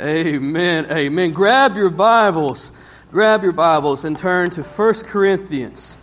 Amen. 0.00 0.86
Amen. 0.90 1.32
Grab 1.32 1.76
your 1.76 1.90
Bibles. 1.90 2.72
Grab 3.10 3.42
your 3.42 3.52
Bibles 3.52 4.06
and 4.06 4.16
turn 4.16 4.48
to 4.50 4.62
1 4.62 4.94
Corinthians 5.04 5.98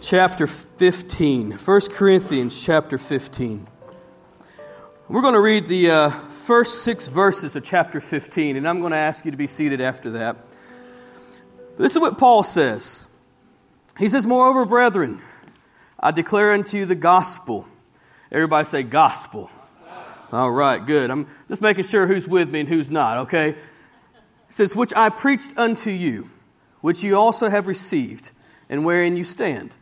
chapter 0.00 0.46
15. 0.46 1.52
1 1.52 1.80
Corinthians 1.90 2.64
chapter 2.64 2.96
15. 2.96 3.68
We're 5.08 5.20
going 5.20 5.34
to 5.34 5.40
read 5.40 5.66
the 5.66 5.90
uh, 5.90 6.08
first 6.08 6.84
six 6.84 7.08
verses 7.08 7.54
of 7.54 7.64
chapter 7.64 8.00
15, 8.00 8.56
and 8.56 8.66
I'm 8.66 8.80
going 8.80 8.92
to 8.92 8.96
ask 8.96 9.26
you 9.26 9.30
to 9.30 9.36
be 9.36 9.46
seated 9.46 9.82
after 9.82 10.12
that. 10.12 10.36
This 11.76 11.92
is 11.92 11.98
what 11.98 12.16
Paul 12.16 12.42
says. 12.42 13.06
He 13.98 14.08
says, 14.08 14.26
Moreover, 14.26 14.64
brethren, 14.64 15.20
I 16.00 16.12
declare 16.12 16.52
unto 16.52 16.78
you 16.78 16.86
the 16.86 16.94
gospel. 16.94 17.68
Everybody 18.30 18.64
say, 18.64 18.82
gospel. 18.84 19.50
All 20.32 20.50
right, 20.50 20.84
good. 20.84 21.10
I'm 21.10 21.26
just 21.48 21.60
making 21.60 21.84
sure 21.84 22.06
who's 22.06 22.26
with 22.26 22.50
me 22.50 22.60
and 22.60 22.68
who's 22.68 22.90
not, 22.90 23.18
okay? 23.18 23.50
It 23.50 23.56
says, 24.48 24.74
Which 24.74 24.92
I 24.96 25.10
preached 25.10 25.58
unto 25.58 25.90
you, 25.90 26.30
which 26.80 27.02
you 27.02 27.16
also 27.16 27.50
have 27.50 27.66
received, 27.66 28.32
and 28.70 28.86
wherein 28.86 29.14
you 29.14 29.24
stand. 29.24 29.76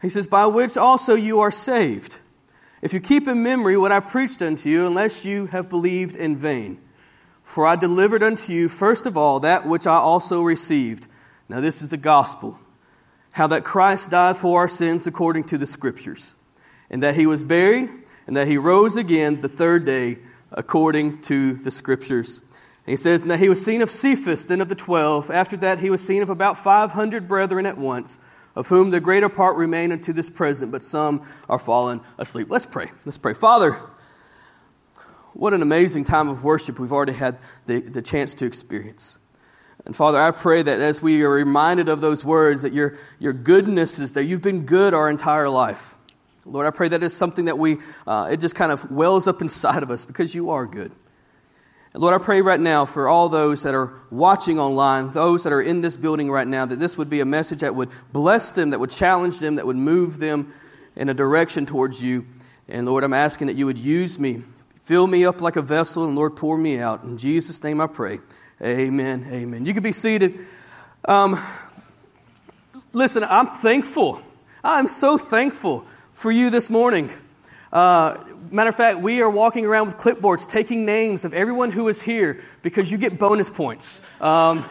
He 0.00 0.08
says, 0.08 0.26
By 0.26 0.46
which 0.46 0.78
also 0.78 1.14
you 1.14 1.40
are 1.40 1.50
saved, 1.50 2.18
if 2.80 2.94
you 2.94 3.00
keep 3.00 3.28
in 3.28 3.42
memory 3.42 3.76
what 3.76 3.92
I 3.92 4.00
preached 4.00 4.40
unto 4.40 4.70
you, 4.70 4.86
unless 4.86 5.26
you 5.26 5.46
have 5.46 5.68
believed 5.68 6.16
in 6.16 6.36
vain. 6.36 6.80
For 7.42 7.66
I 7.66 7.76
delivered 7.76 8.22
unto 8.22 8.54
you, 8.54 8.70
first 8.70 9.04
of 9.04 9.18
all, 9.18 9.40
that 9.40 9.66
which 9.66 9.86
I 9.86 9.96
also 9.96 10.42
received. 10.42 11.08
Now, 11.46 11.60
this 11.60 11.82
is 11.82 11.90
the 11.90 11.98
gospel 11.98 12.58
how 13.32 13.48
that 13.48 13.64
Christ 13.64 14.10
died 14.10 14.36
for 14.36 14.60
our 14.60 14.68
sins 14.68 15.08
according 15.08 15.42
to 15.44 15.58
the 15.58 15.66
Scriptures, 15.66 16.36
and 16.88 17.02
that 17.02 17.16
he 17.16 17.26
was 17.26 17.42
buried 17.42 17.90
and 18.26 18.36
that 18.36 18.46
he 18.46 18.58
rose 18.58 18.96
again 18.96 19.40
the 19.40 19.48
third 19.48 19.84
day 19.84 20.18
according 20.52 21.20
to 21.22 21.54
the 21.54 21.70
scriptures. 21.70 22.40
And 22.86 22.92
he 22.92 22.96
says, 22.96 23.24
Now 23.24 23.36
he 23.36 23.48
was 23.48 23.64
seen 23.64 23.82
of 23.82 23.90
Cephas, 23.90 24.46
then 24.46 24.60
of 24.60 24.68
the 24.68 24.74
twelve. 24.74 25.30
After 25.30 25.56
that, 25.58 25.78
he 25.78 25.90
was 25.90 26.04
seen 26.04 26.22
of 26.22 26.28
about 26.28 26.58
500 26.58 27.28
brethren 27.28 27.66
at 27.66 27.78
once, 27.78 28.18
of 28.54 28.68
whom 28.68 28.90
the 28.90 29.00
greater 29.00 29.28
part 29.28 29.56
remain 29.56 29.92
unto 29.92 30.12
this 30.12 30.30
present, 30.30 30.70
but 30.70 30.82
some 30.82 31.26
are 31.48 31.58
fallen 31.58 32.00
asleep. 32.18 32.48
Let's 32.50 32.66
pray. 32.66 32.90
Let's 33.04 33.18
pray. 33.18 33.34
Father, 33.34 33.80
what 35.32 35.52
an 35.52 35.62
amazing 35.62 36.04
time 36.04 36.28
of 36.28 36.44
worship 36.44 36.78
we've 36.78 36.92
already 36.92 37.12
had 37.12 37.38
the, 37.66 37.80
the 37.80 38.02
chance 38.02 38.34
to 38.34 38.46
experience. 38.46 39.18
And 39.84 39.94
Father, 39.94 40.18
I 40.18 40.30
pray 40.30 40.62
that 40.62 40.80
as 40.80 41.02
we 41.02 41.22
are 41.22 41.30
reminded 41.30 41.88
of 41.88 42.00
those 42.00 42.24
words, 42.24 42.62
that 42.62 42.72
your, 42.72 42.96
your 43.18 43.32
goodness 43.32 43.98
is 43.98 44.14
there. 44.14 44.22
You've 44.22 44.42
been 44.42 44.64
good 44.64 44.94
our 44.94 45.10
entire 45.10 45.48
life. 45.48 45.93
Lord, 46.46 46.66
I 46.66 46.70
pray 46.70 46.88
that 46.88 47.02
is 47.02 47.16
something 47.16 47.46
that 47.46 47.58
we, 47.58 47.78
uh, 48.06 48.28
it 48.30 48.38
just 48.38 48.54
kind 48.54 48.70
of 48.70 48.90
wells 48.90 49.26
up 49.26 49.40
inside 49.40 49.82
of 49.82 49.90
us 49.90 50.04
because 50.04 50.34
you 50.34 50.50
are 50.50 50.66
good. 50.66 50.92
And 51.94 52.02
Lord, 52.02 52.20
I 52.20 52.22
pray 52.22 52.42
right 52.42 52.60
now 52.60 52.84
for 52.84 53.08
all 53.08 53.28
those 53.28 53.62
that 53.62 53.74
are 53.74 53.94
watching 54.10 54.58
online, 54.58 55.10
those 55.12 55.44
that 55.44 55.52
are 55.52 55.62
in 55.62 55.80
this 55.80 55.96
building 55.96 56.30
right 56.30 56.46
now, 56.46 56.66
that 56.66 56.78
this 56.78 56.98
would 56.98 57.08
be 57.08 57.20
a 57.20 57.24
message 57.24 57.60
that 57.60 57.74
would 57.74 57.90
bless 58.12 58.52
them, 58.52 58.70
that 58.70 58.80
would 58.80 58.90
challenge 58.90 59.38
them, 59.38 59.54
that 59.54 59.66
would 59.66 59.76
move 59.76 60.18
them 60.18 60.52
in 60.96 61.08
a 61.08 61.14
direction 61.14 61.66
towards 61.66 62.02
you. 62.02 62.26
And 62.68 62.84
Lord, 62.86 63.04
I'm 63.04 63.14
asking 63.14 63.46
that 63.46 63.56
you 63.56 63.66
would 63.66 63.78
use 63.78 64.18
me, 64.18 64.42
fill 64.80 65.06
me 65.06 65.24
up 65.24 65.40
like 65.40 65.56
a 65.56 65.62
vessel, 65.62 66.04
and 66.04 66.16
Lord, 66.16 66.36
pour 66.36 66.58
me 66.58 66.78
out. 66.78 67.04
In 67.04 67.16
Jesus' 67.16 67.62
name 67.62 67.80
I 67.80 67.86
pray. 67.86 68.18
Amen. 68.60 69.26
Amen. 69.30 69.64
You 69.64 69.72
can 69.72 69.82
be 69.82 69.92
seated. 69.92 70.38
Um, 71.06 71.40
listen, 72.92 73.24
I'm 73.24 73.46
thankful. 73.46 74.20
I'm 74.62 74.88
so 74.88 75.16
thankful 75.16 75.86
for 76.14 76.30
you 76.30 76.48
this 76.48 76.70
morning. 76.70 77.10
Uh, 77.72 78.22
matter 78.50 78.70
of 78.70 78.76
fact, 78.76 79.00
we 79.00 79.20
are 79.20 79.28
walking 79.28 79.66
around 79.66 79.88
with 79.88 79.98
clipboards 79.98 80.48
taking 80.48 80.86
names 80.86 81.24
of 81.24 81.34
everyone 81.34 81.72
who 81.72 81.88
is 81.88 82.00
here 82.00 82.40
because 82.62 82.90
you 82.90 82.96
get 82.96 83.18
bonus 83.18 83.50
points. 83.50 84.00
Um, 84.20 84.64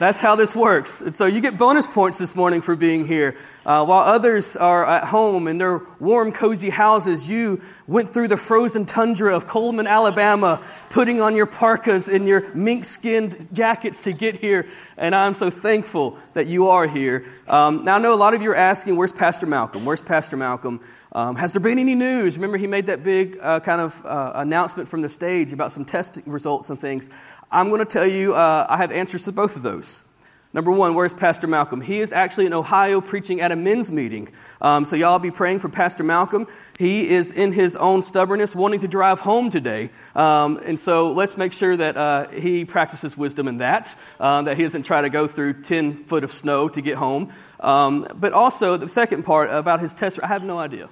that's 0.00 0.20
how 0.20 0.34
this 0.34 0.54
works. 0.54 1.00
And 1.00 1.14
so 1.14 1.26
you 1.26 1.40
get 1.40 1.56
bonus 1.56 1.86
points 1.86 2.18
this 2.18 2.34
morning 2.34 2.60
for 2.60 2.74
being 2.74 3.06
here. 3.06 3.36
Uh, 3.68 3.84
while 3.84 4.00
others 4.00 4.56
are 4.56 4.86
at 4.86 5.04
home 5.04 5.46
in 5.46 5.58
their 5.58 5.82
warm, 6.00 6.32
cozy 6.32 6.70
houses, 6.70 7.28
you 7.28 7.60
went 7.86 8.08
through 8.08 8.26
the 8.26 8.36
frozen 8.38 8.86
tundra 8.86 9.36
of 9.36 9.46
Cullman, 9.46 9.86
Alabama, 9.86 10.64
putting 10.88 11.20
on 11.20 11.36
your 11.36 11.44
parkas 11.44 12.08
and 12.08 12.26
your 12.26 12.50
mink 12.54 12.86
skinned 12.86 13.46
jackets 13.54 14.04
to 14.04 14.14
get 14.14 14.38
here. 14.38 14.66
And 14.96 15.14
I'm 15.14 15.34
so 15.34 15.50
thankful 15.50 16.16
that 16.32 16.46
you 16.46 16.68
are 16.68 16.86
here. 16.86 17.26
Um, 17.46 17.84
now, 17.84 17.96
I 17.96 17.98
know 17.98 18.14
a 18.14 18.16
lot 18.16 18.32
of 18.32 18.40
you 18.40 18.52
are 18.52 18.56
asking, 18.56 18.96
where's 18.96 19.12
Pastor 19.12 19.44
Malcolm? 19.44 19.84
Where's 19.84 20.00
Pastor 20.00 20.38
Malcolm? 20.38 20.80
Um, 21.12 21.36
has 21.36 21.52
there 21.52 21.60
been 21.60 21.78
any 21.78 21.94
news? 21.94 22.38
Remember, 22.38 22.56
he 22.56 22.66
made 22.66 22.86
that 22.86 23.02
big 23.02 23.36
uh, 23.38 23.60
kind 23.60 23.82
of 23.82 24.02
uh, 24.06 24.32
announcement 24.36 24.88
from 24.88 25.02
the 25.02 25.10
stage 25.10 25.52
about 25.52 25.72
some 25.72 25.84
test 25.84 26.18
results 26.24 26.70
and 26.70 26.80
things. 26.80 27.10
I'm 27.52 27.68
going 27.68 27.80
to 27.80 27.92
tell 27.92 28.06
you, 28.06 28.34
uh, 28.34 28.66
I 28.66 28.78
have 28.78 28.92
answers 28.92 29.24
to 29.24 29.32
both 29.32 29.56
of 29.56 29.62
those. 29.62 30.07
Number 30.54 30.72
one, 30.72 30.94
where's 30.94 31.12
Pastor 31.12 31.46
Malcolm? 31.46 31.82
He 31.82 32.00
is 32.00 32.10
actually 32.10 32.46
in 32.46 32.54
Ohio 32.54 33.02
preaching 33.02 33.42
at 33.42 33.52
a 33.52 33.56
men's 33.56 33.92
meeting. 33.92 34.30
Um, 34.62 34.86
so, 34.86 34.96
y'all 34.96 35.18
be 35.18 35.30
praying 35.30 35.58
for 35.58 35.68
Pastor 35.68 36.02
Malcolm. 36.02 36.46
He 36.78 37.10
is 37.10 37.32
in 37.32 37.52
his 37.52 37.76
own 37.76 38.02
stubbornness 38.02 38.56
wanting 38.56 38.80
to 38.80 38.88
drive 38.88 39.20
home 39.20 39.50
today. 39.50 39.90
Um, 40.14 40.58
and 40.64 40.80
so, 40.80 41.12
let's 41.12 41.36
make 41.36 41.52
sure 41.52 41.76
that 41.76 41.98
uh, 41.98 42.28
he 42.28 42.64
practices 42.64 43.14
wisdom 43.14 43.46
in 43.46 43.58
that, 43.58 43.94
uh, 44.18 44.42
that 44.42 44.56
he 44.56 44.62
doesn't 44.62 44.84
try 44.84 45.02
to 45.02 45.10
go 45.10 45.26
through 45.26 45.62
10 45.62 46.04
foot 46.04 46.24
of 46.24 46.32
snow 46.32 46.70
to 46.70 46.80
get 46.80 46.96
home. 46.96 47.30
Um, 47.60 48.06
but 48.14 48.32
also, 48.32 48.78
the 48.78 48.88
second 48.88 49.24
part 49.24 49.50
about 49.50 49.80
his 49.80 49.94
test, 49.94 50.18
I 50.22 50.28
have 50.28 50.44
no 50.44 50.58
idea. 50.58 50.88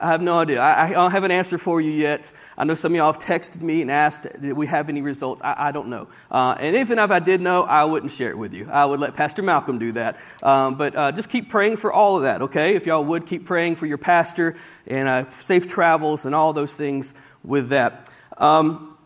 I 0.00 0.08
have 0.08 0.22
no 0.22 0.38
idea. 0.38 0.60
I, 0.60 0.86
I, 0.86 0.92
don't 0.92 1.12
have 1.12 1.22
an 1.22 1.30
answer 1.30 1.56
for 1.56 1.80
you 1.80 1.92
yet. 1.92 2.32
I 2.58 2.64
know 2.64 2.74
some 2.74 2.92
of 2.92 2.96
y'all 2.96 3.12
have 3.12 3.22
texted 3.22 3.62
me 3.62 3.80
and 3.80 3.92
asked, 3.92 4.26
did 4.40 4.54
we 4.54 4.66
have 4.66 4.88
any 4.88 5.02
results? 5.02 5.40
I, 5.40 5.68
I 5.68 5.72
don't 5.72 5.86
know. 5.86 6.08
Uh, 6.28 6.56
and 6.58 6.74
even 6.74 6.98
if 6.98 7.10
I 7.12 7.20
did 7.20 7.40
know, 7.40 7.62
I 7.62 7.84
wouldn't 7.84 8.10
share 8.10 8.30
it 8.30 8.36
with 8.36 8.54
you. 8.54 8.68
I 8.68 8.86
would 8.86 8.98
let 8.98 9.14
Pastor 9.14 9.42
Malcolm 9.42 9.78
do 9.78 9.92
that. 9.92 10.18
Um, 10.42 10.74
but 10.74 10.96
uh, 10.96 11.12
just 11.12 11.30
keep 11.30 11.48
praying 11.48 11.76
for 11.76 11.92
all 11.92 12.16
of 12.16 12.22
that, 12.24 12.42
okay? 12.42 12.74
If 12.74 12.86
y'all 12.86 13.04
would 13.04 13.26
keep 13.26 13.46
praying 13.46 13.76
for 13.76 13.86
your 13.86 13.98
pastor 13.98 14.56
and 14.88 15.06
uh, 15.06 15.30
safe 15.30 15.68
travels 15.68 16.24
and 16.24 16.34
all 16.34 16.52
those 16.52 16.74
things 16.74 17.14
with 17.44 17.68
that. 17.68 18.10
Um, 18.36 18.98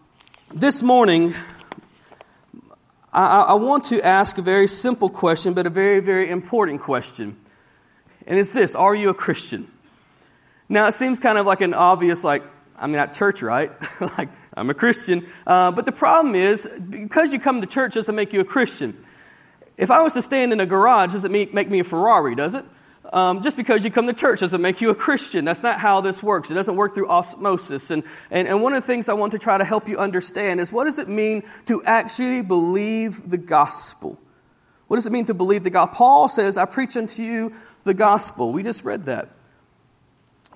this 0.55 0.82
morning, 0.82 1.34
I, 3.12 3.43
I 3.43 3.55
want 3.55 3.84
to 3.87 4.00
ask 4.00 4.38
a 4.38 4.43
very 4.43 4.69
simple 4.69 5.10
question, 5.10 5.53
but 5.53 5.66
a 5.66 5.70
very, 5.70 6.00
very 6.00 6.31
important 6.31 6.81
question. 6.81 7.37
And 8.26 8.38
it's 8.38 8.53
this 8.53 8.75
Are 8.75 8.94
you 8.94 9.10
a 9.10 9.15
Christian? 9.15 9.69
Now, 10.69 10.87
it 10.87 10.93
seems 10.93 11.21
kind 11.21 11.39
of 11.39 11.47
like 11.47 11.61
an 11.61 11.75
obvious, 11.75 12.25
like, 12.25 12.43
I'm 12.77 12.95
at 12.95 13.15
church, 13.15 13.43
right? 13.43 13.73
like, 14.19 14.29
I'm 14.55 14.71
a 14.71 14.75
Christian. 14.75 15.27
Uh, 15.47 15.73
but 15.73 15.87
the 15.87 15.93
problem 15.93 16.34
is, 16.34 16.69
because 16.91 17.33
you 17.33 17.41
come 17.41 17.61
to 17.61 17.67
church 17.67 17.95
doesn't 17.95 18.15
make 18.15 18.33
you 18.33 18.41
a 18.41 18.45
Christian. 18.45 18.95
If 19.77 19.91
I 19.91 20.03
was 20.03 20.15
to 20.15 20.23
stand 20.23 20.53
in 20.53 20.61
a 20.61 20.67
garage, 20.67 21.12
does 21.12 21.25
it 21.25 21.31
make 21.31 21.71
me 21.71 21.81
a 21.81 21.84
Ferrari, 21.84 22.34
does 22.34 22.55
it? 22.55 22.65
Um, 23.12 23.43
just 23.43 23.56
because 23.56 23.84
you 23.84 23.91
come 23.91 24.06
to 24.06 24.12
church 24.12 24.41
doesn't 24.41 24.61
make 24.61 24.81
you 24.81 24.91
a 24.91 24.95
Christian. 24.95 25.45
That's 25.45 25.62
not 25.62 25.81
how 25.81 26.03
this 26.03 26.23
works. 26.23 26.51
It 26.51 26.55
doesn't 26.55 26.77
work 26.77 26.95
through 26.95 27.09
osmosis. 27.09 27.91
And, 27.91 28.03
and, 28.31 28.47
and 28.47 28.62
one 28.62 28.75
of 28.75 28.83
the 28.83 28.87
things 28.87 29.09
I 29.09 29.15
want 29.15 29.33
to 29.33 29.39
try 29.39 29.56
to 29.56 29.65
help 29.65 29.89
you 29.89 29.97
understand 29.97 30.61
is 30.61 30.73
what 30.73 30.85
does 30.85 30.99
it 30.99 31.09
mean 31.09 31.43
to 31.67 31.83
actually 31.85 32.43
believe 32.43 33.31
the 33.31 33.39
gospel? 33.39 34.21
What 34.89 34.97
does 34.97 35.06
it 35.06 35.12
mean 35.12 35.27
to 35.27 35.35
believe 35.35 35.65
the 35.65 35.71
gospel? 35.71 35.97
Paul 35.97 36.29
says, 36.29 36.59
I 36.59 36.67
preach 36.67 36.97
unto 36.97 37.23
you 37.23 37.55
the 37.85 37.95
gospel. 37.95 38.53
We 38.53 38.62
just 38.62 38.85
read 38.85 39.06
that. 39.06 39.31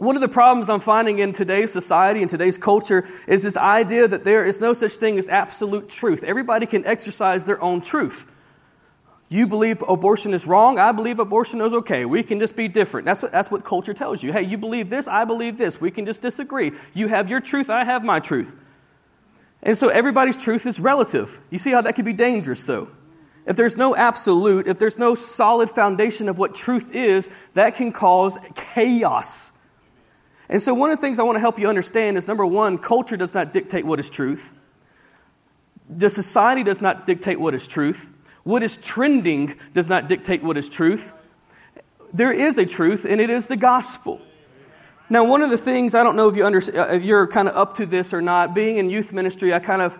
One 0.03 0.17
of 0.17 0.21
the 0.21 0.27
problems 0.27 0.69
I'm 0.69 0.81
finding 0.81 1.21
in 1.21 1.33
today's 1.33 1.73
society 1.73 2.23
and 2.23 2.29
today's 2.29 2.59
culture 2.59 3.07
is 3.29 3.45
this 3.45 3.57
idea 3.57 4.09
that 4.09 4.25
there 4.25 4.45
is 4.45 4.61
no 4.61 4.73
such 4.73 4.95
thing 4.95 5.17
as 5.17 5.29
absolute 5.29 5.89
truth. 5.89 6.25
Everybody 6.25 6.67
can 6.67 6.85
exercise 6.85 7.47
their 7.47 7.63
own 7.63 7.83
truth. 7.83 8.29
You 9.29 9.47
believe 9.47 9.81
abortion 9.89 10.35
is 10.35 10.45
wrong. 10.45 10.81
I 10.81 10.91
believe 10.91 11.21
abortion 11.21 11.61
is 11.61 11.73
okay. 11.73 12.05
We 12.05 12.25
can 12.25 12.41
just 12.41 12.57
be 12.57 12.67
different. 12.67 13.05
That's 13.05 13.23
what, 13.23 13.31
that's 13.31 13.49
what 13.49 13.65
culture 13.65 13.95
tells 13.95 14.25
you. 14.25 14.33
Hey, 14.33 14.43
you 14.43 14.59
believe 14.59 14.91
this. 14.91 15.07
I 15.07 15.25
believe 15.25 15.57
this. 15.57 15.81
We 15.81 15.93
can 15.93 16.05
just 16.05 16.21
disagree. 16.21 16.73
You 16.95 17.07
have 17.07 17.31
your 17.31 17.41
truth. 17.41 17.71
I 17.71 17.85
have 17.85 18.05
my 18.05 18.19
truth. 18.19 18.57
And 19.62 19.79
so 19.79 19.88
everybody's 19.88 20.37
truth 20.37 20.67
is 20.67 20.81
relative. 20.81 21.41
You 21.49 21.59
see 21.59 21.71
how 21.71 21.81
that 21.81 21.94
could 21.94 22.05
be 22.05 22.12
dangerous, 22.12 22.65
though. 22.65 22.88
If 23.47 23.56
there's 23.56 23.76
no 23.76 23.94
absolute, 23.94 24.67
if 24.67 24.81
there's 24.81 24.99
no 24.99 25.15
solid 25.15 25.71
foundation 25.71 26.29
of 26.29 26.38
what 26.38 26.56
truth 26.56 26.93
is, 26.93 27.31
that 27.55 27.76
can 27.76 27.93
cause 27.93 28.37
chaos. 28.56 29.51
And 30.52 30.60
so, 30.60 30.75
one 30.75 30.90
of 30.90 30.99
the 30.99 31.00
things 31.00 31.19
I 31.19 31.22
want 31.22 31.37
to 31.37 31.40
help 31.40 31.58
you 31.58 31.66
understand 31.66 32.19
is 32.19 32.28
number 32.28 32.44
one, 32.44 32.76
culture 32.76 33.16
does 33.16 33.32
not 33.32 33.54
dictate 33.54 33.87
what 33.87 33.99
is 33.99 34.10
truth. 34.10 34.54
The 35.88 36.10
society 36.10 36.62
does 36.62 36.82
not 36.82 37.06
dictate 37.06 37.40
what 37.40 37.54
is 37.54 37.66
truth. 37.66 38.14
What 38.44 38.62
is 38.62 38.76
trending 38.76 39.54
does 39.72 39.88
not 39.88 40.08
dictate 40.08 40.43
what 40.43 40.58
is 40.58 40.69
truth. 40.69 41.14
There 42.12 42.31
is 42.31 42.58
a 42.58 42.66
truth, 42.66 43.06
and 43.06 43.19
it 43.19 43.31
is 43.31 43.46
the 43.46 43.56
gospel. 43.56 44.20
Now, 45.08 45.25
one 45.25 45.40
of 45.40 45.49
the 45.49 45.56
things 45.56 45.94
I 45.94 46.02
don't 46.02 46.16
know 46.16 46.28
if 46.28 46.37
you 46.37 46.44
understand, 46.44 46.78
uh, 46.78 46.94
if 46.96 47.02
you're 47.02 47.26
kind 47.28 47.49
of 47.49 47.56
up 47.56 47.76
to 47.76 47.87
this 47.87 48.12
or 48.12 48.20
not. 48.20 48.54
Being 48.54 48.76
in 48.76 48.90
youth 48.90 49.14
ministry, 49.14 49.54
I 49.54 49.58
kind 49.58 49.81
of, 49.81 49.99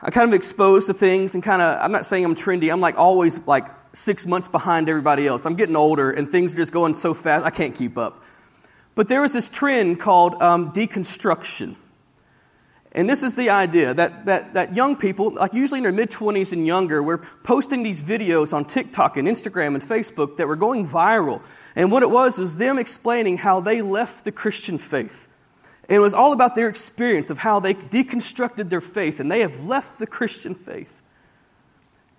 I 0.00 0.10
kind 0.10 0.26
of 0.26 0.32
exposed 0.32 0.86
to 0.86 0.94
things, 0.94 1.34
and 1.34 1.42
kind 1.42 1.60
of. 1.60 1.78
I'm 1.82 1.92
not 1.92 2.06
saying 2.06 2.24
I'm 2.24 2.34
trendy. 2.34 2.72
I'm 2.72 2.80
like 2.80 2.96
always 2.96 3.46
like 3.46 3.66
six 3.92 4.26
months 4.26 4.48
behind 4.48 4.88
everybody 4.88 5.26
else. 5.26 5.44
I'm 5.44 5.56
getting 5.56 5.76
older, 5.76 6.10
and 6.10 6.26
things 6.26 6.54
are 6.54 6.56
just 6.56 6.72
going 6.72 6.94
so 6.94 7.12
fast. 7.12 7.44
I 7.44 7.50
can't 7.50 7.74
keep 7.74 7.98
up. 7.98 8.24
But 9.00 9.08
there 9.08 9.22
was 9.22 9.32
this 9.32 9.48
trend 9.48 9.98
called 9.98 10.42
um, 10.42 10.74
deconstruction. 10.74 11.74
And 12.92 13.08
this 13.08 13.22
is 13.22 13.34
the 13.34 13.48
idea 13.48 13.94
that, 13.94 14.26
that, 14.26 14.52
that 14.52 14.76
young 14.76 14.94
people, 14.94 15.32
like 15.36 15.54
usually 15.54 15.78
in 15.78 15.84
their 15.84 15.90
mid 15.90 16.10
20s 16.10 16.52
and 16.52 16.66
younger, 16.66 17.02
were 17.02 17.16
posting 17.42 17.82
these 17.82 18.02
videos 18.02 18.52
on 18.52 18.66
TikTok 18.66 19.16
and 19.16 19.26
Instagram 19.26 19.68
and 19.72 19.82
Facebook 19.82 20.36
that 20.36 20.46
were 20.46 20.54
going 20.54 20.86
viral. 20.86 21.40
And 21.74 21.90
what 21.90 22.02
it 22.02 22.10
was 22.10 22.38
was 22.38 22.58
them 22.58 22.78
explaining 22.78 23.38
how 23.38 23.62
they 23.62 23.80
left 23.80 24.26
the 24.26 24.32
Christian 24.32 24.76
faith. 24.76 25.28
And 25.88 25.96
it 25.96 26.00
was 26.00 26.12
all 26.12 26.34
about 26.34 26.54
their 26.54 26.68
experience 26.68 27.30
of 27.30 27.38
how 27.38 27.58
they 27.58 27.72
deconstructed 27.72 28.68
their 28.68 28.82
faith 28.82 29.18
and 29.18 29.30
they 29.30 29.40
have 29.40 29.64
left 29.64 29.98
the 29.98 30.06
Christian 30.06 30.54
faith. 30.54 30.99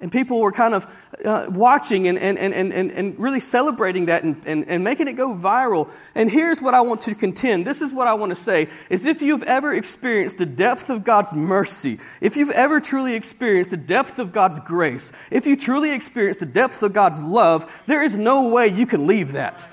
And 0.01 0.12
people 0.12 0.39
were 0.39 0.51
kind 0.51 0.74
of 0.74 0.88
uh, 1.24 1.45
watching 1.50 2.07
and, 2.07 2.18
and, 2.18 2.38
and, 2.38 2.53
and, 2.53 2.92
and 2.92 3.19
really 3.19 3.39
celebrating 3.39 4.07
that 4.07 4.24
and, 4.24 4.42
and, 4.45 4.68
and 4.68 4.83
making 4.83 5.07
it 5.07 5.13
go 5.13 5.36
viral. 5.36 5.92
And 6.15 6.30
here's 6.30 6.62
what 6.62 6.74
I 6.74 6.81
want 6.81 7.01
to 7.01 7.15
contend. 7.15 7.65
This 7.65 7.81
is 7.81 7.94
what 7.94 8.07
I 8.07 8.15
want 8.15 8.31
to 8.31 8.36
say 8.36 8.68
is 8.89 9.06
if 9.06 9.21
you've 9.21 9.44
ever 9.44 9.74
experienced 9.74 10.39
the 10.39 10.45
depth 10.48 10.89
of 10.89 11.03
God's 11.03 11.36
mercy, 11.36 12.00
if 12.19 12.36
you've 12.36 12.50
ever 12.50 12.80
truly 12.80 13.13
experienced 13.15 13.71
the 13.71 13.77
depth 13.77 14.18
of 14.18 14.31
God's 14.31 14.59
grace, 14.59 15.13
if 15.31 15.45
you 15.45 15.56
truly 15.56 15.94
experienced 15.94 16.39
the 16.39 16.45
depth 16.48 16.81
of 16.81 16.94
God's 16.94 17.21
love, 17.21 17.83
there 17.86 18.01
is 18.01 18.18
no 18.18 18.50
way 18.50 18.68
you 18.68 18.88
can 18.88 19.06
leave 19.06 19.33
that. 19.33 19.69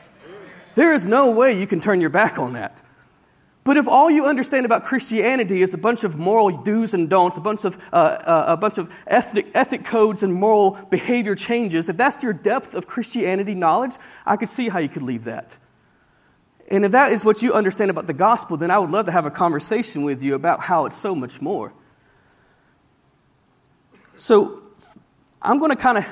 There 0.75 0.92
is 0.92 1.06
no 1.06 1.32
way 1.32 1.58
you 1.58 1.66
can 1.66 1.80
turn 1.80 2.00
your 2.00 2.10
back 2.10 2.38
on 2.38 2.52
that. 2.52 2.82
But 3.68 3.76
if 3.76 3.86
all 3.86 4.10
you 4.10 4.24
understand 4.24 4.64
about 4.64 4.84
Christianity 4.84 5.60
is 5.60 5.74
a 5.74 5.76
bunch 5.78 6.02
of 6.02 6.16
moral 6.16 6.48
do's 6.48 6.94
and 6.94 7.06
don'ts, 7.10 7.36
a 7.36 7.42
bunch 7.42 7.66
of, 7.66 7.76
uh, 7.92 7.96
uh, 7.96 8.44
a 8.48 8.56
bunch 8.56 8.78
of 8.78 8.90
ethic, 9.06 9.48
ethic 9.52 9.84
codes 9.84 10.22
and 10.22 10.32
moral 10.32 10.78
behavior 10.88 11.34
changes, 11.34 11.90
if 11.90 11.98
that's 11.98 12.22
your 12.22 12.32
depth 12.32 12.72
of 12.72 12.86
Christianity 12.86 13.54
knowledge, 13.54 13.96
I 14.24 14.38
could 14.38 14.48
see 14.48 14.70
how 14.70 14.78
you 14.78 14.88
could 14.88 15.02
leave 15.02 15.24
that. 15.24 15.58
And 16.70 16.86
if 16.86 16.92
that 16.92 17.12
is 17.12 17.26
what 17.26 17.42
you 17.42 17.52
understand 17.52 17.90
about 17.90 18.06
the 18.06 18.14
gospel, 18.14 18.56
then 18.56 18.70
I 18.70 18.78
would 18.78 18.90
love 18.90 19.04
to 19.04 19.12
have 19.12 19.26
a 19.26 19.30
conversation 19.30 20.02
with 20.02 20.22
you 20.22 20.34
about 20.34 20.60
how 20.60 20.86
it's 20.86 20.96
so 20.96 21.14
much 21.14 21.42
more. 21.42 21.74
So 24.16 24.62
I'm 25.42 25.58
going 25.58 25.72
to 25.72 25.76
kind 25.76 25.98
of 25.98 26.08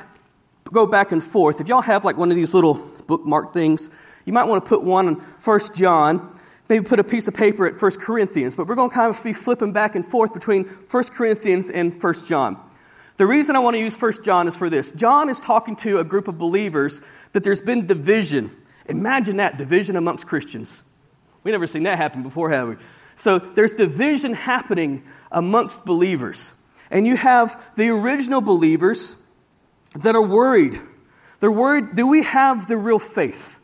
go 0.64 0.86
back 0.86 1.10
and 1.10 1.24
forth. 1.24 1.62
If 1.62 1.68
y'all 1.68 1.80
have 1.80 2.04
like 2.04 2.18
one 2.18 2.28
of 2.28 2.36
these 2.36 2.52
little 2.52 2.74
bookmark 3.06 3.54
things, 3.54 3.88
you 4.26 4.34
might 4.34 4.44
want 4.44 4.62
to 4.62 4.68
put 4.68 4.84
one 4.84 5.06
on 5.06 5.14
1 5.14 5.60
John 5.74 6.35
maybe 6.68 6.84
put 6.84 6.98
a 6.98 7.04
piece 7.04 7.28
of 7.28 7.34
paper 7.34 7.66
at 7.66 7.80
1 7.80 7.92
Corinthians, 8.00 8.56
but 8.56 8.66
we're 8.66 8.74
going 8.74 8.90
to 8.90 8.94
kind 8.94 9.14
of 9.14 9.22
be 9.22 9.32
flipping 9.32 9.72
back 9.72 9.94
and 9.94 10.04
forth 10.04 10.34
between 10.34 10.64
1 10.64 11.04
Corinthians 11.04 11.70
and 11.70 12.02
1 12.02 12.14
John. 12.26 12.60
The 13.16 13.26
reason 13.26 13.56
I 13.56 13.60
want 13.60 13.74
to 13.74 13.80
use 13.80 14.00
1 14.00 14.12
John 14.24 14.46
is 14.46 14.56
for 14.56 14.68
this. 14.68 14.92
John 14.92 15.28
is 15.28 15.40
talking 15.40 15.76
to 15.76 15.98
a 15.98 16.04
group 16.04 16.28
of 16.28 16.36
believers 16.36 17.00
that 17.32 17.44
there's 17.44 17.62
been 17.62 17.86
division. 17.86 18.50
Imagine 18.86 19.38
that 19.38 19.56
division 19.56 19.96
amongst 19.96 20.26
Christians. 20.26 20.82
We 21.42 21.52
never 21.52 21.66
seen 21.66 21.84
that 21.84 21.96
happen 21.96 22.22
before, 22.22 22.50
have 22.50 22.68
we? 22.68 22.76
So 23.16 23.38
there's 23.38 23.72
division 23.72 24.34
happening 24.34 25.02
amongst 25.32 25.86
believers. 25.86 26.52
And 26.90 27.06
you 27.06 27.16
have 27.16 27.74
the 27.76 27.88
original 27.88 28.40
believers 28.40 29.22
that 29.94 30.14
are 30.14 30.26
worried. 30.26 30.78
They're 31.40 31.50
worried 31.50 31.94
do 31.94 32.06
we 32.06 32.22
have 32.22 32.66
the 32.66 32.76
real 32.76 32.98
faith? 32.98 33.60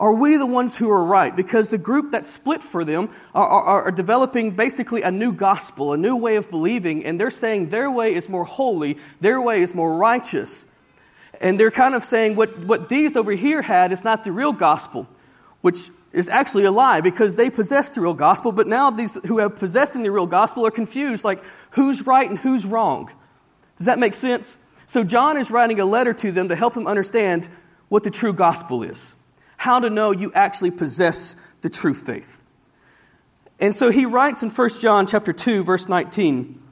Are 0.00 0.14
we 0.14 0.38
the 0.38 0.46
ones 0.46 0.78
who 0.78 0.90
are 0.90 1.04
right? 1.04 1.36
Because 1.36 1.68
the 1.68 1.76
group 1.76 2.12
that 2.12 2.24
split 2.24 2.62
for 2.62 2.86
them 2.86 3.10
are, 3.34 3.46
are, 3.46 3.82
are, 3.82 3.90
developing 3.90 4.52
basically 4.52 5.02
a 5.02 5.10
new 5.10 5.30
gospel, 5.30 5.92
a 5.92 5.98
new 5.98 6.16
way 6.16 6.36
of 6.36 6.48
believing, 6.48 7.04
and 7.04 7.20
they're 7.20 7.30
saying 7.30 7.68
their 7.68 7.90
way 7.90 8.14
is 8.14 8.26
more 8.26 8.46
holy, 8.46 8.96
their 9.20 9.42
way 9.42 9.60
is 9.60 9.74
more 9.74 9.94
righteous. 9.94 10.74
And 11.38 11.60
they're 11.60 11.70
kind 11.70 11.94
of 11.94 12.02
saying 12.02 12.36
what, 12.36 12.60
what 12.60 12.88
these 12.88 13.14
over 13.14 13.32
here 13.32 13.60
had 13.60 13.92
is 13.92 14.02
not 14.02 14.24
the 14.24 14.32
real 14.32 14.54
gospel, 14.54 15.06
which 15.60 15.90
is 16.14 16.30
actually 16.30 16.64
a 16.64 16.72
lie 16.72 17.02
because 17.02 17.36
they 17.36 17.50
possess 17.50 17.90
the 17.90 18.00
real 18.00 18.14
gospel, 18.14 18.52
but 18.52 18.66
now 18.66 18.90
these 18.90 19.22
who 19.26 19.36
have 19.36 19.56
possessing 19.56 20.02
the 20.02 20.10
real 20.10 20.26
gospel 20.26 20.66
are 20.66 20.70
confused 20.70 21.26
like 21.26 21.44
who's 21.72 22.06
right 22.06 22.28
and 22.28 22.38
who's 22.38 22.64
wrong. 22.64 23.12
Does 23.76 23.84
that 23.84 23.98
make 23.98 24.14
sense? 24.14 24.56
So 24.86 25.04
John 25.04 25.36
is 25.36 25.50
writing 25.50 25.78
a 25.78 25.84
letter 25.84 26.14
to 26.14 26.32
them 26.32 26.48
to 26.48 26.56
help 26.56 26.72
them 26.72 26.86
understand 26.86 27.50
what 27.90 28.02
the 28.02 28.10
true 28.10 28.32
gospel 28.32 28.82
is 28.82 29.14
how 29.60 29.78
to 29.78 29.90
know 29.90 30.10
you 30.10 30.32
actually 30.32 30.70
possess 30.70 31.36
the 31.60 31.68
true 31.68 31.92
faith. 31.92 32.40
And 33.58 33.76
so 33.76 33.90
he 33.90 34.06
writes 34.06 34.42
in 34.42 34.48
1 34.48 34.68
John 34.80 35.06
chapter 35.06 35.34
2 35.34 35.64
verse 35.64 35.86
19. 35.86 36.62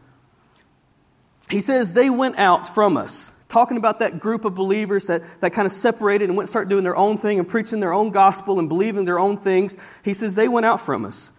He 1.50 1.60
says 1.60 1.92
they 1.92 2.08
went 2.08 2.38
out 2.38 2.66
from 2.66 2.96
us, 2.96 3.38
talking 3.50 3.76
about 3.76 3.98
that 3.98 4.20
group 4.20 4.46
of 4.46 4.54
believers 4.54 5.08
that, 5.08 5.22
that 5.40 5.52
kind 5.52 5.66
of 5.66 5.72
separated 5.72 6.30
and 6.30 6.36
went 6.38 6.48
start 6.48 6.70
doing 6.70 6.82
their 6.82 6.96
own 6.96 7.18
thing 7.18 7.38
and 7.38 7.46
preaching 7.46 7.80
their 7.80 7.92
own 7.92 8.08
gospel 8.08 8.58
and 8.58 8.70
believing 8.70 9.04
their 9.04 9.18
own 9.18 9.36
things. 9.36 9.76
He 10.02 10.14
says 10.14 10.34
they 10.34 10.48
went 10.48 10.64
out 10.64 10.80
from 10.80 11.04
us. 11.04 11.32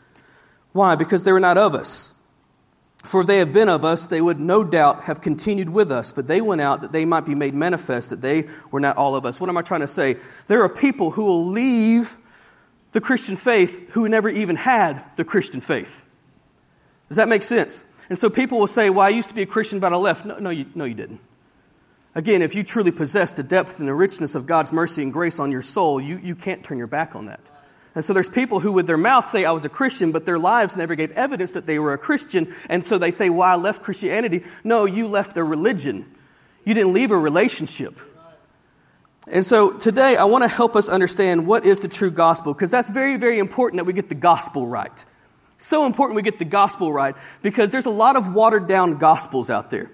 Why? 0.72 0.94
Because 0.94 1.24
they 1.24 1.32
were 1.32 1.40
not 1.40 1.58
of 1.58 1.74
us. 1.74 2.14
For 3.04 3.22
if 3.22 3.28
they 3.28 3.38
had 3.38 3.54
been 3.54 3.70
of 3.70 3.86
us, 3.86 4.08
they 4.08 4.22
would 4.22 4.40
no 4.40 4.64
doubt 4.64 5.04
have 5.04 5.22
continued 5.22 5.70
with 5.70 5.92
us, 5.92 6.12
but 6.12 6.28
they 6.28 6.42
went 6.42 6.62
out 6.62 6.82
that 6.82 6.92
they 6.92 7.06
might 7.06 7.26
be 7.26 7.34
made 7.34 7.54
manifest 7.54 8.10
that 8.10 8.22
they 8.22 8.48
were 8.72 8.82
not 8.82 8.98
all 8.98 9.16
of 9.16 9.26
us. 9.26 9.40
What 9.40 9.50
am 9.50 9.58
I 9.58 9.62
trying 9.62 9.82
to 9.82 9.88
say? 9.88 10.18
There 10.48 10.64
are 10.64 10.70
people 10.70 11.12
who 11.12 11.24
will 11.24 11.46
leave 11.46 12.18
the 12.92 13.00
Christian 13.00 13.36
faith 13.36 13.92
who 13.94 14.10
never 14.10 14.28
even 14.28 14.56
had 14.56 15.04
the 15.16 15.24
Christian 15.24 15.62
faith. 15.62 16.04
Does 17.08 17.18
that 17.18 17.30
make 17.30 17.44
sense? 17.44 17.86
And 18.10 18.18
so 18.18 18.30
people 18.30 18.60
will 18.60 18.68
say, 18.68 18.90
Well, 18.90 19.06
I 19.06 19.10
used 19.10 19.30
to 19.30 19.36
be 19.36 19.44
a 19.44 19.48
Christian, 19.48 19.80
but 19.80 19.94
I 19.94 19.96
left. 19.96 20.26
No, 20.26 20.38
no, 20.40 20.50
you, 20.50 20.66
no, 20.76 20.84
you 20.84 20.96
didn't. 20.96 21.22
Again, 22.16 22.42
if 22.42 22.56
you 22.56 22.64
truly 22.64 22.92
possess 22.92 23.34
the 23.34 23.44
depth 23.44 23.80
and 23.80 23.88
the 23.88 23.94
richness 23.94 24.36
of 24.36 24.46
God's 24.46 24.74
mercy 24.74 25.04
and 25.04 25.14
grace 25.14 25.40
on 25.40 25.52
your 25.52 25.62
soul, 25.62 26.02
you, 26.02 26.18
you 26.18 26.36
can't 26.36 26.64
turn 26.64 26.78
your 26.78 26.88
back 26.88 27.16
on 27.16 27.28
that. 27.28 27.40
And 27.96 28.06
so 28.06 28.14
there's 28.14 28.30
people 28.30 28.60
who, 28.60 28.72
with 28.72 28.88
their 28.88 28.98
mouth, 28.98 29.30
say, 29.30 29.46
I 29.46 29.52
was 29.52 29.66
a 29.66 29.70
Christian, 29.70 30.12
but 30.12 30.26
their 30.26 30.38
lives 30.38 30.78
never 30.78 30.96
gave 30.96 31.12
evidence 31.14 31.54
that 31.54 31.66
they 31.66 31.80
were 31.80 31.94
a 31.94 31.98
Christian. 31.98 32.54
And 32.70 32.86
so 32.86 32.98
they 32.98 33.12
say, 33.12 33.30
Well, 33.30 33.48
I 33.48 33.56
left 33.56 33.84
Christianity. 33.84 34.44
No, 34.64 34.86
you 34.86 35.08
left 35.08 35.34
their 35.34 35.46
religion. 35.46 36.06
You 36.66 36.74
didn't 36.74 36.94
leave 36.94 37.12
a 37.12 37.18
relationship. 37.18 37.98
And 39.28 39.46
so 39.46 39.78
today, 39.78 40.16
I 40.18 40.26
want 40.26 40.44
to 40.44 40.48
help 40.48 40.76
us 40.76 40.90
understand 40.90 41.46
what 41.46 41.66
is 41.66 41.80
the 41.80 41.88
true 41.88 42.12
gospel, 42.12 42.54
because 42.54 42.72
that's 42.72 42.90
very, 42.90 43.18
very 43.18 43.40
important 43.40 43.80
that 43.80 43.86
we 43.86 43.94
get 43.94 44.10
the 44.10 44.16
gospel 44.16 44.68
right. 44.68 45.06
So 45.58 45.86
important 45.86 46.16
we 46.16 46.22
get 46.22 46.40
the 46.40 46.46
gospel 46.46 46.92
right, 46.92 47.16
because 47.42 47.72
there's 47.72 47.86
a 47.86 47.92
lot 47.92 48.16
of 48.16 48.34
watered 48.34 48.68
down 48.68 48.98
gospels 48.98 49.50
out 49.50 49.72
there. 49.72 49.92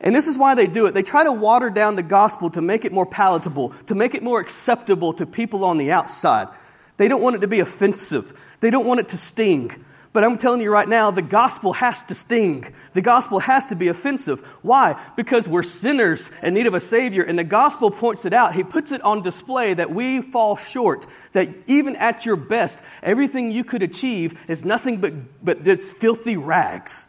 And 0.00 0.14
this 0.14 0.26
is 0.26 0.38
why 0.38 0.54
they 0.54 0.66
do 0.66 0.86
it. 0.86 0.94
They 0.94 1.02
try 1.02 1.24
to 1.24 1.32
water 1.32 1.70
down 1.70 1.96
the 1.96 2.02
gospel 2.02 2.50
to 2.50 2.60
make 2.60 2.84
it 2.84 2.92
more 2.92 3.06
palatable, 3.06 3.70
to 3.86 3.94
make 3.94 4.14
it 4.14 4.22
more 4.22 4.40
acceptable 4.40 5.12
to 5.14 5.26
people 5.26 5.64
on 5.64 5.76
the 5.76 5.92
outside. 5.92 6.48
They 6.96 7.08
don't 7.08 7.22
want 7.22 7.36
it 7.36 7.40
to 7.40 7.48
be 7.48 7.60
offensive. 7.60 8.56
They 8.60 8.70
don't 8.70 8.86
want 8.86 9.00
it 9.00 9.08
to 9.10 9.16
sting. 9.16 9.84
But 10.12 10.24
I'm 10.24 10.36
telling 10.36 10.60
you 10.60 10.70
right 10.70 10.88
now, 10.88 11.10
the 11.10 11.22
gospel 11.22 11.72
has 11.72 12.02
to 12.04 12.14
sting. 12.14 12.66
The 12.92 13.00
gospel 13.00 13.38
has 13.38 13.68
to 13.68 13.74
be 13.74 13.88
offensive. 13.88 14.40
Why? 14.60 15.02
Because 15.16 15.48
we're 15.48 15.62
sinners 15.62 16.30
in 16.42 16.52
need 16.52 16.66
of 16.66 16.74
a 16.74 16.80
Savior, 16.80 17.22
and 17.22 17.38
the 17.38 17.44
gospel 17.44 17.90
points 17.90 18.26
it 18.26 18.34
out. 18.34 18.54
He 18.54 18.62
puts 18.62 18.92
it 18.92 19.00
on 19.00 19.22
display 19.22 19.72
that 19.72 19.90
we 19.90 20.20
fall 20.20 20.56
short, 20.56 21.06
that 21.32 21.48
even 21.66 21.96
at 21.96 22.26
your 22.26 22.36
best, 22.36 22.84
everything 23.02 23.52
you 23.52 23.64
could 23.64 23.82
achieve 23.82 24.44
is 24.50 24.66
nothing 24.66 25.00
but, 25.00 25.14
but 25.42 25.66
it's 25.66 25.90
filthy 25.92 26.36
rags. 26.36 27.08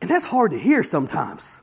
And 0.00 0.08
that's 0.08 0.24
hard 0.24 0.52
to 0.52 0.58
hear 0.58 0.84
sometimes. 0.84 1.60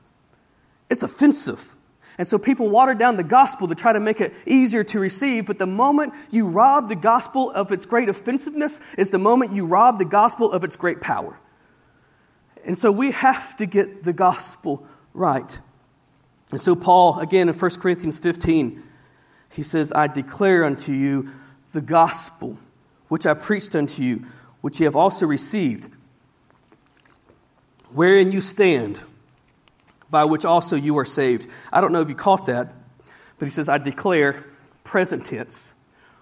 It's 0.90 1.04
offensive. 1.04 1.75
And 2.18 2.28
so 2.28 2.38
people 2.38 2.70
water 2.70 2.94
down 2.94 3.18
the 3.18 3.24
gospel 3.24 3.68
to 3.68 3.76
try 3.76 3.92
to 3.92 4.00
make 4.00 4.22
it 4.22 4.34
easier 4.46 4.84
to 4.86 5.00
receive. 5.00 5.46
But 5.46 5.60
the 5.60 5.66
moment 5.66 6.14
you 6.32 6.48
rob 6.48 6.88
the 6.88 6.96
gospel 6.96 7.52
of 7.52 7.72
its 7.72 7.86
great 7.86 8.08
offensiveness 8.08 8.80
is 8.98 9.10
the 9.10 9.18
moment 9.18 9.54
you 9.54 9.66
rob 9.66 9.98
the 9.98 10.06
gospel 10.06 10.52
of 10.52 10.64
its 10.64 10.78
great 10.78 11.02
power. 11.02 11.38
And 12.66 12.78
so 12.78 12.92
we 12.92 13.12
have 13.12 13.56
to 13.58 13.66
get 13.66 14.04
the 14.04 14.14
gospel 14.14 14.88
right. 15.14 15.60
And 16.52 16.62
so, 16.62 16.76
Paul, 16.76 17.20
again 17.20 17.50
in 17.50 17.56
1 17.56 17.72
Corinthians 17.80 18.20
15, 18.20 18.82
he 19.52 19.64
says, 19.64 19.92
I 19.94 20.08
declare 20.08 20.64
unto 20.64 20.92
you 20.92 21.30
the 21.74 21.82
gospel 21.82 22.58
which 23.08 23.26
I 23.26 23.34
preached 23.34 23.76
unto 23.76 24.02
you, 24.02 24.24
which 24.62 24.80
ye 24.80 24.86
have 24.86 24.96
also 24.96 25.26
received, 25.26 25.90
wherein 27.94 28.32
you 28.32 28.42
stand 28.42 29.00
by 30.16 30.24
which 30.24 30.46
also 30.46 30.78
you 30.78 30.98
are 30.98 31.04
saved. 31.04 31.46
I 31.74 31.82
don't 31.82 31.92
know 31.92 32.00
if 32.00 32.08
you 32.08 32.16
caught 32.16 32.46
that, 32.46 32.74
but 33.38 33.46
he 33.46 33.50
says, 33.50 33.68
I 33.68 33.80
declare, 33.80 34.46
present 34.86 35.26
tense, 35.26 35.74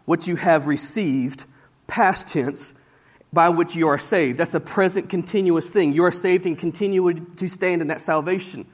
what 0.06 0.28
you 0.28 0.36
have 0.36 0.66
received, 0.66 1.46
past 1.86 2.30
tense, 2.30 2.74
by 3.32 3.50
which 3.50 3.76
you 3.76 3.90
are 3.90 4.00
saved. 4.00 4.40
That's 4.40 4.56
a 4.56 4.60
present 4.60 5.12
continuous 5.12 5.70
thing. 5.70 5.94
You 5.94 6.06
are 6.06 6.12
saved 6.12 6.48
and 6.48 6.58
continue 6.58 7.14
to 7.14 7.48
stand 7.48 7.84
in 7.84 7.90
that 7.90 8.02
salvation. 8.02 8.66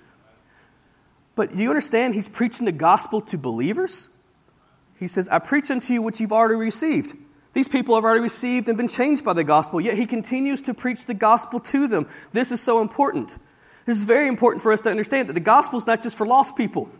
But 1.35 1.53
do 1.53 1.61
you 1.61 1.67
understand? 1.67 2.15
He's 2.15 2.29
preaching 2.29 2.65
the 2.65 2.71
gospel 2.71 3.19
to 3.19 3.37
believers. 3.37 4.15
He 5.01 5.07
says, 5.07 5.27
I 5.27 5.39
preach 5.39 5.69
unto 5.69 5.91
you 5.91 6.01
what 6.01 6.21
you've 6.21 6.31
already 6.31 6.55
received. 6.55 7.13
These 7.51 7.67
people 7.67 7.95
have 7.95 8.05
already 8.05 8.21
received 8.21 8.69
and 8.69 8.77
been 8.77 8.87
changed 8.87 9.25
by 9.25 9.33
the 9.33 9.43
gospel, 9.43 9.81
yet 9.81 9.97
he 9.97 10.05
continues 10.05 10.61
to 10.61 10.73
preach 10.73 11.03
the 11.03 11.13
gospel 11.13 11.59
to 11.59 11.89
them. 11.89 12.07
This 12.31 12.53
is 12.53 12.61
so 12.61 12.81
important. 12.81 13.37
This 13.89 13.97
is 13.97 14.03
very 14.03 14.27
important 14.27 14.61
for 14.61 14.71
us 14.71 14.81
to 14.81 14.91
understand 14.91 15.29
that 15.29 15.33
the 15.33 15.39
gospel 15.39 15.79
is 15.79 15.87
not 15.87 16.03
just 16.03 16.15
for 16.15 16.23
lost 16.23 16.55
people. 16.55 16.91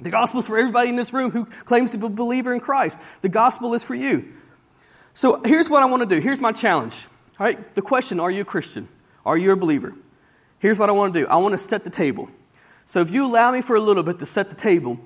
The 0.00 0.10
gospel 0.10 0.38
is 0.38 0.46
for 0.46 0.56
everybody 0.56 0.88
in 0.88 0.94
this 0.94 1.12
room 1.12 1.32
who 1.32 1.46
claims 1.46 1.90
to 1.90 1.98
be 1.98 2.06
a 2.06 2.08
believer 2.08 2.54
in 2.54 2.60
Christ. 2.60 3.00
The 3.22 3.28
gospel 3.28 3.74
is 3.74 3.82
for 3.82 3.96
you. 3.96 4.32
So 5.14 5.42
here's 5.42 5.68
what 5.68 5.82
I 5.82 5.86
want 5.86 6.08
to 6.08 6.08
do. 6.08 6.20
Here's 6.20 6.40
my 6.40 6.52
challenge. 6.52 7.08
All 7.40 7.46
right, 7.46 7.74
the 7.74 7.82
question 7.82 8.20
are 8.20 8.30
you 8.30 8.42
a 8.42 8.44
Christian? 8.44 8.86
Are 9.26 9.36
you 9.36 9.50
a 9.50 9.56
believer? 9.56 9.96
Here's 10.60 10.78
what 10.78 10.88
I 10.88 10.92
want 10.92 11.12
to 11.12 11.18
do 11.18 11.26
I 11.26 11.38
want 11.38 11.54
to 11.54 11.58
set 11.58 11.82
the 11.82 11.90
table. 11.90 12.30
So 12.86 13.00
if 13.00 13.10
you 13.10 13.26
allow 13.26 13.50
me 13.50 13.60
for 13.60 13.74
a 13.74 13.80
little 13.80 14.04
bit 14.04 14.20
to 14.20 14.26
set 14.26 14.48
the 14.48 14.54
table, 14.54 15.00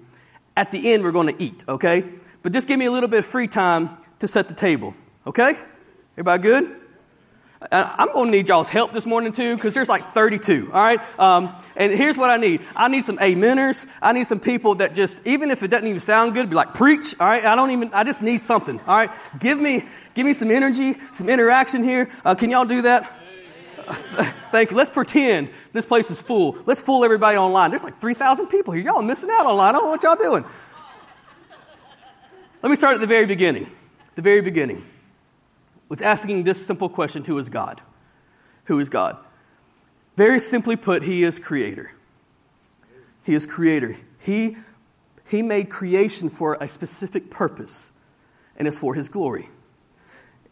at 0.54 0.70
the 0.70 0.92
end 0.92 1.02
we're 1.02 1.12
going 1.12 1.34
to 1.34 1.42
eat, 1.42 1.64
okay? 1.66 2.04
But 2.42 2.52
just 2.52 2.68
give 2.68 2.78
me 2.78 2.84
a 2.84 2.92
little 2.92 3.08
bit 3.08 3.20
of 3.20 3.24
free 3.24 3.48
time 3.48 3.88
to 4.18 4.28
set 4.28 4.48
the 4.48 4.54
table, 4.54 4.94
okay? 5.26 5.54
Everybody 6.12 6.42
good? 6.42 6.76
I'm 7.72 8.12
going 8.12 8.26
to 8.26 8.36
need 8.36 8.48
y'all's 8.48 8.68
help 8.68 8.92
this 8.92 9.06
morning 9.06 9.32
too, 9.32 9.56
because 9.56 9.72
there's 9.72 9.88
like 9.88 10.04
32, 10.04 10.70
all 10.72 10.80
right? 10.80 11.00
Um, 11.18 11.54
and 11.74 11.90
here's 11.90 12.18
what 12.18 12.30
I 12.30 12.36
need 12.36 12.60
I 12.76 12.88
need 12.88 13.02
some 13.02 13.16
ameners. 13.18 13.86
I 14.02 14.12
need 14.12 14.24
some 14.24 14.40
people 14.40 14.76
that 14.76 14.94
just, 14.94 15.26
even 15.26 15.50
if 15.50 15.62
it 15.62 15.68
doesn't 15.68 15.86
even 15.86 16.00
sound 16.00 16.34
good, 16.34 16.50
be 16.50 16.56
like, 16.56 16.74
preach, 16.74 17.18
all 17.18 17.26
right? 17.26 17.44
I 17.44 17.54
don't 17.54 17.70
even, 17.70 17.92
I 17.94 18.04
just 18.04 18.20
need 18.20 18.38
something, 18.38 18.78
all 18.80 18.96
right? 18.96 19.10
Give 19.40 19.58
me, 19.58 19.84
give 20.14 20.26
me 20.26 20.34
some 20.34 20.50
energy, 20.50 20.94
some 21.12 21.28
interaction 21.28 21.82
here. 21.82 22.10
Uh, 22.24 22.34
can 22.34 22.50
y'all 22.50 22.66
do 22.66 22.82
that? 22.82 23.10
Thank 23.86 24.70
you. 24.70 24.76
Let's 24.76 24.90
pretend 24.90 25.48
this 25.72 25.86
place 25.86 26.10
is 26.10 26.20
full. 26.20 26.58
Let's 26.66 26.82
fool 26.82 27.04
everybody 27.04 27.38
online. 27.38 27.70
There's 27.70 27.84
like 27.84 27.94
3,000 27.94 28.48
people 28.48 28.74
here. 28.74 28.84
Y'all 28.84 29.02
missing 29.02 29.30
out 29.32 29.46
online. 29.46 29.68
I 29.68 29.72
don't 29.72 29.84
know 29.84 29.90
what 29.90 30.02
y'all 30.02 30.16
doing. 30.16 30.44
Let 32.62 32.68
me 32.70 32.76
start 32.76 32.96
at 32.96 33.00
the 33.00 33.06
very 33.06 33.26
beginning. 33.26 33.70
The 34.14 34.22
very 34.22 34.40
beginning 34.40 34.84
was 35.88 36.02
asking 36.02 36.44
this 36.44 36.64
simple 36.64 36.88
question 36.88 37.24
Who 37.24 37.38
is 37.38 37.48
God? 37.48 37.80
Who 38.64 38.78
is 38.80 38.90
God? 38.90 39.16
Very 40.16 40.40
simply 40.40 40.76
put, 40.76 41.02
He 41.02 41.24
is 41.24 41.38
creator. 41.38 41.92
He 43.22 43.34
is 43.34 43.46
creator. 43.46 43.96
He, 44.18 44.56
he 45.28 45.42
made 45.42 45.68
creation 45.68 46.28
for 46.28 46.56
a 46.60 46.68
specific 46.68 47.30
purpose, 47.30 47.92
and 48.56 48.66
it's 48.66 48.78
for 48.78 48.94
His 48.94 49.08
glory. 49.08 49.48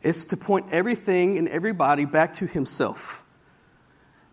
It's 0.03 0.25
to 0.27 0.37
point 0.37 0.67
everything 0.71 1.39
and 1.39 1.49
everybody 1.49 2.05
back 2.05 2.35
to 2.35 2.47
Himself. 2.47 3.25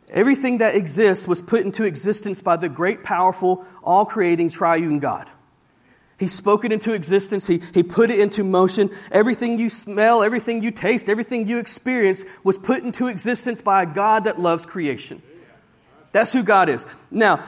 Everything 0.10 0.58
that 0.58 0.76
exists 0.76 1.26
was 1.28 1.42
put 1.42 1.64
into 1.64 1.86
existence 1.86 2.42
by 2.42 2.58
the 2.58 2.68
great, 2.68 3.04
powerful, 3.04 3.66
all 3.82 4.06
creating 4.06 4.50
triune 4.50 5.00
God. 5.00 5.30
He 6.22 6.28
spoke 6.28 6.64
it 6.66 6.72
into 6.72 6.94
existence. 6.94 7.48
He, 7.48 7.64
he 7.74 7.82
put 7.82 8.12
it 8.12 8.20
into 8.20 8.44
motion. 8.44 8.92
Everything 9.12 9.58
you 9.58 9.72
smell, 9.72 10.22
everything 10.22 10.62
you 10.62 10.70
taste, 10.70 11.10
everything 11.10 11.48
you 11.48 11.58
experience 11.58 12.24
was 12.44 12.60
put 12.60 12.84
into 12.84 13.08
existence 13.08 13.64
by 13.64 13.82
a 13.82 13.86
God 13.88 14.26
that 14.26 14.38
loves 14.38 14.68
creation. 14.68 15.20
That's 16.12 16.32
who 16.32 16.44
God 16.44 16.70
is. 16.70 16.86
Now, 17.10 17.44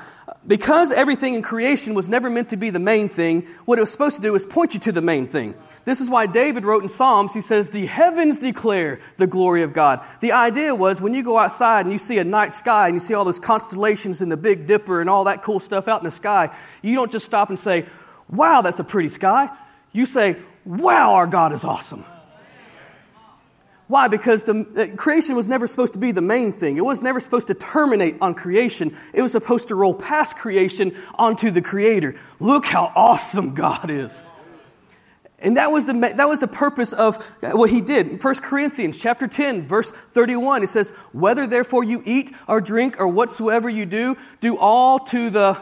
because 0.48 0.92
everything 0.92 1.36
in 1.36 1.44
creation 1.44 1.94
was 1.94 2.10
never 2.10 2.32
meant 2.32 2.50
to 2.50 2.58
be 2.58 2.72
the 2.72 2.80
main 2.80 3.10
thing, 3.10 3.44
what 3.66 3.78
it 3.78 3.82
was 3.82 3.92
supposed 3.92 4.16
to 4.16 4.24
do 4.24 4.34
is 4.34 4.44
point 4.44 4.74
you 4.74 4.80
to 4.80 4.92
the 4.92 5.02
main 5.02 5.28
thing. 5.28 5.54
This 5.86 6.02
is 6.02 6.10
why 6.10 6.26
David 6.26 6.66
wrote 6.66 6.82
in 6.82 6.90
Psalms, 6.90 7.36
he 7.36 7.42
says, 7.42 7.70
The 7.70 7.86
heavens 7.86 8.40
declare 8.40 9.02
the 9.18 9.28
glory 9.28 9.62
of 9.62 9.74
God. 9.74 10.04
The 10.20 10.32
idea 10.32 10.74
was 10.74 11.00
when 11.00 11.14
you 11.14 11.22
go 11.22 11.38
outside 11.38 11.82
and 11.82 11.92
you 11.92 12.00
see 12.00 12.18
a 12.18 12.24
night 12.24 12.56
sky 12.56 12.88
and 12.88 12.96
you 12.96 13.00
see 13.00 13.14
all 13.14 13.24
those 13.24 13.40
constellations 13.40 14.24
and 14.24 14.32
the 14.32 14.38
Big 14.38 14.66
Dipper 14.66 15.00
and 15.00 15.12
all 15.12 15.26
that 15.26 15.44
cool 15.44 15.60
stuff 15.60 15.88
out 15.88 16.02
in 16.02 16.06
the 16.06 16.12
sky, 16.12 16.50
you 16.82 16.96
don't 16.96 17.12
just 17.12 17.28
stop 17.28 17.50
and 17.50 17.60
say, 17.60 17.86
wow, 18.34 18.62
that's 18.62 18.80
a 18.80 18.84
pretty 18.84 19.10
sky. 19.10 19.50
You 19.92 20.06
say, 20.06 20.38
wow, 20.66 21.14
our 21.14 21.28
God 21.28 21.54
is 21.54 21.64
awesome. 21.64 22.04
Why? 23.88 24.08
Because 24.08 24.46
the 24.46 24.94
creation 24.98 25.36
was 25.36 25.48
never 25.48 25.68
supposed 25.68 25.94
to 25.94 26.00
be 26.00 26.12
the 26.12 26.22
main 26.22 26.52
thing. 26.52 26.78
It 26.78 26.86
was 26.86 27.02
never 27.02 27.20
supposed 27.20 27.48
to 27.48 27.54
terminate 27.54 28.18
on 28.22 28.34
creation. 28.34 28.96
It 29.14 29.22
was 29.22 29.32
supposed 29.34 29.68
to 29.68 29.76
roll 29.76 29.94
past 29.94 30.38
creation 30.38 30.94
onto 31.16 31.52
the 31.52 31.62
Creator. 31.62 32.16
Look 32.40 32.66
how 32.66 32.92
awesome 32.96 33.54
God 33.54 33.92
is. 33.92 34.22
And 35.38 35.58
that 35.58 35.72
was 35.72 35.86
the, 35.86 35.94
that 35.94 36.30
was 36.30 36.40
the 36.40 36.48
purpose 36.48 36.94
of 36.94 37.24
what 37.42 37.70
he 37.70 37.82
did. 37.82 38.08
In 38.08 38.18
1 38.18 38.36
Corinthians 38.36 39.02
chapter 39.02 39.28
10, 39.28 39.68
verse 39.68 39.92
31, 39.92 40.64
it 40.64 40.68
says, 40.70 40.92
Whether 41.12 41.46
therefore 41.46 41.84
you 41.84 42.02
eat 42.06 42.34
or 42.48 42.62
drink 42.62 42.98
or 42.98 43.10
whatsoever 43.10 43.70
you 43.70 43.86
do, 43.86 44.16
do 44.40 44.58
all 44.58 45.00
to 45.00 45.30
the 45.30 45.62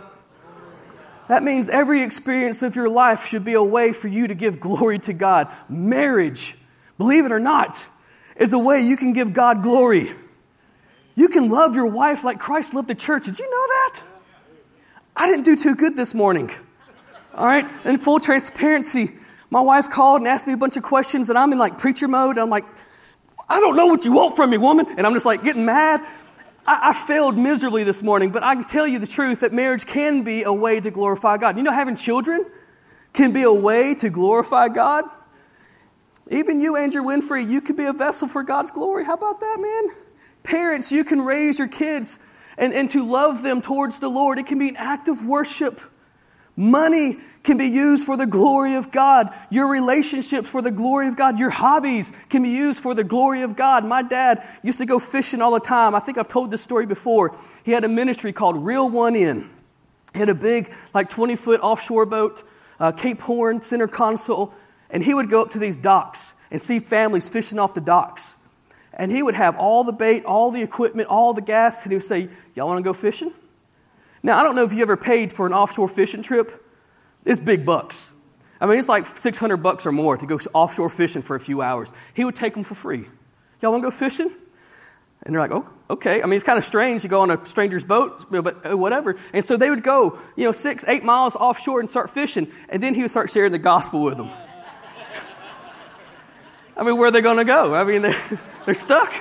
that 1.32 1.44
means 1.44 1.70
every 1.70 2.02
experience 2.02 2.62
of 2.62 2.76
your 2.76 2.90
life 2.90 3.26
should 3.26 3.46
be 3.46 3.54
a 3.54 3.64
way 3.64 3.94
for 3.94 4.10
you 4.10 4.28
to 4.28 4.36
give 4.36 4.60
glory 4.60 5.00
to 5.00 5.14
God. 5.14 5.48
Marriage, 5.70 6.58
believe 6.98 7.26
it 7.26 7.32
or 7.32 7.40
not, 7.40 7.82
is 8.36 8.52
a 8.52 8.60
way 8.60 8.82
you 8.82 8.98
can 8.98 9.14
give 9.14 9.32
God 9.32 9.64
glory. 9.64 10.12
You 11.16 11.30
can 11.30 11.50
love 11.50 11.74
your 11.74 11.88
wife 11.88 12.26
like 12.26 12.38
Christ 12.38 12.74
loved 12.74 12.90
the 12.90 12.96
church. 12.96 13.24
Did 13.24 13.40
you 13.40 13.50
know 13.50 13.68
that? 13.68 14.04
I 15.16 15.28
didn't 15.28 15.46
do 15.46 15.56
too 15.56 15.74
good 15.76 15.96
this 15.96 16.14
morning. 16.14 16.52
All 17.34 17.46
right? 17.46 17.66
In 17.86 17.98
full 18.00 18.20
transparency, 18.20 19.12
my 19.50 19.62
wife 19.62 19.90
called 19.90 20.20
and 20.20 20.28
asked 20.28 20.48
me 20.48 20.54
a 20.54 20.58
bunch 20.58 20.76
of 20.76 20.84
questions, 20.84 21.30
and 21.30 21.40
I'm 21.40 21.54
in 21.54 21.58
like 21.58 21.78
preacher 21.78 22.10
mode. 22.10 22.40
I'm 22.40 22.50
like, 22.50 22.66
I 23.48 23.62
don't 23.62 23.78
know 23.78 23.86
what 23.86 24.04
you 24.04 24.12
want 24.12 24.36
from 24.36 24.50
me, 24.50 24.58
woman. 24.58 24.86
And 24.98 25.08
I'm 25.08 25.14
just 25.14 25.26
like 25.26 25.46
getting 25.46 25.64
mad. 25.64 26.06
I, 26.66 26.90
I 26.90 26.94
failed 26.94 27.38
miserably 27.38 27.84
this 27.84 28.04
morning, 28.04 28.32
but 28.32 28.44
I 28.44 28.56
can 28.56 28.66
tell 28.66 28.88
you 28.88 29.00
the 29.00 29.08
truth 29.08 29.42
that 29.42 29.54
marriage 29.54 29.86
can 29.86 30.24
be 30.24 30.44
a 30.44 30.54
way 30.54 30.80
to 30.80 30.92
glorify 30.92 31.38
God. 31.38 31.58
You 31.58 31.64
know, 31.64 31.72
having 31.72 31.96
children 31.96 32.46
can 33.14 33.34
be 33.34 33.44
a 33.44 33.54
way 33.54 33.96
to 33.96 34.10
glorify 34.10 34.70
God. 34.70 35.06
Even 36.30 36.62
you, 36.62 36.78
Andrew 36.78 37.04
Winfrey, 37.04 37.50
you 37.50 37.60
could 37.60 37.76
be 37.76 37.86
a 37.86 37.94
vessel 37.94 38.28
for 38.28 38.44
God's 38.44 38.72
glory. 38.72 39.04
How 39.04 39.16
about 39.16 39.40
that, 39.42 39.58
man? 39.60 39.96
Parents, 40.44 40.92
you 40.92 41.04
can 41.04 41.22
raise 41.22 41.60
your 41.60 41.68
kids 41.68 42.20
and, 42.58 42.74
and 42.74 42.90
to 42.92 43.06
love 43.06 43.44
them 43.44 43.62
towards 43.62 44.00
the 44.00 44.08
Lord. 44.08 44.40
It 44.40 44.48
can 44.48 44.58
be 44.58 44.70
an 44.70 44.78
act 44.78 45.10
of 45.10 45.26
worship. 45.28 45.82
Money 46.56 47.18
can 47.44 47.58
be 47.58 47.66
used 47.66 48.06
for 48.06 48.18
the 48.18 48.26
glory 48.26 48.76
of 48.76 48.92
God. 48.92 49.34
Your 49.50 49.68
relationships 49.68 50.48
for 50.48 50.62
the 50.62 50.72
glory 50.72 51.08
of 51.08 51.16
God. 51.16 51.40
Your 51.40 51.50
hobbies 51.50 52.12
can 52.30 52.44
be 52.44 52.50
used 52.50 52.84
for 52.84 52.94
the 52.94 53.04
glory 53.04 53.42
of 53.42 53.56
God. 53.56 53.86
My 53.86 54.04
dad 54.04 54.44
used 54.62 54.78
to 54.80 54.86
go 54.86 55.00
fishing 55.00 55.42
all 55.42 55.52
the 55.52 55.60
time. 55.60 55.96
I 55.96 56.00
think 56.00 56.18
I've 56.18 56.28
told 56.28 56.52
this 56.52 56.62
story 56.62 56.86
before. 56.86 57.36
He 57.64 57.72
had 57.72 57.84
a 57.84 57.88
ministry 57.88 58.34
called 58.34 58.64
Real 58.64 58.90
One 58.90 59.16
In. 59.16 59.50
He 60.14 60.20
had 60.20 60.30
a 60.30 60.36
big, 60.36 60.74
like 60.94 61.10
20 61.10 61.36
foot 61.36 61.62
offshore 61.62 62.06
boat, 62.06 62.44
uh, 62.80 62.92
Cape 62.92 63.22
Horn, 63.22 63.62
center 63.62 63.88
console, 63.88 64.54
and 64.90 65.04
he 65.04 65.14
would 65.14 65.30
go 65.30 65.42
up 65.42 65.52
to 65.52 65.60
these 65.60 65.78
docks 65.78 66.34
and 66.52 66.60
see 66.60 66.80
families 66.80 67.30
fishing 67.30 67.60
off 67.60 67.74
the 67.74 67.82
docks. 67.82 68.36
And 68.94 69.10
he 69.10 69.24
would 69.24 69.36
have 69.36 69.56
all 69.56 69.86
the 69.86 69.94
bait, 69.94 70.26
all 70.26 70.52
the 70.52 70.62
equipment, 70.62 71.08
all 71.08 71.34
the 71.34 71.42
gas, 71.42 71.84
and 71.84 71.92
he 71.92 71.96
would 71.96 72.04
say, 72.04 72.30
Y'all 72.56 72.68
want 72.68 72.80
to 72.80 72.84
go 72.84 72.94
fishing? 72.94 73.32
Now, 74.24 74.40
I 74.40 74.44
don't 74.44 74.56
know 74.56 74.64
if 74.64 74.74
you 74.74 74.82
ever 74.82 74.98
paid 74.98 75.32
for 75.32 75.48
an 75.48 75.54
offshore 75.54 75.88
fishing 75.88 76.22
trip. 76.22 76.52
It's 77.26 77.40
big 77.40 77.66
bucks. 77.66 78.14
I 78.60 78.68
mean, 78.68 78.78
it's 78.78 78.90
like 78.90 79.08
600 79.08 79.58
bucks 79.58 79.86
or 79.88 79.92
more 79.92 80.18
to 80.18 80.26
go 80.26 80.38
offshore 80.54 80.90
fishing 80.90 81.24
for 81.24 81.36
a 81.36 81.40
few 81.40 81.62
hours. 81.62 81.92
He 82.14 82.24
would 82.24 82.36
take 82.36 82.54
them 82.54 82.64
for 82.64 82.76
free. 82.76 83.06
Y'all 83.62 83.72
want 83.72 83.84
to 83.84 83.88
go 83.88 83.92
fishing? 83.92 84.32
And 85.24 85.34
they're 85.34 85.42
like, 85.42 85.52
oh, 85.52 85.68
okay. 85.90 86.22
I 86.22 86.26
mean, 86.26 86.34
it's 86.34 86.44
kind 86.44 86.58
of 86.58 86.64
strange 86.64 87.04
to 87.04 87.08
go 87.08 87.22
on 87.22 87.32
a 87.32 87.44
stranger's 87.46 87.84
boat, 87.84 88.26
but 88.30 88.72
uh, 88.72 88.78
whatever. 88.78 89.18
And 89.34 89.46
so 89.46 89.58
they 89.58 89.70
would 89.70 89.84
go, 89.84 90.20
you 90.36 90.46
know, 90.46 90.52
six, 90.52 90.86
eight 90.88 91.04
miles 91.04 91.36
offshore 91.36 91.80
and 91.80 91.90
start 91.90 92.10
fishing. 92.10 92.48
And 92.70 92.82
then 92.82 92.94
he 92.94 93.02
would 93.02 93.12
start 93.12 93.30
sharing 93.30 93.52
the 93.52 93.60
gospel 93.60 94.04
with 94.04 94.18
them. 94.18 94.30
I 96.78 96.84
mean, 96.84 96.98
where 96.98 97.08
are 97.08 97.12
they 97.12 97.22
going 97.22 97.38
to 97.38 97.46
go? 97.46 97.76
I 97.76 97.84
mean, 97.84 98.02
they're, 98.04 98.40
they're 98.66 98.74
stuck. 98.74 99.12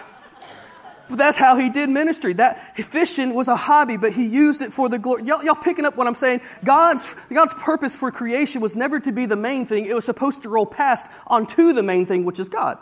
But 1.10 1.18
that's 1.18 1.36
how 1.36 1.56
he 1.56 1.68
did 1.68 1.90
ministry. 1.90 2.34
That 2.34 2.76
fishing 2.76 3.34
was 3.34 3.48
a 3.48 3.56
hobby, 3.56 3.96
but 3.96 4.12
he 4.12 4.24
used 4.24 4.62
it 4.62 4.72
for 4.72 4.88
the 4.88 4.98
glory. 4.98 5.24
Y'all, 5.24 5.44
y'all 5.44 5.56
picking 5.56 5.84
up 5.84 5.96
what 5.96 6.06
I'm 6.06 6.14
saying? 6.14 6.40
God's, 6.64 7.12
God's 7.28 7.52
purpose 7.52 7.96
for 7.96 8.12
creation 8.12 8.60
was 8.60 8.76
never 8.76 9.00
to 9.00 9.10
be 9.10 9.26
the 9.26 9.36
main 9.36 9.66
thing. 9.66 9.86
It 9.86 9.94
was 9.94 10.04
supposed 10.04 10.44
to 10.44 10.48
roll 10.48 10.66
past 10.66 11.08
onto 11.26 11.72
the 11.72 11.82
main 11.82 12.06
thing, 12.06 12.24
which 12.24 12.38
is 12.38 12.48
God. 12.48 12.78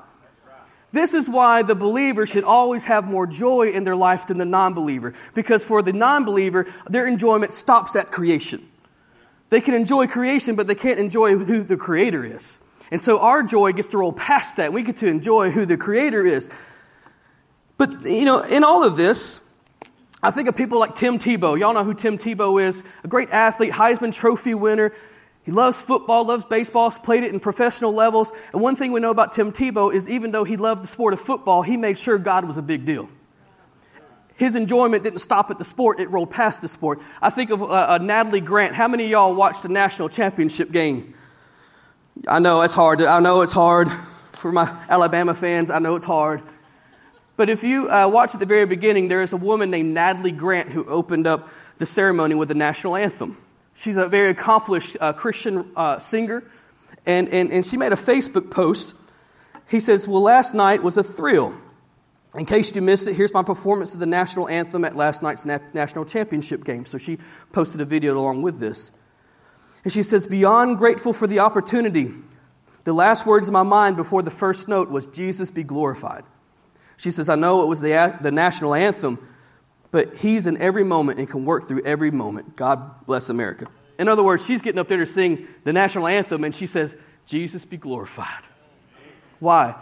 This 0.93 1.15
is 1.15 1.29
why 1.29 1.63
the 1.63 1.75
believer 1.75 2.27
should 2.27 2.45
always 2.45 2.85
have 2.85 3.05
more 3.09 3.27
joy 3.27 3.71
in 3.71 3.85
their 3.85 3.97
life 3.97 4.27
than 4.27 4.39
the 4.39 4.47
non 4.47 4.75
believer. 4.75 5.15
Because 5.35 5.65
for 5.65 5.83
the 5.83 5.93
non 5.93 6.25
believer, 6.25 6.67
their 6.89 7.07
enjoyment 7.07 7.53
stops 7.53 7.97
at 7.97 8.11
creation. 8.11 8.61
They 9.51 9.61
can 9.61 9.75
enjoy 9.75 10.07
creation, 10.07 10.57
but 10.57 10.67
they 10.67 10.75
can't 10.75 10.99
enjoy 10.99 11.37
who 11.37 11.63
the 11.63 11.77
Creator 11.77 12.25
is. 12.25 12.63
And 12.91 13.01
so 13.01 13.21
our 13.21 13.43
joy 13.43 13.73
gets 13.73 13.89
to 13.89 13.99
roll 13.99 14.13
past 14.13 14.57
that. 14.57 14.73
We 14.73 14.83
get 14.83 14.99
to 14.99 15.09
enjoy 15.09 15.51
who 15.51 15.65
the 15.65 15.77
Creator 15.77 16.27
is. 16.27 16.51
But, 17.79 18.05
you 18.05 18.25
know, 18.25 18.43
in 18.43 18.65
all 18.65 18.85
of 18.85 18.97
this, 18.97 19.49
I 20.23 20.33
think 20.33 20.49
of 20.49 20.57
people 20.57 20.81
like 20.81 20.97
Tim 20.97 21.19
Tebow. 21.19 21.59
Y'all 21.59 21.73
know 21.73 21.85
who 21.85 21.95
Tim 21.95 22.19
Tebow 22.19 22.61
is. 22.63 22.83
A 23.05 23.09
great 23.09 23.31
athlete, 23.31 23.73
Heisman 23.73 24.13
Trophy 24.13 24.55
winner. 24.55 24.93
He 25.45 25.53
loves 25.53 25.81
football, 25.81 26.27
loves 26.27 26.45
baseball, 26.45 26.91
played 26.91 27.23
it 27.23 27.33
in 27.33 27.41
professional 27.41 27.95
levels. 27.95 28.33
And 28.53 28.61
one 28.61 28.77
thing 28.77 28.93
we 28.93 29.01
know 29.01 29.11
about 29.11 29.33
Tim 29.33 29.53
Tebow 29.53 29.95
is 29.95 30.11
even 30.11 30.33
though 30.33 30.45
he 30.45 30.57
loved 30.57 30.83
the 30.83 30.89
sport 30.89 31.15
of 31.15 31.21
football, 31.21 31.63
he 31.63 31.77
made 31.77 31.97
sure 31.97 32.19
God 32.19 32.45
was 32.45 32.59
a 32.59 32.63
big 32.63 32.85
deal. 32.85 33.09
His 34.37 34.57
enjoyment 34.57 35.03
didn't 35.03 35.21
stop 35.21 35.51
at 35.51 35.59
the 35.59 35.65
sport, 35.65 36.01
it 36.01 36.11
rolled 36.11 36.31
past 36.31 36.63
the 36.63 36.69
sport. 36.69 37.01
I 37.23 37.31
think 37.31 37.51
of 37.51 37.63
uh, 37.63 37.67
uh, 37.67 37.99
Natalie 37.99 38.41
Grant. 38.41 38.75
How 38.75 38.89
many 38.89 39.05
of 39.05 39.11
y'all 39.11 39.35
watched 39.35 39.63
the 39.63 39.69
national 39.69 40.09
championship 40.09 40.71
game? 40.71 41.15
I 42.27 42.41
know 42.41 42.61
it's 42.63 42.75
hard. 42.75 43.01
I 43.03 43.21
know 43.21 43.43
it's 43.43 43.53
hard 43.53 43.89
for 44.35 44.53
my 44.53 44.65
Alabama 44.89 45.33
fans. 45.33 45.71
I 45.71 45.79
know 45.79 45.97
it's 45.97 46.05
hard. 46.05 46.43
But 47.39 47.49
if 47.49 47.63
you 47.63 47.89
uh, 47.89 48.09
watch 48.09 48.35
at 48.35 48.41
the 48.41 48.47
very 48.47 48.67
beginning, 48.67 49.07
there 49.07 49.23
is 49.23 49.33
a 49.33 49.37
woman 49.37 49.71
named 49.71 49.95
Natalie 49.95 50.33
Grant 50.33 50.71
who 50.71 50.85
opened 50.87 51.29
up 51.29 51.49
the 51.79 51.87
ceremony 51.87 52.35
with 52.35 52.49
the 52.49 52.55
national 52.55 52.97
anthem. 52.97 53.37
She's 53.77 53.97
a 53.97 54.09
very 54.09 54.31
accomplished 54.31 54.97
uh, 55.01 55.13
Christian 55.13 55.71
uh, 55.77 56.01
singer, 56.01 56.43
and, 57.07 57.29
and, 57.29 57.53
and 57.53 57.65
she 57.65 57.77
made 57.77 57.93
a 57.93 57.97
Facebook 57.97 58.51
post. 58.51 58.97
He 59.71 59.79
says, 59.79 60.09
Well, 60.09 60.21
last 60.21 60.53
night 60.53 60.83
was 60.83 60.97
a 60.97 61.05
thrill. 61.05 61.55
In 62.35 62.45
case 62.45 62.75
you 62.75 62.83
missed 62.83 63.07
it, 63.07 63.15
here's 63.15 63.33
my 63.33 63.45
performance 63.45 63.95
of 63.95 64.01
the 64.01 64.07
national 64.07 64.49
anthem 64.49 64.85
at 64.85 64.97
last 64.97 65.23
night's 65.23 65.45
na- 65.45 65.61
national 65.73 66.07
championship 66.07 66.65
game. 66.65 66.87
So 66.87 66.99
she 66.99 67.19
posted 67.53 67.81
a 67.81 67.85
video 67.85 68.19
along 68.19 68.43
with 68.43 68.59
this. 68.59 68.91
And 69.85 69.93
she 69.93 70.03
says, 70.03 70.27
Beyond 70.27 70.77
grateful 70.79 71.13
for 71.13 71.29
the 71.29 71.39
opportunity, 71.39 72.11
the 72.83 72.93
last 72.93 73.27
words 73.27 73.47
in 73.47 73.53
my 73.53 73.63
mind 73.63 73.95
before 73.95 74.23
the 74.23 74.31
first 74.33 74.67
note 74.67 74.91
was, 74.91 75.07
Jesus 75.07 75.53
be 75.53 75.63
glorified. 75.63 76.25
She 76.99 77.11
says, 77.13 77.29
I 77.29 77.37
know 77.37 77.63
it 77.63 77.67
was 77.67 77.81
the, 77.81 78.19
the 78.21 78.33
national 78.33 78.75
anthem, 78.75 79.19
but 79.91 80.17
He's 80.17 80.47
in 80.47 80.61
every 80.61 80.85
moment 80.85 81.19
and 81.19 81.31
can 81.31 81.45
work 81.47 81.67
through 81.67 81.83
every 81.85 82.11
moment. 82.11 82.57
God 82.57 83.07
bless 83.07 83.31
America. 83.31 83.69
In 83.99 84.09
other 84.09 84.23
words, 84.23 84.45
she's 84.45 84.63
getting 84.63 84.79
up 84.79 84.89
there 84.89 84.99
to 84.99 85.07
sing 85.07 85.49
the 85.65 85.73
national 85.73 86.07
anthem, 86.07 86.45
and 86.45 86.55
she 86.55 86.67
says, 86.67 86.97
Jesus 87.25 87.65
be 87.65 87.77
glorified. 87.77 88.43
Why? 89.39 89.81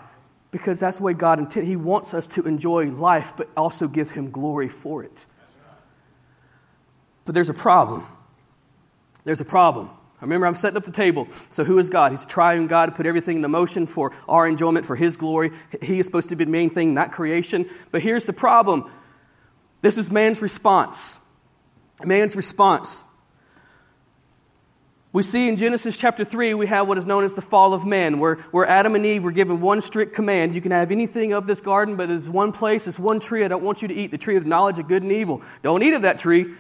Because 0.50 0.78
that's 0.78 0.98
the 0.98 1.02
way 1.02 1.14
God 1.14 1.38
intended. 1.38 1.68
He 1.68 1.76
wants 1.76 2.14
us 2.14 2.28
to 2.28 2.42
enjoy 2.42 2.90
life, 2.90 3.32
but 3.36 3.48
also 3.56 3.88
give 3.88 4.10
Him 4.10 4.30
glory 4.30 4.68
for 4.68 5.02
it. 5.02 5.26
But 7.24 7.34
there's 7.34 7.50
a 7.50 7.54
problem. 7.54 8.06
There's 9.24 9.40
a 9.40 9.44
problem. 9.44 9.90
Remember, 10.26 10.46
I'm 10.46 10.54
setting 10.54 10.76
up 10.76 10.84
the 10.84 10.92
table. 10.92 11.28
So, 11.30 11.64
who 11.64 11.78
is 11.78 11.90
God? 11.90 12.12
He's 12.12 12.24
triune 12.26 12.66
God 12.66 12.86
to 12.86 12.92
put 12.92 13.06
everything 13.06 13.36
into 13.36 13.48
motion 13.48 13.86
for 13.86 14.12
our 14.28 14.46
enjoyment, 14.46 14.86
for 14.86 14.96
His 14.96 15.16
glory. 15.16 15.52
He 15.82 15.98
is 15.98 16.06
supposed 16.06 16.28
to 16.28 16.36
be 16.36 16.44
the 16.44 16.50
main 16.50 16.70
thing, 16.70 16.94
not 16.94 17.12
creation. 17.12 17.66
But 17.90 18.02
here's 18.02 18.26
the 18.26 18.32
problem 18.32 18.90
this 19.82 19.98
is 19.98 20.10
man's 20.10 20.42
response. 20.42 21.20
Man's 22.04 22.36
response. 22.36 23.04
We 25.12 25.22
see 25.22 25.48
in 25.48 25.56
Genesis 25.56 25.98
chapter 25.98 26.26
3, 26.26 26.52
we 26.52 26.66
have 26.66 26.88
what 26.88 26.98
is 26.98 27.06
known 27.06 27.24
as 27.24 27.32
the 27.32 27.40
fall 27.40 27.72
of 27.72 27.86
man, 27.86 28.18
where, 28.18 28.34
where 28.50 28.66
Adam 28.66 28.94
and 28.94 29.06
Eve 29.06 29.24
were 29.24 29.32
given 29.32 29.62
one 29.62 29.80
strict 29.80 30.14
command. 30.14 30.54
You 30.54 30.60
can 30.60 30.72
have 30.72 30.92
anything 30.92 31.32
of 31.32 31.46
this 31.46 31.62
garden, 31.62 31.96
but 31.96 32.08
there's 32.08 32.28
one 32.28 32.52
place, 32.52 32.84
there's 32.84 33.00
one 33.00 33.18
tree 33.18 33.42
I 33.42 33.48
don't 33.48 33.62
want 33.62 33.80
you 33.80 33.88
to 33.88 33.94
eat 33.94 34.10
the 34.10 34.18
tree 34.18 34.36
of 34.36 34.46
knowledge 34.46 34.78
of 34.78 34.88
good 34.88 35.02
and 35.02 35.10
evil. 35.10 35.40
Don't 35.62 35.82
eat 35.82 35.94
of 35.94 36.02
that 36.02 36.18
tree. 36.18 36.52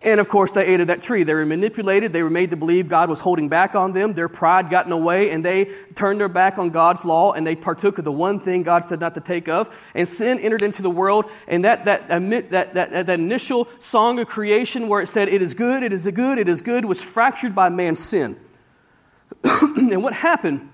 And 0.00 0.20
of 0.20 0.28
course, 0.28 0.52
they 0.52 0.64
ate 0.64 0.78
of 0.80 0.86
that 0.86 1.02
tree. 1.02 1.24
They 1.24 1.34
were 1.34 1.44
manipulated. 1.44 2.12
They 2.12 2.22
were 2.22 2.30
made 2.30 2.50
to 2.50 2.56
believe 2.56 2.88
God 2.88 3.10
was 3.10 3.18
holding 3.18 3.48
back 3.48 3.74
on 3.74 3.92
them. 3.92 4.12
Their 4.12 4.28
pride 4.28 4.70
got 4.70 4.84
in 4.86 4.90
the 4.90 4.96
way, 4.96 5.30
and 5.30 5.44
they 5.44 5.72
turned 5.96 6.20
their 6.20 6.28
back 6.28 6.56
on 6.56 6.70
God's 6.70 7.04
law, 7.04 7.32
and 7.32 7.44
they 7.44 7.56
partook 7.56 7.98
of 7.98 8.04
the 8.04 8.12
one 8.12 8.38
thing 8.38 8.62
God 8.62 8.84
said 8.84 9.00
not 9.00 9.16
to 9.16 9.20
take 9.20 9.48
of. 9.48 9.90
And 9.96 10.06
sin 10.06 10.38
entered 10.38 10.62
into 10.62 10.82
the 10.82 10.90
world, 10.90 11.24
and 11.48 11.64
that, 11.64 11.86
that, 11.86 12.08
that, 12.08 12.50
that, 12.50 12.74
that, 12.74 13.10
initial 13.10 13.66
song 13.80 14.20
of 14.20 14.28
creation 14.28 14.88
where 14.88 15.00
it 15.00 15.08
said, 15.08 15.28
It 15.28 15.42
is 15.42 15.54
good, 15.54 15.82
it 15.82 15.92
is 15.92 16.06
good, 16.06 16.38
it 16.38 16.48
is 16.48 16.62
good, 16.62 16.84
was 16.84 17.02
fractured 17.02 17.56
by 17.56 17.68
man's 17.68 17.98
sin. 17.98 18.38
and 19.44 20.02
what 20.04 20.14
happened 20.14 20.68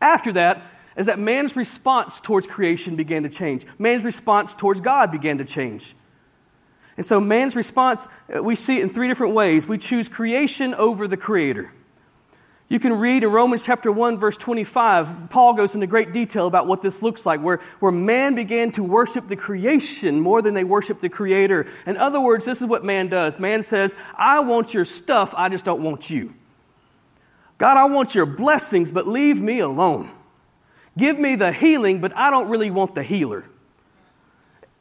after 0.00 0.32
that 0.32 0.62
is 0.96 1.06
that 1.06 1.18
man's 1.18 1.54
response 1.54 2.20
towards 2.20 2.48
creation 2.48 2.96
began 2.96 3.22
to 3.22 3.28
change. 3.28 3.64
Man's 3.78 4.02
response 4.02 4.52
towards 4.52 4.80
God 4.80 5.12
began 5.12 5.38
to 5.38 5.44
change. 5.44 5.94
And 6.96 7.06
so 7.06 7.20
man's 7.20 7.56
response, 7.56 8.08
uh, 8.34 8.42
we 8.42 8.54
see 8.54 8.78
it 8.78 8.82
in 8.82 8.88
three 8.88 9.08
different 9.08 9.34
ways. 9.34 9.66
We 9.66 9.78
choose 9.78 10.08
creation 10.08 10.74
over 10.74 11.08
the 11.08 11.16
creator. 11.16 11.72
You 12.72 12.78
can 12.78 12.98
read 12.98 13.22
in 13.22 13.30
Romans 13.30 13.66
chapter 13.66 13.92
1, 13.92 14.18
verse 14.18 14.38
25, 14.38 15.28
Paul 15.28 15.52
goes 15.52 15.74
into 15.74 15.86
great 15.86 16.14
detail 16.14 16.46
about 16.46 16.66
what 16.66 16.80
this 16.80 17.02
looks 17.02 17.26
like, 17.26 17.42
where, 17.42 17.60
where 17.80 17.92
man 17.92 18.34
began 18.34 18.72
to 18.72 18.82
worship 18.82 19.26
the 19.26 19.36
creation 19.36 20.20
more 20.20 20.40
than 20.40 20.54
they 20.54 20.64
worship 20.64 21.00
the 21.00 21.10
creator. 21.10 21.66
In 21.84 21.98
other 21.98 22.18
words, 22.18 22.46
this 22.46 22.62
is 22.62 22.66
what 22.66 22.82
man 22.82 23.08
does. 23.08 23.38
Man 23.38 23.62
says, 23.62 23.94
I 24.16 24.40
want 24.40 24.72
your 24.72 24.86
stuff, 24.86 25.34
I 25.36 25.50
just 25.50 25.66
don't 25.66 25.82
want 25.82 26.08
you. 26.08 26.34
God, 27.58 27.76
I 27.76 27.84
want 27.84 28.14
your 28.14 28.24
blessings, 28.24 28.90
but 28.90 29.06
leave 29.06 29.38
me 29.38 29.58
alone. 29.58 30.10
Give 30.96 31.18
me 31.18 31.36
the 31.36 31.52
healing, 31.52 32.00
but 32.00 32.16
I 32.16 32.30
don't 32.30 32.48
really 32.48 32.70
want 32.70 32.94
the 32.94 33.02
healer. 33.02 33.44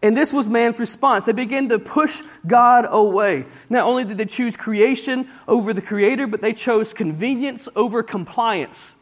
And 0.03 0.17
this 0.17 0.33
was 0.33 0.49
man's 0.49 0.79
response. 0.79 1.25
They 1.25 1.31
began 1.31 1.69
to 1.69 1.77
push 1.77 2.21
God 2.47 2.87
away. 2.89 3.45
Not 3.69 3.85
only 3.85 4.03
did 4.03 4.17
they 4.17 4.25
choose 4.25 4.57
creation 4.57 5.27
over 5.47 5.73
the 5.73 5.81
creator, 5.81 6.25
but 6.25 6.41
they 6.41 6.53
chose 6.53 6.93
convenience 6.93 7.69
over 7.75 8.01
compliance. 8.01 8.95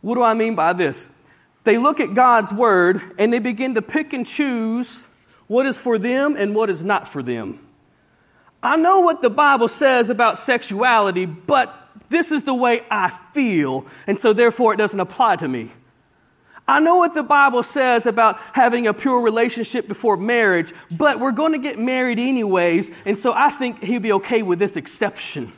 What 0.00 0.14
do 0.14 0.22
I 0.22 0.34
mean 0.34 0.54
by 0.54 0.72
this? 0.72 1.14
They 1.64 1.76
look 1.76 2.00
at 2.00 2.14
God's 2.14 2.52
word 2.52 3.02
and 3.18 3.32
they 3.32 3.38
begin 3.38 3.74
to 3.74 3.82
pick 3.82 4.14
and 4.14 4.26
choose 4.26 5.06
what 5.46 5.66
is 5.66 5.78
for 5.78 5.98
them 5.98 6.36
and 6.36 6.54
what 6.54 6.70
is 6.70 6.82
not 6.82 7.08
for 7.08 7.22
them. 7.22 7.60
I 8.62 8.76
know 8.76 9.00
what 9.00 9.22
the 9.22 9.30
Bible 9.30 9.68
says 9.68 10.10
about 10.10 10.38
sexuality, 10.38 11.26
but 11.26 11.74
this 12.08 12.32
is 12.32 12.44
the 12.44 12.54
way 12.54 12.80
I 12.90 13.10
feel, 13.10 13.86
and 14.06 14.18
so 14.18 14.32
therefore 14.32 14.74
it 14.74 14.78
doesn't 14.78 14.98
apply 14.98 15.36
to 15.36 15.48
me. 15.48 15.68
I 16.68 16.80
know 16.80 16.96
what 16.96 17.14
the 17.14 17.22
Bible 17.22 17.62
says 17.62 18.04
about 18.04 18.38
having 18.52 18.86
a 18.86 18.92
pure 18.92 19.22
relationship 19.22 19.88
before 19.88 20.18
marriage, 20.18 20.74
but 20.90 21.18
we're 21.18 21.32
going 21.32 21.52
to 21.52 21.58
get 21.58 21.78
married 21.78 22.18
anyways, 22.18 22.90
and 23.06 23.16
so 23.16 23.32
I 23.34 23.48
think 23.48 23.82
he'd 23.82 24.02
be 24.02 24.12
okay 24.12 24.42
with 24.42 24.58
this 24.58 24.76
exception. 24.76 25.50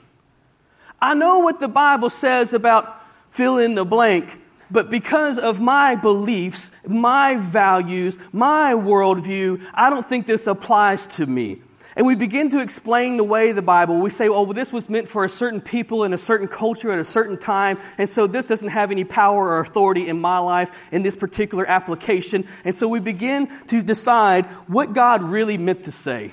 I 1.02 1.14
know 1.14 1.40
what 1.40 1.58
the 1.58 1.66
Bible 1.66 2.10
says 2.10 2.54
about 2.54 2.96
fill 3.28 3.58
in 3.58 3.74
the 3.74 3.84
blank, 3.84 4.40
but 4.70 4.88
because 4.88 5.36
of 5.36 5.60
my 5.60 5.96
beliefs, 5.96 6.70
my 6.86 7.36
values, 7.36 8.16
my 8.32 8.74
worldview, 8.74 9.66
I 9.74 9.90
don't 9.90 10.06
think 10.06 10.26
this 10.26 10.46
applies 10.46 11.08
to 11.16 11.26
me 11.26 11.60
and 12.00 12.06
we 12.06 12.14
begin 12.14 12.48
to 12.48 12.62
explain 12.62 13.18
the 13.18 13.24
way 13.24 13.52
the 13.52 13.60
Bible, 13.60 14.00
we 14.00 14.08
say, 14.08 14.26
oh, 14.26 14.44
well, 14.44 14.54
this 14.54 14.72
was 14.72 14.88
meant 14.88 15.06
for 15.06 15.26
a 15.26 15.28
certain 15.28 15.60
people 15.60 16.04
in 16.04 16.14
a 16.14 16.18
certain 16.18 16.48
culture 16.48 16.90
at 16.90 16.98
a 16.98 17.04
certain 17.04 17.36
time, 17.36 17.76
and 17.98 18.08
so 18.08 18.26
this 18.26 18.48
doesn't 18.48 18.70
have 18.70 18.90
any 18.90 19.04
power 19.04 19.48
or 19.48 19.60
authority 19.60 20.08
in 20.08 20.18
my 20.18 20.38
life 20.38 20.88
in 20.94 21.02
this 21.02 21.14
particular 21.14 21.66
application. 21.66 22.44
And 22.64 22.74
so 22.74 22.88
we 22.88 23.00
begin 23.00 23.48
to 23.66 23.82
decide 23.82 24.46
what 24.66 24.94
God 24.94 25.22
really 25.22 25.58
meant 25.58 25.84
to 25.84 25.92
say. 25.92 26.32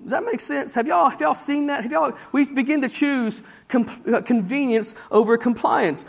Does 0.00 0.12
that 0.12 0.24
make 0.24 0.40
sense? 0.40 0.74
Have 0.76 0.86
y'all, 0.86 1.10
have 1.10 1.20
y'all 1.20 1.34
seen 1.34 1.66
that? 1.66 1.82
Have 1.82 1.92
y'all, 1.92 2.16
we 2.32 2.46
begin 2.46 2.80
to 2.80 2.88
choose 2.88 3.42
com- 3.68 3.86
uh, 4.10 4.22
convenience 4.22 4.94
over 5.10 5.36
compliance. 5.36 6.06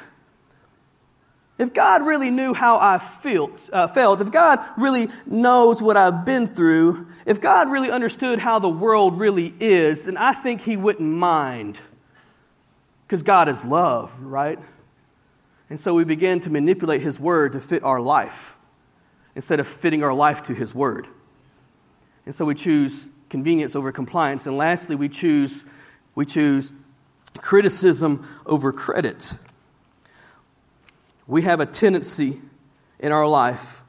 If 1.61 1.75
God 1.75 2.03
really 2.03 2.31
knew 2.31 2.55
how 2.55 2.79
I 2.79 2.97
felt, 2.97 3.69
uh, 3.71 3.87
felt, 3.87 4.19
if 4.19 4.31
God 4.31 4.57
really 4.77 5.09
knows 5.27 5.79
what 5.79 5.95
I've 5.95 6.25
been 6.25 6.47
through, 6.47 7.05
if 7.27 7.39
God 7.39 7.69
really 7.69 7.91
understood 7.91 8.39
how 8.39 8.57
the 8.57 8.67
world 8.67 9.19
really 9.19 9.53
is, 9.59 10.05
then 10.05 10.17
I 10.17 10.33
think 10.33 10.61
He 10.61 10.75
wouldn't 10.75 11.07
mind. 11.07 11.79
Because 13.05 13.21
God 13.21 13.47
is 13.47 13.63
love, 13.63 14.11
right? 14.23 14.57
And 15.69 15.79
so 15.79 15.93
we 15.93 16.03
begin 16.03 16.39
to 16.39 16.49
manipulate 16.49 17.03
His 17.03 17.19
word 17.19 17.51
to 17.51 17.59
fit 17.59 17.83
our 17.83 18.01
life 18.01 18.57
instead 19.35 19.59
of 19.59 19.67
fitting 19.67 20.01
our 20.01 20.15
life 20.15 20.41
to 20.45 20.55
His 20.55 20.73
word. 20.73 21.05
And 22.25 22.33
so 22.33 22.43
we 22.43 22.55
choose 22.55 23.05
convenience 23.29 23.75
over 23.75 23.91
compliance. 23.91 24.47
And 24.47 24.57
lastly, 24.57 24.95
we 24.95 25.09
choose, 25.09 25.63
we 26.15 26.25
choose 26.25 26.73
criticism 27.37 28.27
over 28.47 28.73
credit 28.73 29.35
we 31.31 31.43
have 31.43 31.61
a 31.61 31.65
tendency 31.65 32.41
in 32.99 33.13
our 33.13 33.25
life 33.25 33.83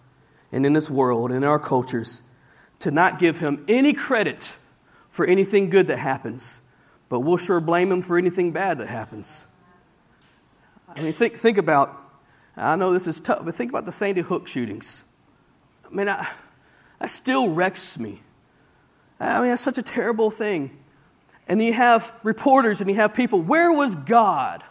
and 0.52 0.64
in 0.64 0.74
this 0.74 0.88
world 0.88 1.32
and 1.32 1.42
in 1.42 1.50
our 1.50 1.58
cultures 1.58 2.22
to 2.78 2.92
not 2.92 3.18
give 3.18 3.40
him 3.40 3.64
any 3.66 3.92
credit 3.92 4.56
for 5.08 5.26
anything 5.26 5.68
good 5.68 5.88
that 5.88 5.98
happens, 5.98 6.60
but 7.08 7.18
we'll 7.18 7.36
sure 7.36 7.60
blame 7.60 7.90
him 7.90 8.00
for 8.00 8.16
anything 8.16 8.52
bad 8.52 8.78
that 8.78 8.88
happens. 8.88 9.44
I 10.88 11.02
mean, 11.02 11.12
think, 11.12 11.34
think 11.34 11.58
about, 11.58 11.92
I 12.56 12.76
know 12.76 12.92
this 12.92 13.08
is 13.08 13.18
tough, 13.18 13.44
but 13.44 13.56
think 13.56 13.72
about 13.72 13.86
the 13.86 13.92
Sandy 13.92 14.20
Hook 14.20 14.46
shootings. 14.46 15.02
I 15.84 15.92
mean, 15.92 16.08
I, 16.08 16.24
that 17.00 17.10
still 17.10 17.48
wrecks 17.50 17.98
me. 17.98 18.20
I 19.18 19.40
mean, 19.40 19.48
that's 19.48 19.62
such 19.62 19.78
a 19.78 19.82
terrible 19.82 20.30
thing. 20.30 20.78
And 21.48 21.60
you 21.60 21.72
have 21.72 22.14
reporters 22.22 22.80
and 22.80 22.88
you 22.88 22.94
have 22.94 23.14
people, 23.14 23.42
where 23.42 23.72
was 23.72 23.96
God? 23.96 24.62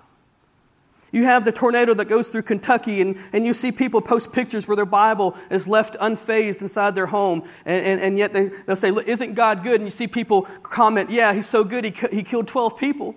You 1.12 1.26
have 1.26 1.44
the 1.44 1.52
tornado 1.52 1.94
that 1.94 2.06
goes 2.06 2.30
through 2.30 2.44
Kentucky, 2.44 3.02
and, 3.02 3.18
and 3.34 3.46
you 3.46 3.54
see 3.54 3.72
people 3.72 4.02
post 4.02 4.32
pictures 4.32 4.68
where 4.68 4.78
their 4.78 4.86
Bible 4.86 5.36
is 5.50 5.68
left 5.68 5.98
unfazed 6.00 6.62
inside 6.62 6.96
their 6.96 7.08
home, 7.08 7.44
and, 7.66 7.86
and, 7.86 8.02
and 8.02 8.18
yet 8.18 8.32
they, 8.32 8.48
they'll 8.48 8.78
say, 8.78 8.90
Isn't 8.90 9.34
God 9.34 9.64
good? 9.64 9.76
And 9.76 9.84
you 9.84 9.92
see 9.92 10.08
people 10.08 10.44
comment, 10.64 11.10
Yeah, 11.10 11.34
He's 11.34 11.48
so 11.48 11.66
good, 11.66 11.84
He, 11.84 11.92
he 12.12 12.24
killed 12.24 12.48
12 12.48 12.78
people. 12.78 13.16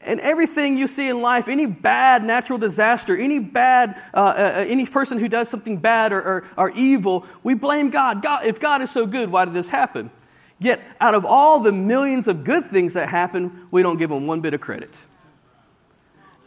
And 0.00 0.20
everything 0.20 0.78
you 0.78 0.86
see 0.86 1.08
in 1.08 1.22
life, 1.22 1.48
any 1.48 1.66
bad 1.66 2.22
natural 2.22 2.58
disaster, 2.58 3.16
any 3.16 3.40
bad, 3.40 4.00
uh, 4.14 4.18
uh, 4.36 4.64
any 4.66 4.86
person 4.86 5.18
who 5.18 5.28
does 5.28 5.48
something 5.48 5.78
bad 5.78 6.12
or, 6.12 6.22
or, 6.22 6.44
or 6.56 6.70
evil, 6.70 7.26
we 7.42 7.54
blame 7.54 7.90
God. 7.90 8.22
God. 8.22 8.46
If 8.46 8.60
God 8.60 8.80
is 8.80 8.92
so 8.92 9.06
good, 9.06 9.30
why 9.30 9.44
did 9.44 9.54
this 9.54 9.70
happen? 9.70 10.12
Yet, 10.60 10.80
out 11.00 11.14
of 11.14 11.24
all 11.24 11.60
the 11.60 11.72
millions 11.72 12.28
of 12.28 12.44
good 12.44 12.64
things 12.64 12.94
that 12.94 13.08
happen, 13.08 13.66
we 13.72 13.82
don't 13.82 13.96
give 13.96 14.10
Him 14.10 14.28
one 14.28 14.40
bit 14.40 14.54
of 14.54 14.60
credit. 14.60 15.00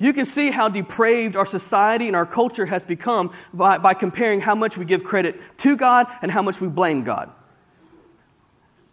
You 0.01 0.13
can 0.13 0.25
see 0.25 0.49
how 0.49 0.67
depraved 0.67 1.35
our 1.35 1.45
society 1.45 2.07
and 2.07 2.15
our 2.15 2.25
culture 2.25 2.65
has 2.65 2.83
become 2.83 3.31
by, 3.53 3.77
by 3.77 3.93
comparing 3.93 4.41
how 4.41 4.55
much 4.55 4.75
we 4.75 4.83
give 4.83 5.03
credit 5.03 5.39
to 5.59 5.77
God 5.77 6.07
and 6.23 6.31
how 6.31 6.41
much 6.41 6.59
we 6.59 6.69
blame 6.69 7.03
God. 7.03 7.31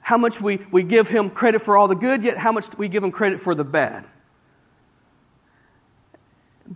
How 0.01 0.19
much 0.19 0.39
we, 0.39 0.59
we 0.71 0.83
give 0.83 1.09
Him 1.09 1.31
credit 1.31 1.63
for 1.63 1.79
all 1.79 1.89
the 1.89 1.95
good, 1.95 2.23
yet 2.23 2.37
how 2.37 2.53
much 2.53 2.77
we 2.77 2.89
give 2.89 3.03
Him 3.03 3.11
credit 3.11 3.41
for 3.41 3.55
the 3.55 3.65
bad. 3.65 4.05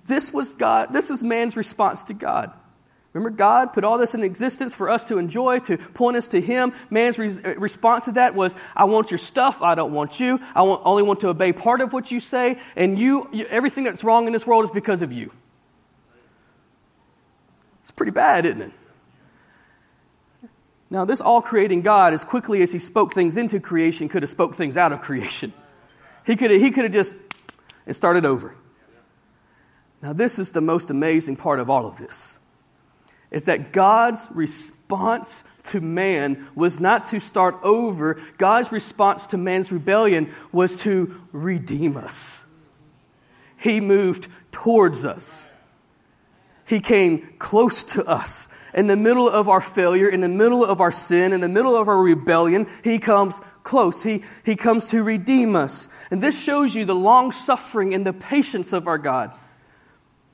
This 0.06 0.32
was 0.32 0.54
God, 0.54 0.94
this 0.94 1.10
is 1.10 1.22
man's 1.22 1.54
response 1.54 2.04
to 2.04 2.14
God. 2.14 2.54
Remember, 3.12 3.36
God 3.36 3.74
put 3.74 3.84
all 3.84 3.98
this 3.98 4.14
in 4.14 4.22
existence 4.22 4.74
for 4.74 4.88
us 4.88 5.04
to 5.06 5.18
enjoy, 5.18 5.58
to 5.60 5.76
point 5.76 6.16
us 6.16 6.28
to 6.28 6.40
Him. 6.40 6.72
Man's 6.88 7.18
re- 7.18 7.36
uh, 7.44 7.54
response 7.56 8.06
to 8.06 8.12
that 8.12 8.34
was, 8.34 8.56
I 8.74 8.84
want 8.84 9.10
your 9.10 9.18
stuff, 9.18 9.60
I 9.60 9.74
don't 9.74 9.92
want 9.92 10.18
you. 10.18 10.38
I 10.54 10.62
want, 10.62 10.80
only 10.84 11.02
want 11.02 11.20
to 11.20 11.28
obey 11.28 11.52
part 11.52 11.82
of 11.82 11.92
what 11.92 12.10
you 12.10 12.20
say, 12.20 12.58
and 12.74 12.98
you, 12.98 13.28
you, 13.30 13.44
everything 13.46 13.84
that's 13.84 14.02
wrong 14.02 14.26
in 14.26 14.32
this 14.32 14.46
world 14.46 14.64
is 14.64 14.70
because 14.70 15.02
of 15.02 15.12
you. 15.12 15.30
It's 17.82 17.90
pretty 17.90 18.12
bad, 18.12 18.46
isn't 18.46 18.62
it? 18.62 18.72
Now, 20.88 21.04
this 21.04 21.20
all 21.20 21.42
creating 21.42 21.82
God, 21.82 22.14
as 22.14 22.24
quickly 22.24 22.62
as 22.62 22.72
He 22.72 22.78
spoke 22.78 23.12
things 23.12 23.36
into 23.36 23.60
creation, 23.60 24.08
could 24.08 24.22
have 24.22 24.30
spoke 24.30 24.54
things 24.54 24.78
out 24.78 24.92
of 24.92 25.02
creation. 25.02 25.52
He 26.24 26.36
could 26.36 26.50
have, 26.50 26.60
he 26.60 26.70
could 26.70 26.84
have 26.84 26.92
just 26.92 27.16
started 27.90 28.24
over. 28.24 28.54
Now, 30.00 30.14
this 30.14 30.38
is 30.38 30.52
the 30.52 30.60
most 30.60 30.90
amazing 30.90 31.36
part 31.36 31.60
of 31.60 31.68
all 31.68 31.86
of 31.86 31.98
this 31.98 32.38
is 33.32 33.46
that 33.46 33.72
God's 33.72 34.28
response 34.34 35.44
to 35.64 35.80
man 35.80 36.46
was 36.54 36.78
not 36.78 37.06
to 37.06 37.18
start 37.18 37.56
over. 37.64 38.20
God's 38.38 38.70
response 38.70 39.28
to 39.28 39.38
man's 39.38 39.72
rebellion 39.72 40.30
was 40.52 40.76
to 40.82 41.20
redeem 41.32 41.96
us. 41.96 42.48
He 43.58 43.80
moved 43.80 44.28
towards 44.50 45.04
us. 45.04 45.50
He 46.66 46.80
came 46.80 47.34
close 47.38 47.84
to 47.94 48.04
us. 48.04 48.54
In 48.74 48.86
the 48.86 48.96
middle 48.96 49.28
of 49.28 49.48
our 49.48 49.60
failure, 49.60 50.08
in 50.08 50.20
the 50.20 50.28
middle 50.28 50.64
of 50.64 50.80
our 50.80 50.92
sin, 50.92 51.32
in 51.32 51.40
the 51.40 51.48
middle 51.48 51.76
of 51.76 51.88
our 51.88 52.00
rebellion, 52.00 52.66
He 52.82 52.98
comes 52.98 53.38
close. 53.62 54.02
He, 54.02 54.24
he 54.44 54.56
comes 54.56 54.86
to 54.86 55.02
redeem 55.02 55.54
us. 55.54 55.88
And 56.10 56.22
this 56.22 56.42
shows 56.42 56.74
you 56.74 56.84
the 56.84 56.94
long 56.94 57.32
suffering 57.32 57.94
and 57.94 58.06
the 58.06 58.14
patience 58.14 58.72
of 58.72 58.86
our 58.88 58.98
God. 58.98 59.32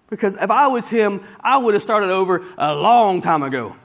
Because 0.09 0.37
if 0.37 0.51
I 0.51 0.69
was 0.69 0.89
him, 0.89 1.21
I 1.41 1.59
would 1.59 1.75
have 1.75 1.83
started 1.83 2.11
over 2.11 2.45
a 2.57 2.75
long 2.75 3.21
time 3.21 3.43
ago. 3.43 3.77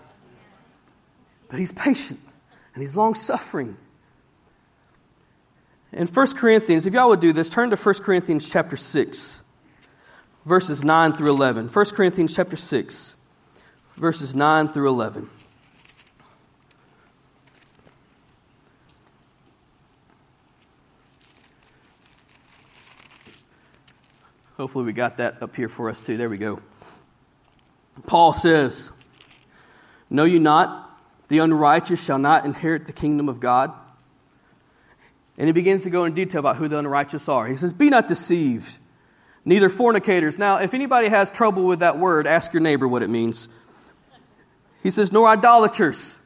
But 1.49 1.59
he's 1.59 1.71
patient 1.71 2.19
and 2.73 2.81
he's 2.81 2.95
long 2.95 3.13
suffering. 3.13 3.77
In 5.91 6.07
1 6.07 6.27
Corinthians, 6.35 6.87
if 6.87 6.93
y'all 6.93 7.09
would 7.09 7.19
do 7.19 7.33
this, 7.33 7.49
turn 7.49 7.69
to 7.69 7.75
1 7.75 7.95
Corinthians 8.01 8.51
chapter 8.51 8.75
6, 8.75 9.43
verses 10.45 10.83
9 10.83 11.11
through 11.13 11.29
11. 11.29 11.67
1 11.67 11.85
Corinthians 11.93 12.35
chapter 12.35 12.55
6, 12.55 13.17
verses 13.95 14.33
9 14.33 14.69
through 14.69 14.87
11. 14.87 15.29
Hopefully, 24.63 24.85
we 24.85 24.93
got 24.93 25.17
that 25.17 25.43
up 25.43 25.57
here 25.57 25.67
for 25.67 25.89
us 25.89 25.99
too. 25.99 26.15
There 26.15 26.29
we 26.29 26.37
go. 26.37 26.61
Paul 28.07 28.31
says, 28.31 28.97
Know 30.09 30.23
you 30.23 30.39
not, 30.39 30.89
the 31.27 31.39
unrighteous 31.39 32.01
shall 32.01 32.17
not 32.17 32.45
inherit 32.45 32.85
the 32.85 32.93
kingdom 32.93 33.27
of 33.27 33.41
God? 33.41 33.73
And 35.37 35.47
he 35.47 35.51
begins 35.51 35.83
to 35.83 35.89
go 35.89 36.05
in 36.05 36.13
detail 36.13 36.39
about 36.39 36.55
who 36.55 36.69
the 36.69 36.77
unrighteous 36.77 37.27
are. 37.27 37.45
He 37.45 37.57
says, 37.57 37.73
Be 37.73 37.89
not 37.89 38.07
deceived, 38.07 38.77
neither 39.43 39.67
fornicators. 39.67 40.39
Now, 40.39 40.59
if 40.59 40.73
anybody 40.73 41.09
has 41.09 41.29
trouble 41.29 41.67
with 41.67 41.79
that 41.79 41.99
word, 41.99 42.25
ask 42.25 42.53
your 42.53 42.61
neighbor 42.61 42.87
what 42.87 43.03
it 43.03 43.09
means. 43.09 43.49
He 44.81 44.91
says, 44.91 45.11
Nor 45.11 45.27
idolaters 45.27 46.22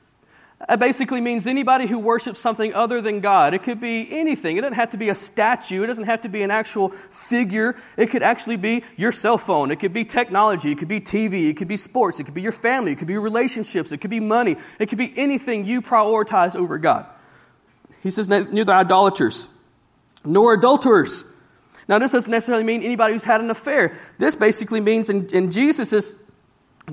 it 0.67 0.79
basically 0.79 1.21
means 1.21 1.45
anybody 1.45 1.85
who 1.85 1.99
worships 1.99 2.39
something 2.39 2.73
other 2.73 2.99
than 2.99 3.19
God. 3.19 3.53
It 3.53 3.61
could 3.61 3.79
be 3.79 4.07
anything. 4.09 4.57
It 4.57 4.61
doesn't 4.61 4.75
have 4.75 4.89
to 4.91 4.97
be 4.97 5.09
a 5.09 5.15
statue. 5.15 5.83
It 5.83 5.87
doesn't 5.87 6.05
have 6.05 6.21
to 6.23 6.29
be 6.29 6.41
an 6.41 6.49
actual 6.49 6.89
figure. 6.89 7.75
It 7.95 8.07
could 8.07 8.23
actually 8.23 8.57
be 8.57 8.83
your 8.95 9.11
cell 9.11 9.37
phone. 9.37 9.69
It 9.69 9.79
could 9.79 9.93
be 9.93 10.03
technology. 10.03 10.71
It 10.71 10.79
could 10.79 10.87
be 10.87 10.99
TV. 10.99 11.49
It 11.49 11.57
could 11.57 11.67
be 11.67 11.77
sports. 11.77 12.19
It 12.19 12.23
could 12.23 12.33
be 12.33 12.41
your 12.41 12.51
family. 12.51 12.93
It 12.93 12.97
could 12.97 13.07
be 13.07 13.17
relationships. 13.17 13.91
It 13.91 13.99
could 13.99 14.09
be 14.09 14.19
money. 14.19 14.57
It 14.79 14.89
could 14.89 14.97
be 14.97 15.13
anything 15.15 15.67
you 15.67 15.81
prioritize 15.81 16.55
over 16.55 16.79
God. 16.79 17.05
He 18.01 18.09
says, 18.09 18.27
neither 18.27 18.73
idolaters 18.73 19.47
nor 20.25 20.53
adulterers. 20.53 21.23
Now, 21.87 21.99
this 21.99 22.11
doesn't 22.11 22.31
necessarily 22.31 22.63
mean 22.63 22.83
anybody 22.83 23.13
who's 23.13 23.23
had 23.23 23.41
an 23.41 23.49
affair. 23.49 23.95
This 24.17 24.35
basically 24.35 24.81
means 24.81 25.09
in, 25.09 25.27
in 25.29 25.51
Jesus' 25.51 26.13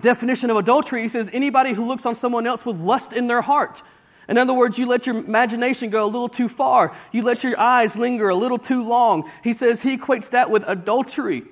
definition 0.00 0.50
of 0.50 0.56
adultery, 0.56 1.02
he 1.02 1.08
says 1.08 1.30
anybody 1.32 1.72
who 1.72 1.86
looks 1.86 2.04
on 2.06 2.14
someone 2.14 2.46
else 2.46 2.66
with 2.66 2.78
lust 2.78 3.12
in 3.12 3.26
their 3.26 3.42
heart. 3.42 3.82
In 4.28 4.38
other 4.38 4.54
words, 4.54 4.78
you 4.78 4.86
let 4.86 5.06
your 5.06 5.18
imagination 5.18 5.90
go 5.90 6.04
a 6.04 6.06
little 6.06 6.28
too 6.28 6.48
far. 6.48 6.94
You 7.12 7.22
let 7.22 7.44
your 7.44 7.58
eyes 7.58 7.96
linger 7.98 8.28
a 8.28 8.34
little 8.34 8.58
too 8.58 8.86
long. 8.86 9.28
He 9.42 9.52
says 9.52 9.82
he 9.82 9.96
equates 9.96 10.30
that 10.30 10.50
with 10.50 10.64
adultery. 10.66 11.44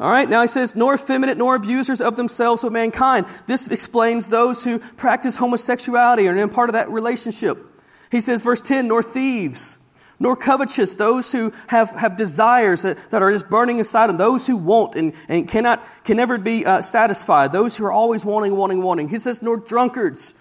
All 0.00 0.10
right, 0.10 0.28
now 0.28 0.42
he 0.42 0.48
says, 0.48 0.74
nor 0.74 0.94
effeminate 0.94 1.38
nor 1.38 1.54
abusers 1.54 2.00
of 2.00 2.16
themselves 2.16 2.64
of 2.64 2.72
mankind. 2.72 3.26
This 3.46 3.68
explains 3.68 4.28
those 4.28 4.64
who 4.64 4.78
practice 4.78 5.36
homosexuality 5.36 6.26
or 6.26 6.36
in 6.36 6.48
part 6.48 6.70
of 6.70 6.74
that 6.74 6.90
relationship. 6.90 7.58
He 8.10 8.20
says, 8.20 8.42
verse 8.42 8.60
10, 8.60 8.88
nor 8.88 9.02
thieves 9.02 9.81
nor 10.22 10.36
covetous, 10.36 10.94
those 10.94 11.32
who 11.32 11.52
have, 11.66 11.90
have 11.90 12.16
desires 12.16 12.82
that, 12.82 12.96
that 13.10 13.22
are 13.22 13.32
just 13.32 13.50
burning 13.50 13.78
inside 13.78 14.06
them, 14.06 14.18
those 14.18 14.46
who 14.46 14.56
want 14.56 14.94
and, 14.94 15.14
and 15.28 15.48
cannot, 15.48 15.84
can 16.04 16.16
never 16.16 16.38
be 16.38 16.64
uh, 16.64 16.80
satisfied, 16.80 17.50
those 17.50 17.76
who 17.76 17.84
are 17.84 17.90
always 17.90 18.24
wanting, 18.24 18.54
wanting, 18.54 18.84
wanting. 18.84 19.08
He 19.08 19.18
says, 19.18 19.42
nor 19.42 19.56
drunkards, 19.56 20.34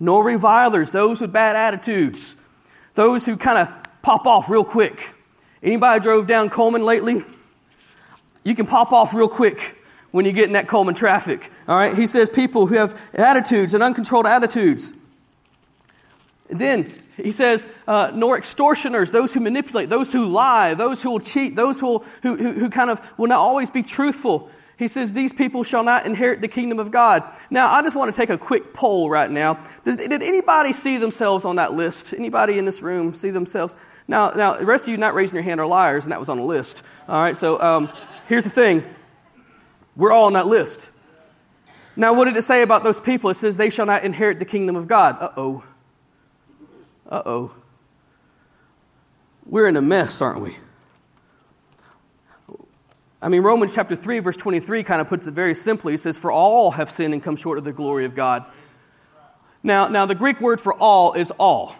nor 0.00 0.24
revilers, 0.24 0.92
those 0.92 1.20
with 1.20 1.30
bad 1.30 1.56
attitudes, 1.56 2.40
those 2.94 3.26
who 3.26 3.36
kind 3.36 3.58
of 3.58 4.00
pop 4.00 4.26
off 4.26 4.48
real 4.48 4.64
quick. 4.64 5.10
Anybody 5.62 6.00
drove 6.00 6.26
down 6.26 6.48
Cullman 6.48 6.82
lately? 6.82 7.20
You 8.44 8.54
can 8.54 8.64
pop 8.64 8.92
off 8.94 9.12
real 9.12 9.28
quick 9.28 9.76
when 10.10 10.24
you 10.24 10.32
get 10.32 10.46
in 10.46 10.54
that 10.54 10.68
Cullman 10.68 10.94
traffic. 10.94 11.52
All 11.68 11.76
right? 11.76 11.94
He 11.94 12.06
says 12.06 12.30
people 12.30 12.66
who 12.66 12.76
have 12.76 12.98
attitudes 13.12 13.74
and 13.74 13.82
uncontrolled 13.82 14.24
attitudes. 14.24 14.94
And 16.48 16.58
then 16.58 16.90
he 17.22 17.32
says, 17.32 17.68
uh, 17.86 18.12
nor 18.14 18.38
extortioners, 18.38 19.10
those 19.10 19.34
who 19.34 19.40
manipulate, 19.40 19.88
those 19.88 20.12
who 20.12 20.26
lie, 20.26 20.74
those 20.74 21.02
who 21.02 21.10
will 21.10 21.20
cheat, 21.20 21.56
those 21.56 21.80
who, 21.80 21.98
who, 22.22 22.36
who, 22.36 22.52
who 22.52 22.70
kind 22.70 22.90
of 22.90 23.18
will 23.18 23.28
not 23.28 23.38
always 23.38 23.70
be 23.70 23.82
truthful. 23.82 24.50
He 24.78 24.86
says, 24.86 25.12
These 25.12 25.32
people 25.32 25.64
shall 25.64 25.82
not 25.82 26.06
inherit 26.06 26.40
the 26.40 26.48
kingdom 26.48 26.78
of 26.78 26.92
God. 26.92 27.24
Now, 27.50 27.72
I 27.72 27.82
just 27.82 27.96
want 27.96 28.12
to 28.12 28.16
take 28.16 28.30
a 28.30 28.38
quick 28.38 28.72
poll 28.72 29.10
right 29.10 29.30
now. 29.30 29.58
Does, 29.84 29.96
did 29.96 30.22
anybody 30.22 30.72
see 30.72 30.98
themselves 30.98 31.44
on 31.44 31.56
that 31.56 31.72
list? 31.72 32.14
Anybody 32.14 32.58
in 32.58 32.64
this 32.64 32.80
room 32.80 33.14
see 33.14 33.30
themselves? 33.30 33.74
Now, 34.06 34.30
now, 34.30 34.56
the 34.56 34.64
rest 34.64 34.84
of 34.84 34.90
you 34.90 34.96
not 34.96 35.14
raising 35.14 35.34
your 35.34 35.42
hand 35.42 35.60
are 35.60 35.66
liars, 35.66 36.04
and 36.04 36.12
that 36.12 36.20
was 36.20 36.28
on 36.28 36.36
the 36.36 36.44
list. 36.44 36.82
All 37.08 37.20
right, 37.20 37.36
so 37.36 37.60
um, 37.60 37.90
here's 38.28 38.44
the 38.44 38.50
thing 38.50 38.84
we're 39.96 40.12
all 40.12 40.26
on 40.26 40.34
that 40.34 40.46
list. 40.46 40.90
Now, 41.96 42.14
what 42.14 42.26
did 42.26 42.36
it 42.36 42.42
say 42.42 42.62
about 42.62 42.84
those 42.84 43.00
people? 43.00 43.30
It 43.30 43.34
says, 43.34 43.56
They 43.56 43.70
shall 43.70 43.86
not 43.86 44.04
inherit 44.04 44.38
the 44.38 44.44
kingdom 44.44 44.76
of 44.76 44.86
God. 44.86 45.16
Uh 45.20 45.30
oh 45.36 45.64
uh 47.08 47.22
oh, 47.24 47.54
we're 49.46 49.66
in 49.66 49.76
a 49.76 49.82
mess, 49.82 50.20
aren't 50.20 50.42
we? 50.42 50.56
I 53.20 53.28
mean, 53.28 53.42
Romans 53.42 53.74
chapter 53.74 53.96
3, 53.96 54.20
verse 54.20 54.36
23 54.36 54.84
kind 54.84 55.00
of 55.00 55.08
puts 55.08 55.26
it 55.26 55.32
very 55.32 55.54
simply. 55.54 55.94
It 55.94 55.98
says, 55.98 56.18
For 56.18 56.30
all 56.30 56.72
have 56.72 56.90
sinned 56.90 57.14
and 57.14 57.22
come 57.22 57.36
short 57.36 57.58
of 57.58 57.64
the 57.64 57.72
glory 57.72 58.04
of 58.04 58.14
God. 58.14 58.44
Now, 59.62 59.88
now 59.88 60.06
the 60.06 60.14
Greek 60.14 60.40
word 60.40 60.60
for 60.60 60.72
all 60.74 61.14
is 61.14 61.32
all. 61.32 61.74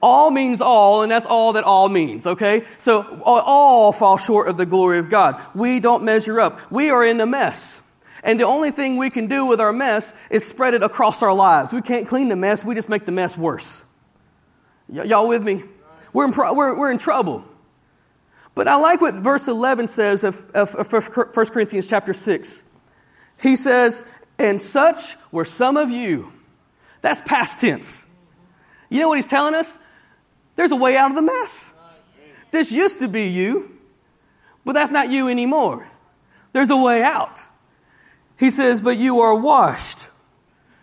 All 0.00 0.32
means 0.32 0.60
all, 0.60 1.02
and 1.02 1.12
that's 1.12 1.26
all 1.26 1.52
that 1.52 1.62
all 1.62 1.88
means, 1.88 2.26
okay? 2.26 2.64
So 2.78 3.20
all 3.24 3.92
fall 3.92 4.18
short 4.18 4.48
of 4.48 4.56
the 4.56 4.66
glory 4.66 4.98
of 4.98 5.08
God. 5.08 5.40
We 5.54 5.78
don't 5.78 6.02
measure 6.02 6.40
up. 6.40 6.72
We 6.72 6.90
are 6.90 7.04
in 7.04 7.20
a 7.20 7.26
mess. 7.26 7.81
And 8.22 8.38
the 8.38 8.44
only 8.44 8.70
thing 8.70 8.98
we 8.98 9.10
can 9.10 9.26
do 9.26 9.46
with 9.46 9.60
our 9.60 9.72
mess 9.72 10.14
is 10.30 10.46
spread 10.46 10.74
it 10.74 10.82
across 10.82 11.22
our 11.22 11.34
lives. 11.34 11.72
We 11.72 11.82
can't 11.82 12.06
clean 12.06 12.28
the 12.28 12.36
mess, 12.36 12.64
we 12.64 12.74
just 12.74 12.88
make 12.88 13.04
the 13.04 13.12
mess 13.12 13.36
worse. 13.36 13.84
Y- 14.88 15.04
y'all 15.04 15.26
with 15.28 15.42
me? 15.42 15.64
We're 16.12 16.26
in, 16.26 16.32
pro- 16.32 16.54
we're, 16.54 16.78
we're 16.78 16.92
in 16.92 16.98
trouble. 16.98 17.44
But 18.54 18.68
I 18.68 18.76
like 18.76 19.00
what 19.00 19.14
verse 19.14 19.48
11 19.48 19.86
says 19.88 20.24
of, 20.24 20.48
of, 20.54 20.74
of 20.74 20.92
1 20.92 21.46
Corinthians 21.46 21.88
chapter 21.88 22.12
6. 22.12 22.68
He 23.40 23.56
says, 23.56 24.08
And 24.38 24.60
such 24.60 25.16
were 25.32 25.46
some 25.46 25.76
of 25.76 25.90
you. 25.90 26.32
That's 27.00 27.20
past 27.22 27.60
tense. 27.60 28.08
You 28.90 29.00
know 29.00 29.08
what 29.08 29.16
he's 29.16 29.28
telling 29.28 29.54
us? 29.54 29.82
There's 30.54 30.70
a 30.70 30.76
way 30.76 30.96
out 30.96 31.10
of 31.10 31.16
the 31.16 31.22
mess. 31.22 31.74
This 32.50 32.70
used 32.70 33.00
to 33.00 33.08
be 33.08 33.28
you, 33.28 33.78
but 34.64 34.74
that's 34.74 34.90
not 34.90 35.10
you 35.10 35.28
anymore. 35.28 35.88
There's 36.52 36.68
a 36.68 36.76
way 36.76 37.02
out. 37.02 37.46
He 38.42 38.50
says, 38.50 38.80
But 38.82 38.98
you 38.98 39.20
are 39.20 39.36
washed, 39.36 40.08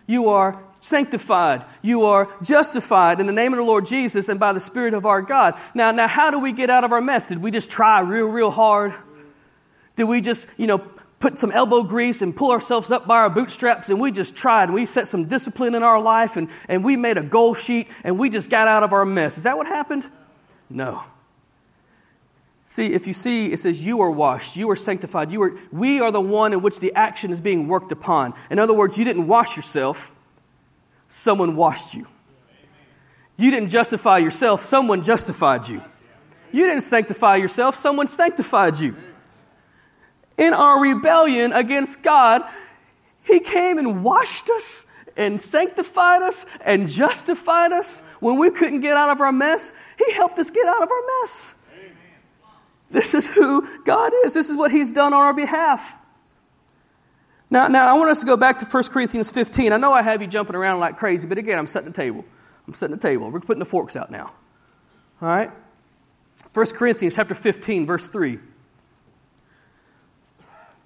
you 0.06 0.30
are 0.30 0.64
sanctified, 0.80 1.62
you 1.82 2.06
are 2.06 2.26
justified 2.42 3.20
in 3.20 3.26
the 3.26 3.34
name 3.34 3.52
of 3.52 3.58
the 3.58 3.64
Lord 3.64 3.84
Jesus 3.84 4.30
and 4.30 4.40
by 4.40 4.54
the 4.54 4.60
Spirit 4.60 4.94
of 4.94 5.04
our 5.04 5.20
God. 5.20 5.60
Now, 5.74 5.90
now, 5.90 6.08
how 6.08 6.30
do 6.30 6.38
we 6.38 6.52
get 6.52 6.70
out 6.70 6.84
of 6.84 6.92
our 6.92 7.02
mess? 7.02 7.26
Did 7.26 7.42
we 7.42 7.50
just 7.50 7.70
try 7.70 8.00
real, 8.00 8.28
real 8.28 8.50
hard? 8.50 8.94
Did 9.94 10.04
we 10.04 10.22
just, 10.22 10.58
you 10.58 10.66
know, 10.66 10.78
put 11.18 11.36
some 11.36 11.52
elbow 11.52 11.82
grease 11.82 12.22
and 12.22 12.34
pull 12.34 12.50
ourselves 12.50 12.90
up 12.90 13.06
by 13.06 13.18
our 13.18 13.28
bootstraps 13.28 13.90
and 13.90 14.00
we 14.00 14.10
just 14.10 14.34
tried 14.34 14.64
and 14.64 14.72
we 14.72 14.86
set 14.86 15.06
some 15.06 15.28
discipline 15.28 15.74
in 15.74 15.82
our 15.82 16.00
life 16.00 16.38
and, 16.38 16.48
and 16.66 16.82
we 16.82 16.96
made 16.96 17.18
a 17.18 17.22
goal 17.22 17.52
sheet 17.52 17.88
and 18.04 18.18
we 18.18 18.30
just 18.30 18.48
got 18.48 18.68
out 18.68 18.84
of 18.84 18.94
our 18.94 19.04
mess? 19.04 19.36
Is 19.36 19.44
that 19.44 19.58
what 19.58 19.66
happened? 19.66 20.08
No. 20.70 21.04
See, 22.70 22.92
if 22.92 23.08
you 23.08 23.12
see, 23.12 23.50
it 23.50 23.58
says, 23.58 23.84
You 23.84 24.00
are 24.02 24.12
washed, 24.12 24.56
you 24.56 24.70
are 24.70 24.76
sanctified, 24.76 25.32
you 25.32 25.42
are, 25.42 25.56
we 25.72 26.00
are 26.00 26.12
the 26.12 26.20
one 26.20 26.52
in 26.52 26.62
which 26.62 26.78
the 26.78 26.94
action 26.94 27.32
is 27.32 27.40
being 27.40 27.66
worked 27.66 27.90
upon. 27.90 28.32
In 28.48 28.60
other 28.60 28.72
words, 28.72 28.96
you 28.96 29.04
didn't 29.04 29.26
wash 29.26 29.56
yourself, 29.56 30.16
someone 31.08 31.56
washed 31.56 31.94
you. 31.94 32.06
You 33.36 33.50
didn't 33.50 33.70
justify 33.70 34.18
yourself, 34.18 34.62
someone 34.62 35.02
justified 35.02 35.66
you. 35.66 35.82
You 36.52 36.62
didn't 36.62 36.82
sanctify 36.82 37.36
yourself, 37.36 37.74
someone 37.74 38.06
sanctified 38.06 38.78
you. 38.78 38.94
In 40.38 40.54
our 40.54 40.80
rebellion 40.80 41.52
against 41.52 42.04
God, 42.04 42.42
He 43.24 43.40
came 43.40 43.78
and 43.78 44.04
washed 44.04 44.48
us 44.48 44.86
and 45.16 45.42
sanctified 45.42 46.22
us 46.22 46.46
and 46.64 46.88
justified 46.88 47.72
us 47.72 48.02
when 48.20 48.38
we 48.38 48.50
couldn't 48.50 48.80
get 48.80 48.96
out 48.96 49.10
of 49.10 49.20
our 49.20 49.32
mess. 49.32 49.76
He 49.98 50.12
helped 50.12 50.38
us 50.38 50.52
get 50.52 50.68
out 50.68 50.84
of 50.84 50.88
our 50.88 51.02
mess. 51.22 51.56
This 52.90 53.14
is 53.14 53.32
who 53.32 53.66
God 53.84 54.12
is. 54.24 54.34
This 54.34 54.50
is 54.50 54.56
what 54.56 54.70
He's 54.70 54.92
done 54.92 55.14
on 55.14 55.20
our 55.20 55.34
behalf. 55.34 55.96
Now, 57.50 57.66
now 57.68 57.92
I 57.92 57.98
want 57.98 58.10
us 58.10 58.20
to 58.20 58.26
go 58.26 58.36
back 58.36 58.58
to 58.60 58.64
1 58.64 58.84
Corinthians 58.84 59.30
15. 59.30 59.72
I 59.72 59.76
know 59.76 59.92
I 59.92 60.02
have 60.02 60.22
you 60.22 60.28
jumping 60.28 60.54
around 60.54 60.80
like 60.80 60.96
crazy, 60.96 61.26
but 61.26 61.38
again, 61.38 61.58
I'm 61.58 61.66
setting 61.66 61.90
the 61.90 61.96
table. 61.96 62.24
I'm 62.66 62.74
setting 62.74 62.94
the 62.96 63.02
table. 63.02 63.30
We're 63.30 63.40
putting 63.40 63.58
the 63.58 63.64
forks 63.64 63.96
out 63.96 64.10
now. 64.10 64.32
All 65.20 65.28
right? 65.28 65.50
1 66.52 66.66
Corinthians 66.74 67.16
chapter 67.16 67.34
15, 67.34 67.86
verse 67.86 68.06
3. 68.06 68.38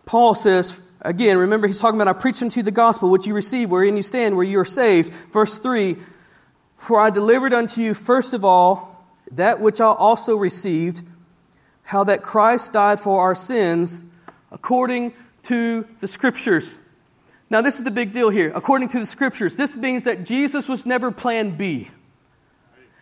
Paul 0.06 0.34
says, 0.34 0.82
again, 1.02 1.38
remember 1.38 1.66
he's 1.66 1.78
talking 1.78 2.00
about 2.00 2.14
I 2.14 2.18
preach 2.18 2.42
unto 2.42 2.60
you 2.60 2.62
the 2.62 2.70
gospel, 2.70 3.10
which 3.10 3.26
you 3.26 3.34
receive, 3.34 3.70
wherein 3.70 3.96
you 3.96 4.02
stand, 4.02 4.36
where 4.36 4.44
you 4.44 4.58
are 4.60 4.64
saved. 4.64 5.12
Verse 5.32 5.58
3 5.58 5.96
For 6.76 6.98
I 7.00 7.10
delivered 7.10 7.52
unto 7.52 7.82
you 7.82 7.94
first 7.94 8.32
of 8.32 8.44
all 8.44 9.06
that 9.32 9.60
which 9.60 9.80
I 9.80 9.86
also 9.86 10.36
received 10.36 11.02
how 11.84 12.04
that 12.04 12.22
Christ 12.22 12.72
died 12.72 12.98
for 12.98 13.20
our 13.20 13.34
sins 13.34 14.04
according 14.50 15.12
to 15.44 15.86
the 16.00 16.08
Scriptures. 16.08 16.88
Now, 17.50 17.60
this 17.60 17.78
is 17.78 17.84
the 17.84 17.90
big 17.90 18.12
deal 18.12 18.30
here. 18.30 18.50
According 18.54 18.88
to 18.88 18.98
the 18.98 19.06
Scriptures, 19.06 19.56
this 19.56 19.76
means 19.76 20.04
that 20.04 20.24
Jesus 20.24 20.68
was 20.68 20.86
never 20.86 21.10
plan 21.10 21.56
B. 21.56 21.90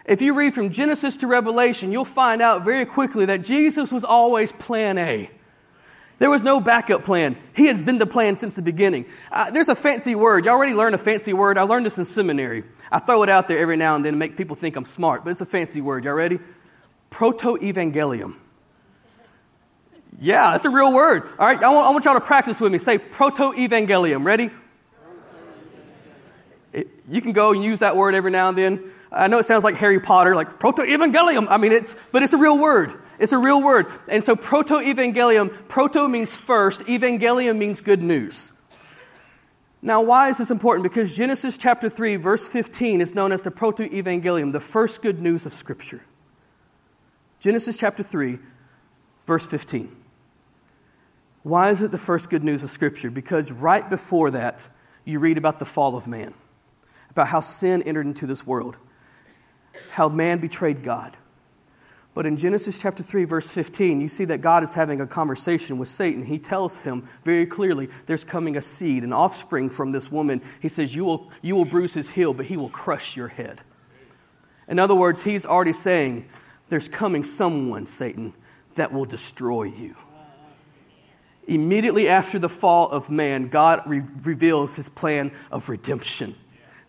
If 0.05 0.21
you 0.21 0.35
read 0.35 0.53
from 0.53 0.71
Genesis 0.71 1.17
to 1.19 1.29
Revelation, 1.29 1.93
you'll 1.93 2.05
find 2.05 2.43
out 2.43 2.65
very 2.65 2.85
quickly 2.85 3.27
that 3.27 3.43
Jesus 3.45 3.93
was 3.93 4.05
always 4.05 4.51
plan 4.51 4.99
A. 4.99 5.31
There 6.19 6.31
was 6.31 6.43
no 6.43 6.61
backup 6.61 7.05
plan. 7.05 7.37
He 7.55 7.67
has 7.67 7.83
been 7.83 7.99
the 7.99 8.07
plan 8.07 8.37
since 8.37 8.55
the 8.55 8.63
beginning. 8.63 9.07
Uh, 9.31 9.51
there's 9.51 9.69
a 9.69 9.75
fancy 9.75 10.15
word. 10.15 10.45
You 10.45 10.51
already 10.51 10.75
learned 10.75 10.95
a 10.95 10.99
fancy 10.99 11.33
word. 11.33 11.59
I 11.59 11.63
learned 11.63 11.87
this 11.87 11.99
in 11.99 12.05
seminary. 12.05 12.65
I 12.91 12.99
throw 12.99 13.23
it 13.23 13.29
out 13.29 13.49
there 13.49 13.59
every 13.59 13.77
now 13.77 13.97
and 13.97 14.05
then 14.05 14.13
to 14.13 14.19
make 14.19 14.37
people 14.37 14.55
think 14.55 14.77
I'm 14.77 14.85
smart, 14.85 15.25
but 15.25 15.31
it's 15.31 15.41
a 15.41 15.47
fancy 15.47 15.81
word. 15.81 16.05
Y'all 16.05 16.15
ready? 16.15 16.39
Proto 17.11 17.57
evangelium. 17.57 18.37
Yeah, 20.21 20.53
that's 20.53 20.65
a 20.65 20.71
real 20.71 20.93
word. 20.93 21.25
All 21.39 21.47
right, 21.47 21.63
I 21.63 21.69
want, 21.71 21.87
I 21.87 21.91
want 21.91 22.05
y'all 22.05 22.15
to 22.15 22.21
practice 22.21 22.61
with 22.61 22.73
me. 22.73 22.79
Say 22.79 22.99
proto 22.99 23.53
evangelium. 23.53 24.25
Ready? 24.25 24.51
you 27.09 27.21
can 27.21 27.33
go 27.33 27.53
and 27.53 27.63
use 27.63 27.81
that 27.81 27.97
word 27.97 28.15
every 28.15 28.31
now 28.31 28.49
and 28.49 28.57
then. 28.59 28.91
I 29.11 29.29
know 29.29 29.39
it 29.39 29.45
sounds 29.45 29.63
like 29.63 29.75
Harry 29.77 30.01
Potter, 30.01 30.35
like 30.35 30.59
proto 30.59 30.83
evangelium. 30.83 31.47
I 31.51 31.59
mean, 31.59 31.73
it's, 31.73 31.95
but 32.13 32.23
it's 32.23 32.33
a 32.33 32.39
real 32.39 32.59
word. 32.59 32.93
It's 33.19 33.33
a 33.33 33.39
real 33.39 33.63
word. 33.63 33.87
And 34.09 34.23
so 34.23 34.35
proto 34.35 34.75
evangelium, 34.75 35.69
proto 35.69 36.09
means 36.09 36.35
first, 36.35 36.83
evangelium 36.83 37.59
means 37.59 37.81
good 37.81 38.03
news. 38.03 38.59
Now, 39.83 40.01
why 40.01 40.29
is 40.29 40.39
this 40.39 40.51
important? 40.51 40.85
Because 40.85 41.17
Genesis 41.17 41.59
chapter 41.59 41.91
3, 41.91 42.17
verse 42.17 42.49
15 42.49 43.01
is 43.01 43.15
known 43.15 43.33
as 43.33 43.43
the 43.43 43.51
proto 43.51 43.89
evangelium, 43.89 44.53
the 44.53 44.61
first 44.61 45.03
good 45.03 45.21
news 45.21 45.45
of 45.45 45.53
Scripture. 45.53 46.01
Genesis 47.41 47.79
chapter 47.79 48.05
3, 48.05 48.39
verse 49.27 49.45
15. 49.47 50.02
Why 51.43 51.71
is 51.71 51.83
it 51.83 51.91
the 51.91 51.99
first 51.99 52.31
good 52.31 52.45
news 52.45 52.63
of 52.63 52.71
Scripture? 52.71 53.11
Because 53.11 53.51
right 53.51 53.89
before 53.89 54.31
that, 54.31 54.69
you 55.05 55.19
read 55.19 55.39
about 55.39 55.59
the 55.59 55.65
fall 55.65 55.97
of 55.97 56.07
man, 56.07 56.35
about 57.11 57.29
how 57.29 57.41
sin 57.41 57.83
entered 57.83 58.07
into 58.07 58.27
this 58.27 58.47
world, 58.47 58.77
how 59.91 60.09
man 60.09 60.39
betrayed 60.39 60.85
God. 60.85 61.17
But 62.15 62.27
in 62.27 62.37
Genesis 62.37 62.81
chapter 62.81 63.03
3, 63.03 63.25
verse 63.25 63.51
15, 63.51 64.01
you 64.01 64.09
see 64.09 64.27
that 64.27 64.43
God 64.43 64.63
is 64.63 64.75
having 64.75 65.01
a 65.01 65.07
conversation 65.07 65.79
with 65.79 65.89
Satan. 65.89 66.23
He 66.23 66.39
tells 66.39 66.77
him 66.77 67.09
very 67.25 67.47
clearly 67.47 67.89
there's 68.07 68.23
coming 68.23 68.57
a 68.57 68.63
seed, 68.63 69.03
an 69.03 69.15
offspring 69.15 69.71
from 69.71 69.93
this 69.93 70.13
woman. 70.13 70.43
He 70.61 70.69
says, 70.69 70.95
You 70.95 71.07
will, 71.07 71.31
you 71.41 71.57
will 71.57 71.65
bruise 71.65 71.95
his 71.95 72.11
heel, 72.11 72.35
but 72.35 72.47
he 72.47 72.59
will 72.59 72.69
crush 72.69 73.17
your 73.17 73.29
head. 73.29 73.63
In 74.69 74.79
other 74.79 74.95
words, 74.95 75.25
he's 75.25 75.47
already 75.47 75.73
saying, 75.73 76.29
There's 76.69 76.87
coming 76.87 77.25
someone, 77.25 77.87
Satan, 77.87 78.35
that 78.75 78.93
will 78.93 79.07
destroy 79.07 79.65
you. 79.65 79.97
Immediately 81.47 82.09
after 82.09 82.39
the 82.39 82.49
fall 82.49 82.89
of 82.89 83.11
man, 83.11 83.49
God 83.49 83.83
re- 83.87 84.03
reveals 84.23 84.77
his 84.77 84.89
plan 84.89 85.33
of 85.51 85.69
redemption. 85.69 86.35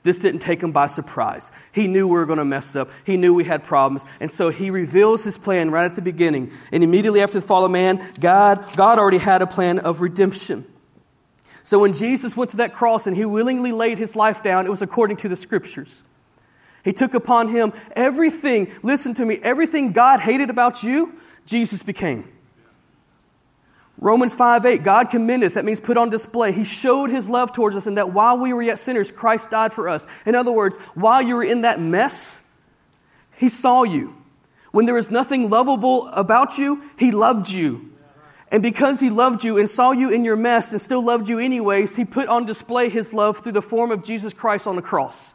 This 0.03 0.19
didn't 0.19 0.41
take 0.41 0.61
him 0.61 0.73
by 0.73 0.87
surprise. 0.87 1.51
He 1.71 1.87
knew 1.87 2.07
we 2.07 2.13
were 2.13 2.25
going 2.25 2.37
to 2.39 2.45
mess 2.45 2.75
up. 2.75 2.89
He 3.05 3.15
knew 3.15 3.33
we 3.33 3.45
had 3.45 3.63
problems. 3.63 4.05
And 4.19 4.29
so 4.29 4.49
he 4.49 4.69
reveals 4.69 5.23
his 5.23 5.37
plan 5.37 5.71
right 5.71 5.85
at 5.85 5.95
the 5.95 6.01
beginning. 6.01 6.51
And 6.73 6.83
immediately 6.83 7.21
after 7.21 7.39
the 7.39 7.45
fall 7.45 7.63
of 7.63 7.71
man, 7.71 8.05
God, 8.19 8.75
God 8.75 8.99
already 8.99 9.17
had 9.17 9.41
a 9.41 9.47
plan 9.47 9.79
of 9.79 10.01
redemption. 10.01 10.65
So 11.63 11.79
when 11.79 11.93
Jesus 11.93 12.35
went 12.35 12.51
to 12.51 12.57
that 12.57 12.73
cross 12.73 13.07
and 13.07 13.15
he 13.15 13.23
willingly 13.23 13.71
laid 13.71 13.97
his 13.97 14.15
life 14.15 14.43
down, 14.43 14.65
it 14.65 14.69
was 14.69 14.81
according 14.81 15.17
to 15.17 15.29
the 15.29 15.37
scriptures. 15.37 16.03
He 16.83 16.91
took 16.91 17.13
upon 17.13 17.47
him 17.47 17.71
everything, 17.95 18.69
listen 18.83 19.13
to 19.15 19.25
me, 19.25 19.39
everything 19.41 19.93
God 19.93 20.19
hated 20.19 20.49
about 20.49 20.83
you, 20.83 21.17
Jesus 21.45 21.81
became. 21.81 22.27
Romans 24.03 24.35
5 24.35 24.65
8, 24.65 24.83
God 24.83 25.09
commendeth, 25.09 25.53
that 25.53 25.63
means 25.63 25.79
put 25.79 25.95
on 25.95 26.09
display. 26.09 26.51
He 26.51 26.65
showed 26.65 27.09
his 27.09 27.29
love 27.29 27.53
towards 27.53 27.77
us, 27.77 27.87
and 27.87 27.97
that 27.97 28.11
while 28.11 28.37
we 28.37 28.51
were 28.51 28.61
yet 28.61 28.77
sinners, 28.77 29.13
Christ 29.13 29.49
died 29.49 29.71
for 29.71 29.87
us. 29.87 30.05
In 30.25 30.35
other 30.35 30.51
words, 30.51 30.77
while 30.93 31.21
you 31.21 31.37
were 31.37 31.43
in 31.43 31.61
that 31.61 31.79
mess, 31.79 32.45
he 33.37 33.47
saw 33.47 33.83
you. 33.83 34.13
When 34.71 34.85
there 34.85 34.95
was 34.95 35.09
nothing 35.09 35.49
lovable 35.49 36.09
about 36.09 36.57
you, 36.57 36.83
he 36.99 37.11
loved 37.11 37.49
you. 37.49 37.93
And 38.51 38.61
because 38.61 38.99
he 38.99 39.09
loved 39.09 39.45
you 39.45 39.57
and 39.57 39.69
saw 39.69 39.91
you 39.91 40.11
in 40.11 40.25
your 40.25 40.35
mess 40.35 40.73
and 40.73 40.81
still 40.81 41.01
loved 41.01 41.29
you 41.29 41.39
anyways, 41.39 41.95
he 41.95 42.03
put 42.03 42.27
on 42.27 42.45
display 42.45 42.89
his 42.89 43.13
love 43.13 43.37
through 43.37 43.53
the 43.53 43.61
form 43.61 43.89
of 43.89 44.03
Jesus 44.03 44.33
Christ 44.33 44.67
on 44.67 44.75
the 44.75 44.81
cross. 44.81 45.33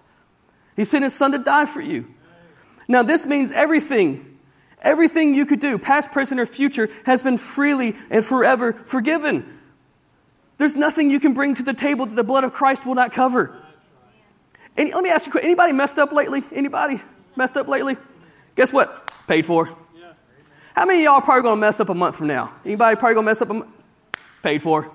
He 0.77 0.85
sent 0.85 1.05
his 1.05 1.15
son 1.15 1.33
to 1.33 1.39
die 1.39 1.65
for 1.65 1.81
you. 1.81 2.07
Now, 2.87 3.03
this 3.03 3.27
means 3.27 3.51
everything 3.51 4.38
Everything 4.83 5.35
you 5.35 5.45
could 5.47 5.61
do, 5.61 5.79
past, 5.79 6.13
present, 6.13 6.41
or 6.41 6.47
future, 6.47 6.89
has 7.05 7.23
been 7.23 7.39
freely 7.39 7.95
and 8.11 8.25
forever 8.25 8.73
forgiven. 8.73 9.59
There's 10.59 10.77
nothing 10.77 11.11
you 11.11 11.21
can 11.21 11.35
bring 11.35 11.55
to 11.55 11.63
the 11.63 11.75
table 11.75 12.07
that 12.07 12.15
the 12.15 12.25
blood 12.25 12.45
of 12.45 12.53
Christ 12.53 12.87
will 12.87 12.95
not 12.95 13.13
cover. 13.13 13.57
Any, 14.77 14.93
let 14.93 15.03
me 15.03 15.11
ask 15.11 15.33
you, 15.33 15.41
anybody 15.41 15.73
messed 15.73 15.99
up 15.99 16.13
lately? 16.13 16.43
Anybody 16.53 17.01
messed 17.37 17.57
up 17.57 17.67
lately? 17.67 17.97
Guess 18.55 18.73
what? 18.73 19.13
Paid 19.27 19.47
for. 19.47 19.69
How 20.75 20.87
many 20.87 21.01
of 21.01 21.05
y'all 21.05 21.21
probably 21.21 21.43
going 21.43 21.57
to 21.57 21.61
mess 21.61 21.81
up 21.81 21.89
a 21.89 21.95
month 21.95 22.17
from 22.17 22.29
now? 22.29 22.55
Anybody 22.65 22.95
probably 22.95 23.15
going 23.15 23.25
to 23.25 23.31
mess 23.31 23.43
up 23.43 23.51
a 23.51 23.55
month? 23.55 23.71
Paid 24.45 24.63
for. 24.63 24.93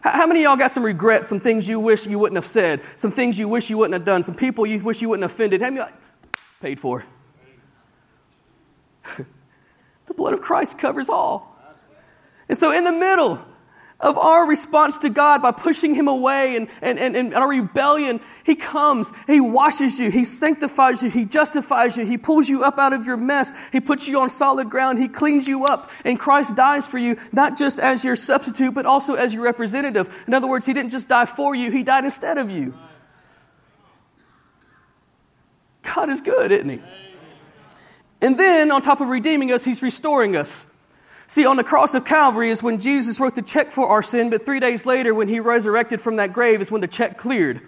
How 0.00 0.26
many 0.26 0.40
of 0.40 0.44
y'all 0.44 0.56
got 0.56 0.72
some 0.72 0.84
regrets, 0.84 1.28
some 1.28 1.38
things 1.38 1.68
you 1.68 1.78
wish 1.78 2.06
you 2.06 2.18
wouldn't 2.18 2.36
have 2.36 2.46
said, 2.46 2.82
some 2.96 3.12
things 3.12 3.38
you 3.38 3.46
wish 3.46 3.70
you 3.70 3.78
wouldn't 3.78 3.94
have 3.94 4.04
done, 4.04 4.24
some 4.24 4.34
people 4.34 4.66
you 4.66 4.82
wish 4.82 5.00
you 5.00 5.08
wouldn't 5.08 5.22
have 5.22 5.30
offended? 5.30 5.62
How 5.62 5.70
many 5.70 5.88
paid 6.60 6.80
for? 6.80 7.04
the 10.06 10.14
blood 10.14 10.34
of 10.34 10.40
Christ 10.40 10.78
covers 10.78 11.08
all. 11.08 11.48
And 12.48 12.58
so, 12.58 12.72
in 12.72 12.84
the 12.84 12.92
middle 12.92 13.40
of 14.02 14.18
our 14.18 14.46
response 14.46 14.98
to 14.98 15.08
God 15.08 15.42
by 15.42 15.52
pushing 15.52 15.94
Him 15.94 16.08
away 16.08 16.56
and, 16.56 16.68
and, 16.82 16.98
and, 16.98 17.16
and 17.16 17.34
our 17.34 17.48
rebellion, 17.48 18.20
He 18.44 18.56
comes, 18.56 19.12
He 19.26 19.40
washes 19.40 20.00
you, 20.00 20.10
He 20.10 20.24
sanctifies 20.24 21.02
you, 21.02 21.10
He 21.10 21.24
justifies 21.24 21.96
you, 21.96 22.04
He 22.04 22.18
pulls 22.18 22.48
you 22.48 22.64
up 22.64 22.78
out 22.78 22.92
of 22.92 23.06
your 23.06 23.16
mess, 23.16 23.68
He 23.70 23.80
puts 23.80 24.08
you 24.08 24.18
on 24.20 24.28
solid 24.28 24.68
ground, 24.68 24.98
He 24.98 25.08
cleans 25.08 25.46
you 25.46 25.66
up, 25.66 25.90
and 26.04 26.18
Christ 26.18 26.56
dies 26.56 26.88
for 26.88 26.98
you, 26.98 27.16
not 27.32 27.56
just 27.56 27.78
as 27.78 28.04
your 28.04 28.16
substitute, 28.16 28.74
but 28.74 28.86
also 28.86 29.14
as 29.14 29.32
your 29.32 29.44
representative. 29.44 30.24
In 30.26 30.34
other 30.34 30.48
words, 30.48 30.66
He 30.66 30.72
didn't 30.72 30.90
just 30.90 31.08
die 31.08 31.26
for 31.26 31.54
you, 31.54 31.70
He 31.70 31.84
died 31.84 32.04
instead 32.04 32.38
of 32.38 32.50
you. 32.50 32.74
God 35.94 36.10
is 36.10 36.20
good, 36.20 36.50
isn't 36.50 36.68
He? 36.68 36.82
And 38.22 38.38
then, 38.38 38.70
on 38.70 38.82
top 38.82 39.00
of 39.00 39.08
redeeming 39.08 39.50
us, 39.50 39.64
he's 39.64 39.82
restoring 39.82 40.36
us. 40.36 40.78
See, 41.26 41.44
on 41.44 41.56
the 41.56 41.64
cross 41.64 41.94
of 41.94 42.04
Calvary 42.04 42.50
is 42.50 42.62
when 42.62 42.78
Jesus 42.78 43.18
wrote 43.18 43.34
the 43.34 43.42
check 43.42 43.68
for 43.68 43.88
our 43.88 44.02
sin, 44.02 44.30
but 44.30 44.42
three 44.42 44.60
days 44.60 44.86
later, 44.86 45.12
when 45.12 45.26
he 45.26 45.40
resurrected 45.40 46.00
from 46.00 46.16
that 46.16 46.32
grave, 46.32 46.60
is 46.60 46.70
when 46.70 46.80
the 46.80 46.86
check 46.86 47.18
cleared. 47.18 47.60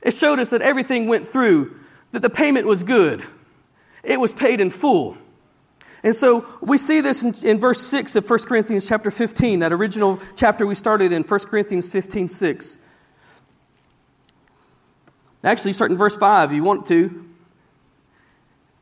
It 0.00 0.12
showed 0.12 0.38
us 0.38 0.50
that 0.50 0.62
everything 0.62 1.08
went 1.08 1.28
through, 1.28 1.78
that 2.12 2.22
the 2.22 2.30
payment 2.30 2.66
was 2.66 2.84
good, 2.84 3.22
it 4.02 4.18
was 4.18 4.32
paid 4.32 4.60
in 4.60 4.70
full. 4.70 5.18
And 6.02 6.14
so 6.14 6.46
we 6.60 6.78
see 6.78 7.00
this 7.00 7.22
in, 7.22 7.34
in, 7.44 7.58
verse 7.58 7.80
6 7.80 8.16
of 8.16 8.30
1 8.30 8.38
Corinthians 8.40 8.88
chapter 8.88 9.10
15, 9.10 9.58
that 9.58 9.72
original 9.72 10.20
chapter 10.36 10.66
we 10.66 10.76
started 10.76 11.10
in 11.10 11.22
1 11.22 11.40
Corinthians 11.40 11.88
15 11.88 12.28
6. 12.28 12.78
Actually, 15.42 15.72
start 15.72 15.90
in 15.90 15.96
verse 15.96 16.16
5 16.16 16.50
if 16.50 16.56
you 16.56 16.62
want 16.62 16.86
to. 16.86 17.25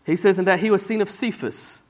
He 0.04 0.16
says, 0.16 0.38
and 0.38 0.48
that 0.48 0.60
he 0.60 0.70
was 0.70 0.84
seen 0.84 1.00
of 1.00 1.08
Cephas. 1.08 1.82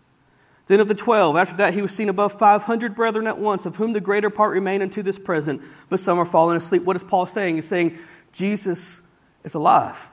Then 0.67 0.81
of 0.81 0.89
the 0.89 0.95
twelve, 0.95 1.37
after 1.37 1.57
that 1.57 1.75
he 1.75 1.83
was 1.83 1.95
seen 1.95 2.09
above 2.09 2.39
500 2.39 2.95
brethren 2.95 3.27
at 3.27 3.39
once, 3.39 3.67
of 3.67 3.77
whom 3.77 3.93
the 3.93 4.01
greater 4.01 4.31
part 4.31 4.53
remain 4.53 4.81
unto 4.81 5.03
this 5.03 5.19
present, 5.19 5.61
but 5.91 6.01
some 6.01 6.19
are 6.19 6.25
fallen 6.25 6.57
asleep. 6.57 6.85
What 6.85 6.97
is 6.97 7.05
Paul 7.05 7.27
saying? 7.27 7.57
He's 7.57 7.69
saying 7.69 7.99
Jesus 8.33 9.07
is 9.43 9.55
alive, 9.55 10.09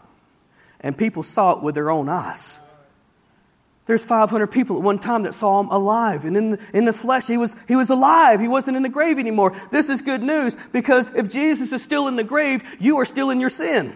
and 0.82 0.98
people 0.98 1.24
saw 1.24 1.54
it 1.54 1.64
with 1.64 1.76
their 1.76 1.90
own 1.90 2.10
eyes. 2.10 2.60
There's 3.86 4.06
500 4.06 4.48
people 4.48 4.78
at 4.78 4.84
one 4.84 5.00
time 5.00 5.24
that 5.24 5.34
saw 5.34 5.60
him 5.60 5.70
alive. 5.70 6.24
And 6.24 6.38
in 6.38 6.52
the, 6.52 6.70
in 6.74 6.86
the 6.86 6.94
flesh, 6.94 7.28
he 7.28 7.38
was, 7.38 7.56
he 7.68 7.76
was 7.76 7.90
alive. 7.90 8.40
He 8.40 8.48
wasn't 8.48 8.78
in 8.78 8.84
the 8.84 8.90
grave 8.90 9.18
anymore. 9.18 9.54
This 9.72 9.90
is 9.90 10.02
good 10.02 10.22
news 10.22 10.56
because 10.72 11.14
if 11.16 11.30
Jesus 11.30 11.74
is 11.74 11.84
still 11.84 12.08
in 12.08 12.16
the 12.16 12.24
grave, 12.24 12.78
you 12.80 12.98
are 13.00 13.06
still 13.06 13.32
in 13.32 13.40
your 13.40 13.50
sin. 13.50 13.94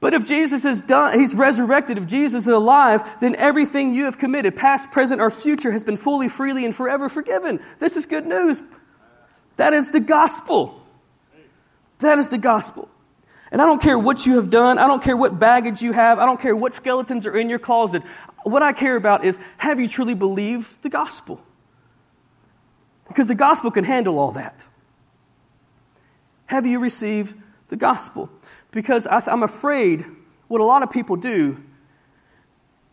But 0.00 0.14
if 0.14 0.24
Jesus 0.24 0.64
is 0.64 0.80
done, 0.80 1.18
he's 1.18 1.34
resurrected, 1.34 1.98
if 1.98 2.06
Jesus 2.06 2.44
is 2.44 2.54
alive, 2.54 3.20
then 3.20 3.36
everything 3.36 3.94
you 3.94 4.06
have 4.06 4.16
committed, 4.16 4.56
past, 4.56 4.90
present, 4.90 5.20
or 5.20 5.30
future, 5.30 5.70
has 5.70 5.84
been 5.84 5.98
fully, 5.98 6.28
freely, 6.28 6.64
and 6.64 6.74
forever 6.74 7.10
forgiven. 7.10 7.60
This 7.78 7.96
is 7.96 8.06
good 8.06 8.26
news. 8.26 8.62
That 9.56 9.74
is 9.74 9.90
the 9.90 10.00
gospel. 10.00 10.82
That 11.98 12.18
is 12.18 12.30
the 12.30 12.38
gospel. 12.38 12.88
And 13.52 13.60
I 13.60 13.66
don't 13.66 13.82
care 13.82 13.98
what 13.98 14.24
you 14.24 14.36
have 14.36 14.48
done. 14.48 14.78
I 14.78 14.86
don't 14.86 15.02
care 15.02 15.16
what 15.16 15.38
baggage 15.38 15.82
you 15.82 15.92
have. 15.92 16.18
I 16.18 16.24
don't 16.24 16.40
care 16.40 16.56
what 16.56 16.72
skeletons 16.72 17.26
are 17.26 17.36
in 17.36 17.50
your 17.50 17.58
closet. 17.58 18.02
What 18.44 18.62
I 18.62 18.72
care 18.72 18.96
about 18.96 19.24
is 19.24 19.38
have 19.58 19.80
you 19.80 19.88
truly 19.88 20.14
believed 20.14 20.82
the 20.82 20.88
gospel? 20.88 21.42
Because 23.08 23.26
the 23.26 23.34
gospel 23.34 23.70
can 23.70 23.84
handle 23.84 24.18
all 24.18 24.32
that. 24.32 24.64
Have 26.46 26.64
you 26.64 26.78
received 26.78 27.36
the 27.68 27.76
gospel? 27.76 28.30
Because 28.72 29.06
I 29.06 29.22
am 29.26 29.42
afraid 29.42 30.04
what 30.48 30.60
a 30.60 30.64
lot 30.64 30.82
of 30.82 30.90
people 30.90 31.16
do 31.16 31.62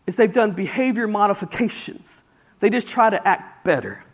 is 0.06 0.16
they've 0.16 0.32
done 0.32 0.52
behavior 0.52 1.06
modifications. 1.06 2.22
They 2.60 2.70
just 2.70 2.88
try 2.88 3.10
to 3.10 3.28
act 3.28 3.64
better. 3.64 4.04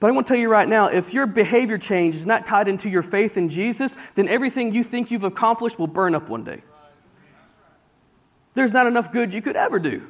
But 0.00 0.08
I 0.08 0.10
want 0.12 0.26
to 0.26 0.34
tell 0.34 0.40
you 0.40 0.48
right 0.48 0.68
now 0.68 0.86
if 0.86 1.14
your 1.14 1.26
behavior 1.26 1.78
change 1.78 2.14
is 2.14 2.26
not 2.26 2.46
tied 2.46 2.68
into 2.68 2.88
your 2.88 3.02
faith 3.02 3.36
in 3.36 3.48
Jesus, 3.48 3.96
then 4.14 4.28
everything 4.28 4.72
you 4.72 4.84
think 4.84 5.10
you've 5.10 5.24
accomplished 5.24 5.78
will 5.78 5.86
burn 5.86 6.14
up 6.14 6.28
one 6.28 6.44
day. 6.44 6.62
There's 8.54 8.72
not 8.72 8.86
enough 8.86 9.12
good 9.12 9.32
you 9.32 9.40
could 9.40 9.56
ever 9.56 9.78
do. 9.78 10.08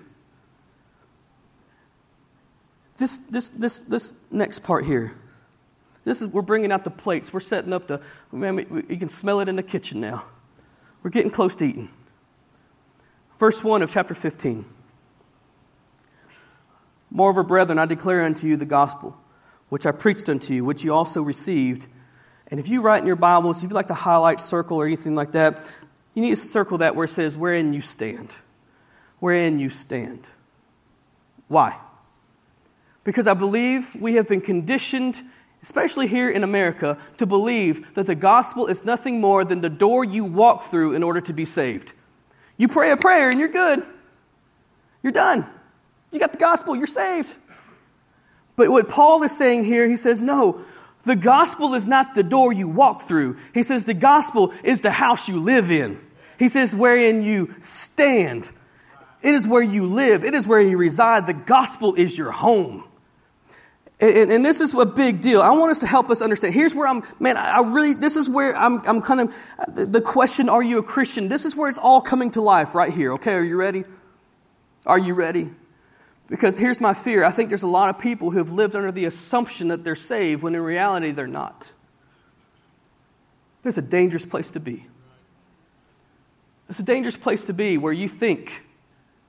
This, 2.96 3.18
this, 3.18 3.48
this, 3.48 3.80
this 3.80 4.18
next 4.30 4.61
part 4.61 4.84
here, 4.84 5.14
this 6.04 6.20
is, 6.22 6.28
we're 6.28 6.42
bringing 6.42 6.72
out 6.72 6.84
the 6.84 6.90
plates. 6.90 7.32
We're 7.32 7.40
setting 7.40 7.72
up 7.72 7.87
the, 7.87 8.00
man, 8.32 8.87
you 8.88 8.96
can 8.96 9.08
smell 9.08 9.40
it 9.40 9.48
in 9.48 9.56
the 9.56 9.62
kitchen 9.62 10.00
now. 10.00 10.24
We're 11.08 11.12
getting 11.12 11.30
close 11.30 11.56
to 11.56 11.64
eating. 11.64 11.88
Verse 13.38 13.64
1 13.64 13.80
of 13.80 13.90
chapter 13.90 14.12
15. 14.12 14.66
Moreover, 17.10 17.42
brethren, 17.42 17.78
I 17.78 17.86
declare 17.86 18.26
unto 18.26 18.46
you 18.46 18.58
the 18.58 18.66
gospel, 18.66 19.18
which 19.70 19.86
I 19.86 19.92
preached 19.92 20.28
unto 20.28 20.52
you, 20.52 20.66
which 20.66 20.84
you 20.84 20.92
also 20.92 21.22
received. 21.22 21.86
And 22.48 22.60
if 22.60 22.68
you 22.68 22.82
write 22.82 23.00
in 23.00 23.06
your 23.06 23.16
Bibles, 23.16 23.64
if 23.64 23.70
you 23.70 23.74
like 23.74 23.86
to 23.86 23.94
highlight, 23.94 24.38
circle, 24.38 24.76
or 24.76 24.84
anything 24.84 25.14
like 25.14 25.32
that, 25.32 25.62
you 26.12 26.20
need 26.20 26.28
to 26.28 26.36
circle 26.36 26.76
that 26.76 26.94
where 26.94 27.06
it 27.06 27.08
says, 27.08 27.38
wherein 27.38 27.72
you 27.72 27.80
stand. 27.80 28.36
Wherein 29.18 29.58
you 29.58 29.70
stand. 29.70 30.28
Why? 31.46 31.74
Because 33.04 33.26
I 33.26 33.32
believe 33.32 33.96
we 33.98 34.16
have 34.16 34.28
been 34.28 34.42
conditioned 34.42 35.22
especially 35.62 36.06
here 36.06 36.30
in 36.30 36.44
America, 36.44 36.98
to 37.18 37.26
believe 37.26 37.94
that 37.94 38.06
the 38.06 38.14
gospel 38.14 38.66
is 38.66 38.84
nothing 38.84 39.20
more 39.20 39.44
than 39.44 39.60
the 39.60 39.68
door 39.68 40.04
you 40.04 40.24
walk 40.24 40.62
through 40.62 40.94
in 40.94 41.02
order 41.02 41.20
to 41.20 41.32
be 41.32 41.44
saved. 41.44 41.92
You 42.56 42.68
pray 42.68 42.90
a 42.90 42.96
prayer 42.96 43.30
and 43.30 43.38
you're 43.38 43.48
good. 43.48 43.82
You're 45.02 45.12
done. 45.12 45.46
You 46.10 46.18
got 46.18 46.32
the 46.32 46.38
gospel, 46.38 46.74
you're 46.74 46.86
saved. 46.86 47.34
But 48.56 48.70
what 48.70 48.88
Paul 48.88 49.22
is 49.22 49.36
saying 49.36 49.64
here, 49.64 49.88
he 49.88 49.96
says, 49.96 50.20
no, 50.20 50.60
the 51.04 51.16
gospel 51.16 51.74
is 51.74 51.86
not 51.86 52.14
the 52.14 52.22
door 52.22 52.52
you 52.52 52.68
walk 52.68 53.02
through. 53.02 53.36
He 53.54 53.62
says 53.62 53.84
the 53.84 53.94
gospel 53.94 54.52
is 54.64 54.80
the 54.80 54.90
house 54.90 55.28
you 55.28 55.40
live 55.40 55.70
in. 55.70 55.98
He 56.38 56.48
says, 56.48 56.74
wherein 56.74 57.22
you 57.22 57.54
stand. 57.60 58.50
It 59.22 59.34
is 59.34 59.46
where 59.46 59.62
you 59.62 59.86
live, 59.86 60.24
it 60.24 60.34
is 60.34 60.46
where 60.46 60.60
you 60.60 60.76
reside. 60.76 61.26
The 61.26 61.34
gospel 61.34 61.94
is 61.94 62.16
your 62.16 62.30
home. 62.30 62.84
And, 64.00 64.30
and, 64.30 64.44
this 64.44 64.61
is 64.61 64.74
a 64.74 64.87
big 64.87 65.20
deal. 65.20 65.42
I 65.42 65.50
want 65.50 65.72
us 65.72 65.80
to 65.80 65.87
help 65.87 66.08
us 66.08 66.22
understand. 66.22 66.54
Here's 66.54 66.72
where 66.72 66.87
I'm, 66.87 67.02
man, 67.18 67.37
I 67.37 67.62
really, 67.62 67.94
this 67.94 68.14
is 68.14 68.28
where 68.28 68.56
I'm, 68.56 68.80
I'm 68.87 69.02
kind 69.02 69.20
of, 69.22 69.34
the 69.74 70.00
question, 70.00 70.48
are 70.48 70.62
you 70.62 70.78
a 70.78 70.84
Christian? 70.84 71.28
This 71.28 71.44
is 71.44 71.56
where 71.56 71.68
it's 71.68 71.78
all 71.78 72.00
coming 72.00 72.30
to 72.32 72.40
life 72.40 72.76
right 72.76 72.92
here. 72.92 73.14
Okay, 73.14 73.34
are 73.34 73.42
you 73.42 73.56
ready? 73.56 73.82
Are 74.87 74.98
you 74.98 75.14
ready? 75.14 75.50
Because 76.28 76.56
here's 76.56 76.80
my 76.80 76.94
fear. 76.94 77.24
I 77.24 77.30
think 77.30 77.48
there's 77.48 77.64
a 77.64 77.68
lot 77.68 77.88
of 77.92 78.00
people 78.00 78.30
who 78.30 78.38
have 78.38 78.52
lived 78.52 78.76
under 78.76 78.92
the 78.92 79.04
assumption 79.06 79.68
that 79.68 79.82
they're 79.82 79.96
saved 79.96 80.44
when 80.44 80.54
in 80.54 80.61
reality 80.61 81.11
they're 81.11 81.26
not. 81.26 81.72
There's 83.64 83.78
a 83.78 83.82
dangerous 83.82 84.24
place 84.24 84.52
to 84.52 84.61
be. 84.61 84.87
It's 86.68 86.78
a 86.78 86.84
dangerous 86.84 87.16
place 87.16 87.44
to 87.46 87.52
be 87.52 87.78
where 87.78 87.92
you 87.92 88.08
think 88.08 88.64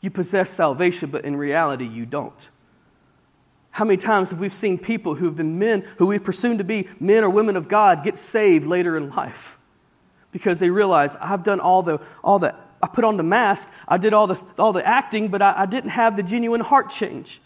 you 0.02 0.12
possess 0.12 0.50
salvation, 0.50 1.10
but 1.10 1.26
in 1.26 1.36
reality 1.36 1.88
you 1.88 2.06
don't. 2.06 2.50
How 3.72 3.86
many 3.86 3.98
times 3.98 4.32
have 4.32 4.40
we 4.40 4.50
seen 4.50 4.78
people 4.78 5.16
who 5.16 5.26
have 5.26 5.36
been 5.36 5.60
men, 5.60 5.82
who 5.98 6.08
we've 6.08 6.24
presumed 6.24 6.58
to 6.58 6.64
be 6.64 6.88
men 7.00 7.24
or 7.24 7.30
women 7.30 7.56
of 7.56 7.68
God, 7.68 8.04
get 8.04 8.18
saved 8.18 8.66
later 8.66 8.98
in 8.98 9.10
life? 9.10 9.58
Because 10.32 10.60
they 10.60 10.70
realize, 10.70 11.16
I've 11.16 11.44
done 11.44 11.60
all 11.60 11.82
the, 11.82 12.02
all 12.24 12.40
the 12.40 12.56
I 12.82 12.88
put 12.88 13.04
on 13.04 13.18
the 13.18 13.24
mask, 13.24 13.68
I 13.88 13.98
did 13.98 14.14
all 14.14 14.28
the, 14.28 14.42
all 14.58 14.72
the 14.72 14.86
acting, 14.86 15.28
but 15.28 15.42
I, 15.42 15.62
I 15.62 15.66
didn't 15.66 15.90
have 15.92 16.16
the 16.16 16.24
genuine 16.24 16.62
heart 16.62 16.90
change. 16.90 17.42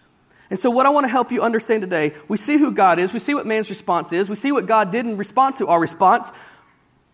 And 0.49 0.59
so, 0.59 0.69
what 0.69 0.85
I 0.85 0.89
want 0.89 1.05
to 1.05 1.09
help 1.09 1.31
you 1.31 1.41
understand 1.41 1.81
today, 1.81 2.13
we 2.27 2.37
see 2.37 2.57
who 2.57 2.71
God 2.71 2.99
is, 2.99 3.13
we 3.13 3.19
see 3.19 3.33
what 3.33 3.47
man's 3.47 3.69
response 3.69 4.13
is, 4.13 4.29
we 4.29 4.35
see 4.35 4.51
what 4.51 4.67
God 4.67 4.91
did 4.91 5.05
in 5.07 5.17
response 5.17 5.57
to 5.57 5.67
our 5.67 5.79
response, 5.79 6.31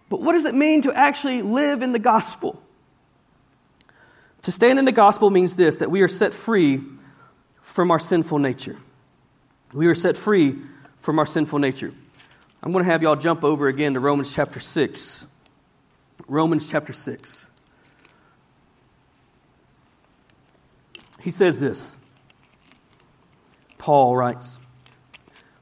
but 0.10 0.22
what 0.22 0.34
does 0.34 0.46
it 0.46 0.56
mean 0.56 0.82
to 0.82 0.94
actually 0.94 1.42
live 1.42 1.82
in 1.82 1.94
the 1.94 2.00
gospel? 2.00 2.62
To 4.44 4.52
stand 4.52 4.80
in 4.80 4.86
the 4.86 4.92
gospel 4.92 5.30
means 5.30 5.56
this 5.56 5.78
that 5.78 5.92
we 5.92 6.02
are 6.02 6.08
set 6.08 6.34
free 6.34 6.82
from 7.62 7.92
our 7.92 8.00
sinful 8.00 8.40
nature. 8.40 8.78
We 9.74 9.88
are 9.88 9.96
set 9.96 10.18
free 10.18 10.56
from 10.98 11.20
our 11.20 11.26
sinful 11.26 11.60
nature. 11.60 11.94
I'm 12.62 12.72
going 12.72 12.84
to 12.84 12.92
have 12.92 13.04
y'all 13.04 13.16
jump 13.16 13.44
over 13.44 13.68
again 13.68 13.94
to 13.94 14.00
Romans 14.00 14.34
chapter 14.34 14.60
6. 14.60 15.26
Romans 16.28 16.70
chapter 16.70 16.92
6. 16.92 17.50
He 21.22 21.32
says 21.32 21.60
this. 21.60 21.98
Paul 23.78 24.16
writes, 24.16 24.60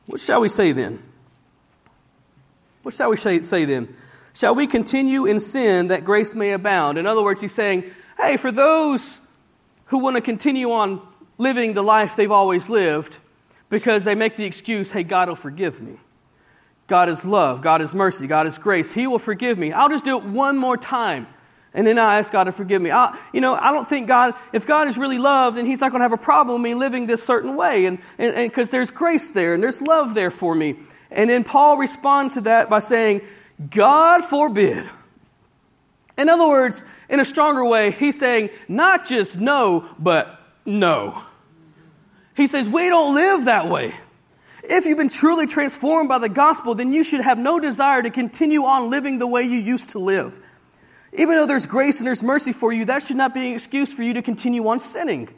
What 0.06 0.20
shall 0.20 0.42
we 0.42 0.50
say 0.50 0.72
then? 0.72 1.04
What 2.84 2.94
shall 2.94 3.10
we 3.10 3.18
say, 3.18 3.44
say 3.44 3.66
then? 3.66 3.94
Shall 4.34 4.56
we 4.56 4.68
continue 4.68 5.26
in 5.26 5.40
sin 5.40 5.90
that 5.90 6.06
grace 6.06 6.34
may 6.34 6.52
abound? 6.52 6.98
In 6.98 7.06
other 7.06 7.24
words, 7.24 7.42
he's 7.42 7.54
saying, 7.54 7.84
Hey, 8.18 8.38
for 8.38 8.52
those 8.52 9.20
who 9.86 10.00
want 10.00 10.16
to 10.16 10.22
continue 10.22 10.72
on 10.72 11.06
living 11.38 11.74
the 11.74 11.84
life 11.84 12.16
they've 12.16 12.32
always 12.32 12.70
lived, 12.70 13.20
because 13.70 14.06
they 14.06 14.16
make 14.16 14.36
the 14.36 14.46
excuse, 14.46 14.92
hey, 14.92 15.04
God 15.04 15.28
will 15.28 15.36
forgive 15.36 15.82
me. 15.82 15.98
God 16.88 17.10
is 17.10 17.26
love, 17.26 17.62
God 17.62 17.82
is 17.82 17.94
mercy, 17.94 18.28
God 18.28 18.48
is 18.48 18.58
grace. 18.58 18.94
He 18.94 19.08
will 19.08 19.20
forgive 19.20 19.58
me. 19.58 19.74
I'll 19.74 19.90
just 19.90 20.06
do 20.06 20.18
it 20.18 20.24
one 20.24 20.58
more 20.58 20.78
time. 20.78 21.28
And 21.74 21.86
then 21.86 22.00
I 22.00 22.18
ask 22.18 22.32
God 22.32 22.46
to 22.46 22.52
forgive 22.52 22.82
me. 22.82 22.92
I, 22.92 23.16
you 23.34 23.42
know, 23.42 23.54
I 23.54 23.72
don't 23.72 23.88
think 23.88 24.08
God, 24.08 24.36
if 24.54 24.66
God 24.66 24.88
is 24.88 24.98
really 24.98 25.20
loved, 25.20 25.58
and 25.58 25.68
He's 25.68 25.82
not 25.82 25.92
going 25.92 26.00
to 26.00 26.06
have 26.06 26.14
a 26.14 26.18
problem 26.18 26.62
with 26.62 26.72
me 26.72 26.76
living 26.76 27.08
this 27.08 27.24
certain 27.24 27.56
way. 27.56 27.86
And 27.86 28.00
because 28.18 28.72
there's 28.72 28.90
grace 28.90 29.32
there 29.32 29.54
and 29.54 29.62
there's 29.62 29.82
love 29.82 30.16
there 30.16 30.32
for 30.32 30.56
me. 30.56 30.78
And 31.12 31.30
then 31.30 31.44
Paul 31.44 31.78
responds 31.78 32.36
to 32.36 32.42
that 32.42 32.70
by 32.70 32.80
saying, 32.80 33.22
God 33.70 34.26
forbid. 34.26 34.86
In 36.18 36.30
other 36.30 36.48
words, 36.48 36.84
in 37.10 37.20
a 37.20 37.26
stronger 37.26 37.64
way, 37.66 37.92
he's 37.92 38.18
saying, 38.18 38.50
not 38.68 39.06
just 39.06 39.40
no, 39.40 39.88
but 40.00 40.40
no. 40.66 41.24
He 42.38 42.46
says, 42.46 42.70
We 42.70 42.88
don't 42.88 43.16
live 43.16 43.46
that 43.46 43.68
way. 43.68 43.94
If 44.64 44.86
you've 44.86 44.98
been 44.98 45.10
truly 45.10 45.48
transformed 45.48 46.08
by 46.08 46.20
the 46.20 46.30
gospel, 46.30 46.76
then 46.76 46.94
you 46.94 47.04
should 47.04 47.22
have 47.22 47.38
no 47.38 47.60
desire 47.60 48.02
to 48.04 48.12
continue 48.12 48.64
on 48.64 48.90
living 48.92 49.18
the 49.18 49.28
way 49.28 49.42
you 49.42 49.60
used 49.60 49.90
to 49.90 50.00
live. 50.00 50.40
Even 51.14 51.36
though 51.36 51.48
there's 51.48 51.66
grace 51.66 52.00
and 52.00 52.08
there's 52.08 52.22
mercy 52.22 52.52
for 52.52 52.72
you, 52.72 52.86
that 52.86 53.02
should 53.02 53.18
not 53.18 53.34
be 53.34 53.50
an 53.50 53.56
excuse 53.56 53.92
for 53.92 54.04
you 54.04 54.14
to 54.14 54.22
continue 54.22 54.68
on 54.68 54.80
sinning. 54.80 55.30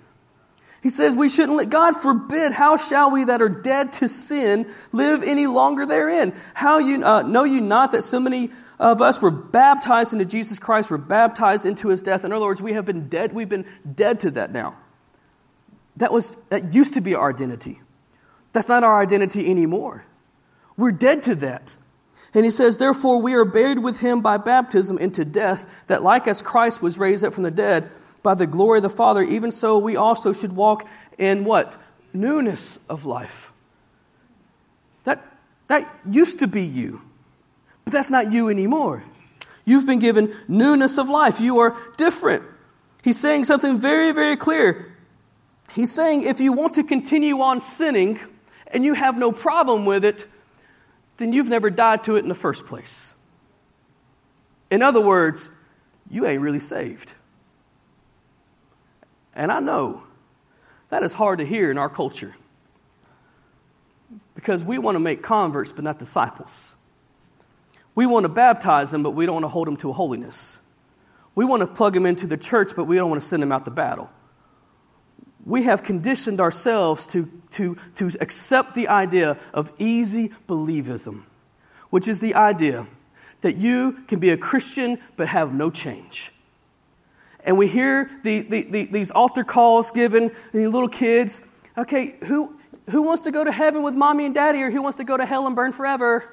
He 0.81 0.89
says 0.89 1.15
we 1.15 1.29
shouldn't 1.29 1.57
let, 1.57 1.69
God 1.69 1.95
forbid, 1.95 2.53
how 2.53 2.75
shall 2.75 3.11
we 3.11 3.25
that 3.25 3.41
are 3.41 3.49
dead 3.49 3.93
to 3.93 4.09
sin 4.09 4.69
live 4.91 5.23
any 5.23 5.47
longer 5.47 5.85
therein? 5.85 6.33
How 6.53 6.79
you, 6.79 7.03
uh, 7.03 7.21
know 7.21 7.43
you 7.43 7.61
not 7.61 7.91
that 7.91 8.03
so 8.03 8.19
many 8.19 8.49
of 8.79 9.01
us 9.01 9.21
were 9.21 9.31
baptized 9.31 10.11
into 10.11 10.25
Jesus 10.25 10.57
Christ, 10.57 10.89
were 10.89 10.97
baptized 10.97 11.65
into 11.65 11.89
his 11.89 12.01
death? 12.01 12.25
In 12.25 12.33
other 12.33 12.45
words, 12.45 12.61
we 12.61 12.73
have 12.73 12.85
been 12.85 13.07
dead, 13.09 13.33
we've 13.33 13.49
been 13.49 13.65
dead 13.95 14.21
to 14.21 14.31
that 14.31 14.51
now. 14.51 14.77
That, 15.99 16.11
was, 16.11 16.35
that 16.49 16.73
used 16.73 16.95
to 16.95 17.01
be 17.01 17.15
our 17.15 17.29
identity. 17.29 17.79
That's 18.51 18.67
not 18.67 18.83
our 18.83 19.01
identity 19.01 19.49
anymore. 19.49 20.05
We're 20.75 20.91
dead 20.91 21.23
to 21.23 21.35
that. 21.35 21.77
And 22.33 22.45
he 22.45 22.51
says, 22.51 22.77
Therefore, 22.77 23.21
we 23.21 23.33
are 23.33 23.45
buried 23.45 23.79
with 23.79 23.99
him 23.99 24.21
by 24.21 24.37
baptism 24.37 24.97
into 24.97 25.23
death, 25.23 25.85
that 25.87 26.03
like 26.03 26.27
as 26.27 26.41
Christ 26.41 26.81
was 26.81 26.97
raised 26.97 27.23
up 27.23 27.33
from 27.33 27.43
the 27.43 27.51
dead 27.51 27.89
by 28.23 28.33
the 28.33 28.47
glory 28.47 28.79
of 28.79 28.83
the 28.83 28.89
Father, 28.89 29.21
even 29.21 29.51
so 29.51 29.77
we 29.77 29.95
also 29.95 30.33
should 30.33 30.53
walk 30.53 30.87
in 31.17 31.45
what? 31.45 31.77
newness 32.13 32.79
of 32.89 33.05
life. 33.05 33.51
That, 35.03 35.25
that 35.67 35.89
used 36.09 36.39
to 36.39 36.47
be 36.47 36.63
you, 36.63 37.01
but 37.83 37.93
that's 37.93 38.09
not 38.09 38.31
you 38.31 38.49
anymore. 38.49 39.03
You've 39.65 39.85
been 39.85 39.99
given 39.99 40.33
newness 40.47 40.97
of 40.97 41.09
life. 41.09 41.39
You 41.39 41.59
are 41.59 41.75
different. 41.97 42.43
He's 43.03 43.19
saying 43.19 43.45
something 43.45 43.79
very, 43.79 44.11
very 44.11 44.35
clear. 44.35 44.95
He's 45.71 45.91
saying 45.91 46.23
if 46.23 46.39
you 46.39 46.53
want 46.53 46.75
to 46.75 46.83
continue 46.83 47.41
on 47.41 47.61
sinning 47.61 48.19
and 48.67 48.83
you 48.83 48.93
have 48.93 49.17
no 49.17 49.31
problem 49.31 49.85
with 49.85 50.03
it, 50.03 50.25
then 51.17 51.33
you've 51.33 51.49
never 51.49 51.69
died 51.69 52.03
to 52.05 52.15
it 52.15 52.19
in 52.19 52.29
the 52.29 52.35
first 52.35 52.65
place. 52.65 53.15
In 54.71 54.81
other 54.81 55.01
words, 55.01 55.49
you 56.09 56.25
ain't 56.25 56.41
really 56.41 56.59
saved. 56.59 57.13
And 59.35 59.51
I 59.51 59.59
know 59.59 60.03
that 60.89 61.03
is 61.03 61.13
hard 61.13 61.39
to 61.39 61.45
hear 61.45 61.71
in 61.71 61.77
our 61.77 61.89
culture 61.89 62.35
because 64.35 64.63
we 64.63 64.77
want 64.77 64.95
to 64.95 64.99
make 64.99 65.21
converts 65.21 65.71
but 65.71 65.83
not 65.83 65.99
disciples. 65.99 66.75
We 67.95 68.05
want 68.05 68.23
to 68.23 68.29
baptize 68.29 68.91
them, 68.91 69.03
but 69.03 69.11
we 69.11 69.25
don't 69.25 69.35
want 69.35 69.43
to 69.43 69.49
hold 69.49 69.67
them 69.67 69.77
to 69.77 69.91
holiness. 69.91 70.59
We 71.35 71.45
want 71.45 71.61
to 71.61 71.67
plug 71.67 71.93
them 71.93 72.05
into 72.05 72.27
the 72.27 72.37
church, 72.37 72.71
but 72.75 72.85
we 72.85 72.95
don't 72.95 73.09
want 73.09 73.21
to 73.21 73.27
send 73.27 73.43
them 73.43 73.51
out 73.51 73.65
to 73.65 73.71
battle. 73.71 74.09
We 75.45 75.63
have 75.63 75.83
conditioned 75.83 76.41
ourselves 76.41 77.05
to, 77.07 77.29
to, 77.51 77.77
to 77.95 78.11
accept 78.19 78.75
the 78.75 78.87
idea 78.87 79.37
of 79.53 79.71
easy 79.77 80.29
believism, 80.47 81.23
which 81.89 82.07
is 82.07 82.19
the 82.19 82.35
idea 82.35 82.87
that 83.41 83.55
you 83.55 83.93
can 84.07 84.19
be 84.19 84.31
a 84.31 84.37
Christian 84.37 84.97
but 85.15 85.29
have 85.29 85.53
no 85.53 85.69
change. 85.69 86.31
And 87.45 87.57
we 87.57 87.67
hear 87.67 88.09
the, 88.23 88.41
the, 88.41 88.63
the, 88.63 88.85
these 88.85 89.11
altar 89.11 89.43
calls 89.43 89.91
given, 89.91 90.31
the 90.51 90.67
little 90.67 90.89
kids. 90.89 91.47
Okay, 91.77 92.17
who, 92.27 92.57
who 92.89 93.03
wants 93.03 93.23
to 93.23 93.31
go 93.31 93.43
to 93.43 93.51
heaven 93.51 93.81
with 93.83 93.95
mommy 93.95 94.25
and 94.25 94.35
daddy, 94.35 94.61
or 94.61 94.69
who 94.69 94.81
wants 94.81 94.97
to 94.97 95.05
go 95.05 95.15
to 95.15 95.25
hell 95.25 95.47
and 95.47 95.55
burn 95.55 95.71
forever? 95.71 96.29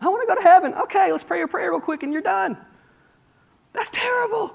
I 0.00 0.08
want 0.08 0.26
to 0.26 0.34
go 0.34 0.40
to 0.40 0.48
heaven. 0.48 0.74
Okay, 0.74 1.12
let's 1.12 1.22
pray 1.22 1.42
a 1.42 1.48
prayer 1.48 1.70
real 1.70 1.80
quick 1.80 2.02
and 2.02 2.12
you're 2.12 2.22
done. 2.22 2.56
That's 3.72 3.90
terrible. 3.90 4.54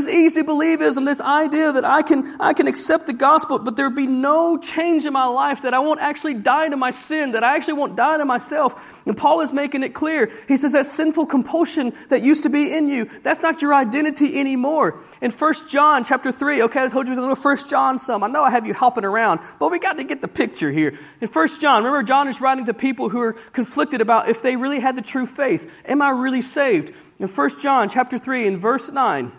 It's 0.00 0.08
easy 0.08 0.40
believism, 0.40 1.04
this 1.04 1.20
idea 1.20 1.72
that 1.72 1.84
I 1.84 2.00
can, 2.00 2.34
I 2.40 2.54
can 2.54 2.66
accept 2.66 3.06
the 3.06 3.12
gospel, 3.12 3.58
but 3.58 3.76
there 3.76 3.90
be 3.90 4.06
no 4.06 4.56
change 4.56 5.04
in 5.04 5.12
my 5.12 5.26
life, 5.26 5.60
that 5.60 5.74
I 5.74 5.80
won't 5.80 6.00
actually 6.00 6.40
die 6.40 6.70
to 6.70 6.76
my 6.78 6.90
sin, 6.90 7.32
that 7.32 7.44
I 7.44 7.54
actually 7.54 7.74
won't 7.74 7.98
die 7.98 8.16
to 8.16 8.24
myself. 8.24 9.06
And 9.06 9.14
Paul 9.14 9.42
is 9.42 9.52
making 9.52 9.82
it 9.82 9.90
clear. 9.90 10.30
He 10.48 10.56
says 10.56 10.72
that 10.72 10.86
sinful 10.86 11.26
compulsion 11.26 11.92
that 12.08 12.22
used 12.22 12.44
to 12.44 12.48
be 12.48 12.74
in 12.74 12.88
you, 12.88 13.04
that's 13.04 13.42
not 13.42 13.60
your 13.60 13.74
identity 13.74 14.40
anymore. 14.40 14.98
In 15.20 15.32
1 15.32 15.54
John 15.68 16.02
chapter 16.02 16.32
3, 16.32 16.62
okay, 16.62 16.84
I 16.84 16.88
told 16.88 17.06
you 17.06 17.12
a 17.12 17.20
little 17.20 17.36
1 17.36 17.56
John 17.68 17.98
some. 17.98 18.24
I 18.24 18.28
know 18.28 18.42
I 18.42 18.50
have 18.50 18.66
you 18.66 18.72
hopping 18.72 19.04
around, 19.04 19.40
but 19.58 19.70
we 19.70 19.78
got 19.78 19.98
to 19.98 20.04
get 20.04 20.22
the 20.22 20.28
picture 20.28 20.70
here. 20.70 20.98
In 21.20 21.28
1 21.28 21.48
John, 21.60 21.84
remember 21.84 22.02
John 22.04 22.26
is 22.26 22.40
writing 22.40 22.64
to 22.64 22.72
people 22.72 23.10
who 23.10 23.20
are 23.20 23.34
conflicted 23.34 24.00
about 24.00 24.30
if 24.30 24.40
they 24.40 24.56
really 24.56 24.80
had 24.80 24.96
the 24.96 25.02
true 25.02 25.26
faith. 25.26 25.82
Am 25.84 26.00
I 26.00 26.08
really 26.08 26.40
saved? 26.40 26.94
In 27.18 27.28
1 27.28 27.50
John 27.60 27.90
chapter 27.90 28.16
3 28.16 28.46
in 28.46 28.56
verse 28.56 28.90
9, 28.90 29.32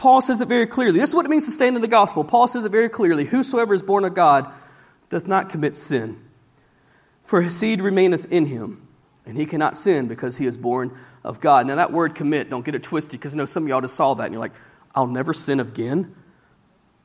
Paul 0.00 0.22
says 0.22 0.40
it 0.40 0.48
very 0.48 0.66
clearly. 0.66 0.98
This 0.98 1.10
is 1.10 1.14
what 1.14 1.26
it 1.26 1.28
means 1.28 1.44
to 1.44 1.50
stand 1.50 1.76
in 1.76 1.82
the 1.82 1.88
gospel. 1.88 2.24
Paul 2.24 2.48
says 2.48 2.64
it 2.64 2.72
very 2.72 2.88
clearly 2.88 3.26
Whosoever 3.26 3.74
is 3.74 3.82
born 3.82 4.06
of 4.06 4.14
God 4.14 4.50
does 5.10 5.28
not 5.28 5.50
commit 5.50 5.76
sin, 5.76 6.18
for 7.22 7.42
his 7.42 7.54
seed 7.54 7.82
remaineth 7.82 8.32
in 8.32 8.46
him, 8.46 8.88
and 9.26 9.36
he 9.36 9.44
cannot 9.44 9.76
sin 9.76 10.08
because 10.08 10.38
he 10.38 10.46
is 10.46 10.56
born 10.56 10.96
of 11.22 11.42
God. 11.42 11.66
Now, 11.66 11.74
that 11.74 11.92
word 11.92 12.14
commit, 12.14 12.48
don't 12.48 12.64
get 12.64 12.74
it 12.74 12.82
twisted, 12.82 13.20
because 13.20 13.34
I 13.34 13.36
know 13.36 13.44
some 13.44 13.64
of 13.64 13.68
y'all 13.68 13.82
just 13.82 13.94
saw 13.94 14.14
that 14.14 14.24
and 14.24 14.32
you're 14.32 14.40
like, 14.40 14.54
I'll 14.94 15.06
never 15.06 15.34
sin 15.34 15.60
again. 15.60 16.16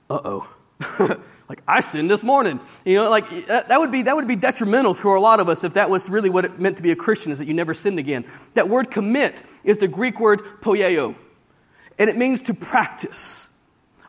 Uh 0.10 0.20
oh. 0.24 0.56
like 1.50 1.62
I 1.68 1.82
sinned 1.82 2.10
this 2.10 2.24
morning. 2.24 2.62
You 2.86 2.96
know, 2.96 3.10
like 3.10 3.28
that 3.48 3.78
would 3.78 3.92
be 3.92 4.04
that 4.04 4.16
would 4.16 4.28
be 4.30 4.38
detrimental 4.38 4.94
for 4.94 5.16
a 5.16 5.22
lot 5.22 5.42
of 5.42 5.50
us 5.50 5.66
if 5.66 5.74
that 5.74 5.90
was 5.90 6.08
really 6.10 6.30
what 6.30 6.46
it 6.46 6.62
meant 6.62 6.78
to 6.78 6.84
be 6.84 6.92
a 6.92 6.96
Christian 6.96 7.34
is 7.34 7.40
that 7.40 7.46
you 7.46 7.54
never 7.54 7.74
sinned 7.74 8.00
again. 8.00 8.24
That 8.54 8.70
word 8.70 8.90
commit 8.90 9.44
is 9.66 9.80
the 9.80 9.90
Greek 9.90 10.22
word 10.22 10.40
poieo. 10.62 11.16
And 11.98 12.10
it 12.10 12.18
means 12.18 12.44
to 12.44 12.54
practice 12.54 13.58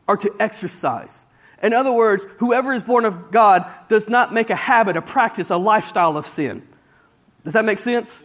or 0.08 0.16
to 0.16 0.32
exercise. 0.40 1.26
In 1.62 1.72
other 1.72 1.92
words, 1.92 2.26
whoever 2.38 2.72
is 2.72 2.82
born 2.82 3.04
of 3.04 3.30
God 3.30 3.70
does 3.88 4.08
not 4.08 4.32
make 4.32 4.50
a 4.50 4.56
habit, 4.56 4.96
a 4.96 5.02
practice, 5.02 5.50
a 5.50 5.56
lifestyle 5.56 6.16
of 6.16 6.26
sin. 6.26 6.66
Does 7.44 7.54
that 7.54 7.64
make 7.64 7.78
sense? 7.78 8.22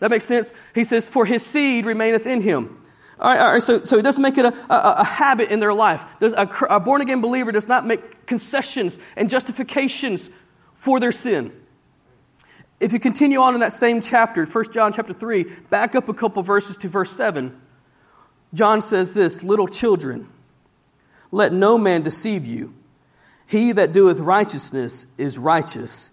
That 0.00 0.10
makes 0.10 0.24
sense? 0.24 0.52
He 0.74 0.84
says, 0.84 1.08
For 1.08 1.24
his 1.24 1.44
seed 1.44 1.86
remaineth 1.86 2.26
in 2.26 2.40
him. 2.40 2.78
All 3.20 3.32
right, 3.32 3.40
all 3.40 3.52
right 3.52 3.62
so, 3.62 3.84
so 3.84 3.96
he 3.96 4.02
doesn't 4.02 4.22
make 4.22 4.36
it 4.36 4.44
a, 4.46 4.72
a, 4.72 5.00
a 5.00 5.04
habit 5.04 5.50
in 5.50 5.60
their 5.60 5.72
life. 5.72 6.04
A, 6.20 6.48
a 6.70 6.80
born 6.80 7.02
again 7.02 7.20
believer 7.20 7.52
does 7.52 7.68
not 7.68 7.86
make 7.86 8.26
concessions 8.26 8.98
and 9.16 9.30
justifications 9.30 10.28
for 10.74 10.98
their 10.98 11.12
sin. 11.12 11.52
If 12.80 12.92
you 12.92 12.98
continue 12.98 13.38
on 13.38 13.54
in 13.54 13.60
that 13.60 13.72
same 13.72 14.00
chapter, 14.00 14.44
1 14.44 14.72
John 14.72 14.92
chapter 14.92 15.14
3, 15.14 15.44
back 15.70 15.94
up 15.94 16.08
a 16.08 16.14
couple 16.14 16.42
verses 16.42 16.76
to 16.78 16.88
verse 16.88 17.12
7. 17.12 17.56
John 18.54 18.82
says 18.82 19.14
this 19.14 19.42
Little 19.42 19.68
children, 19.68 20.28
let 21.30 21.52
no 21.52 21.78
man 21.78 22.02
deceive 22.02 22.46
you. 22.46 22.74
He 23.46 23.72
that 23.72 23.92
doeth 23.92 24.20
righteousness 24.20 25.06
is 25.18 25.38
righteous, 25.38 26.10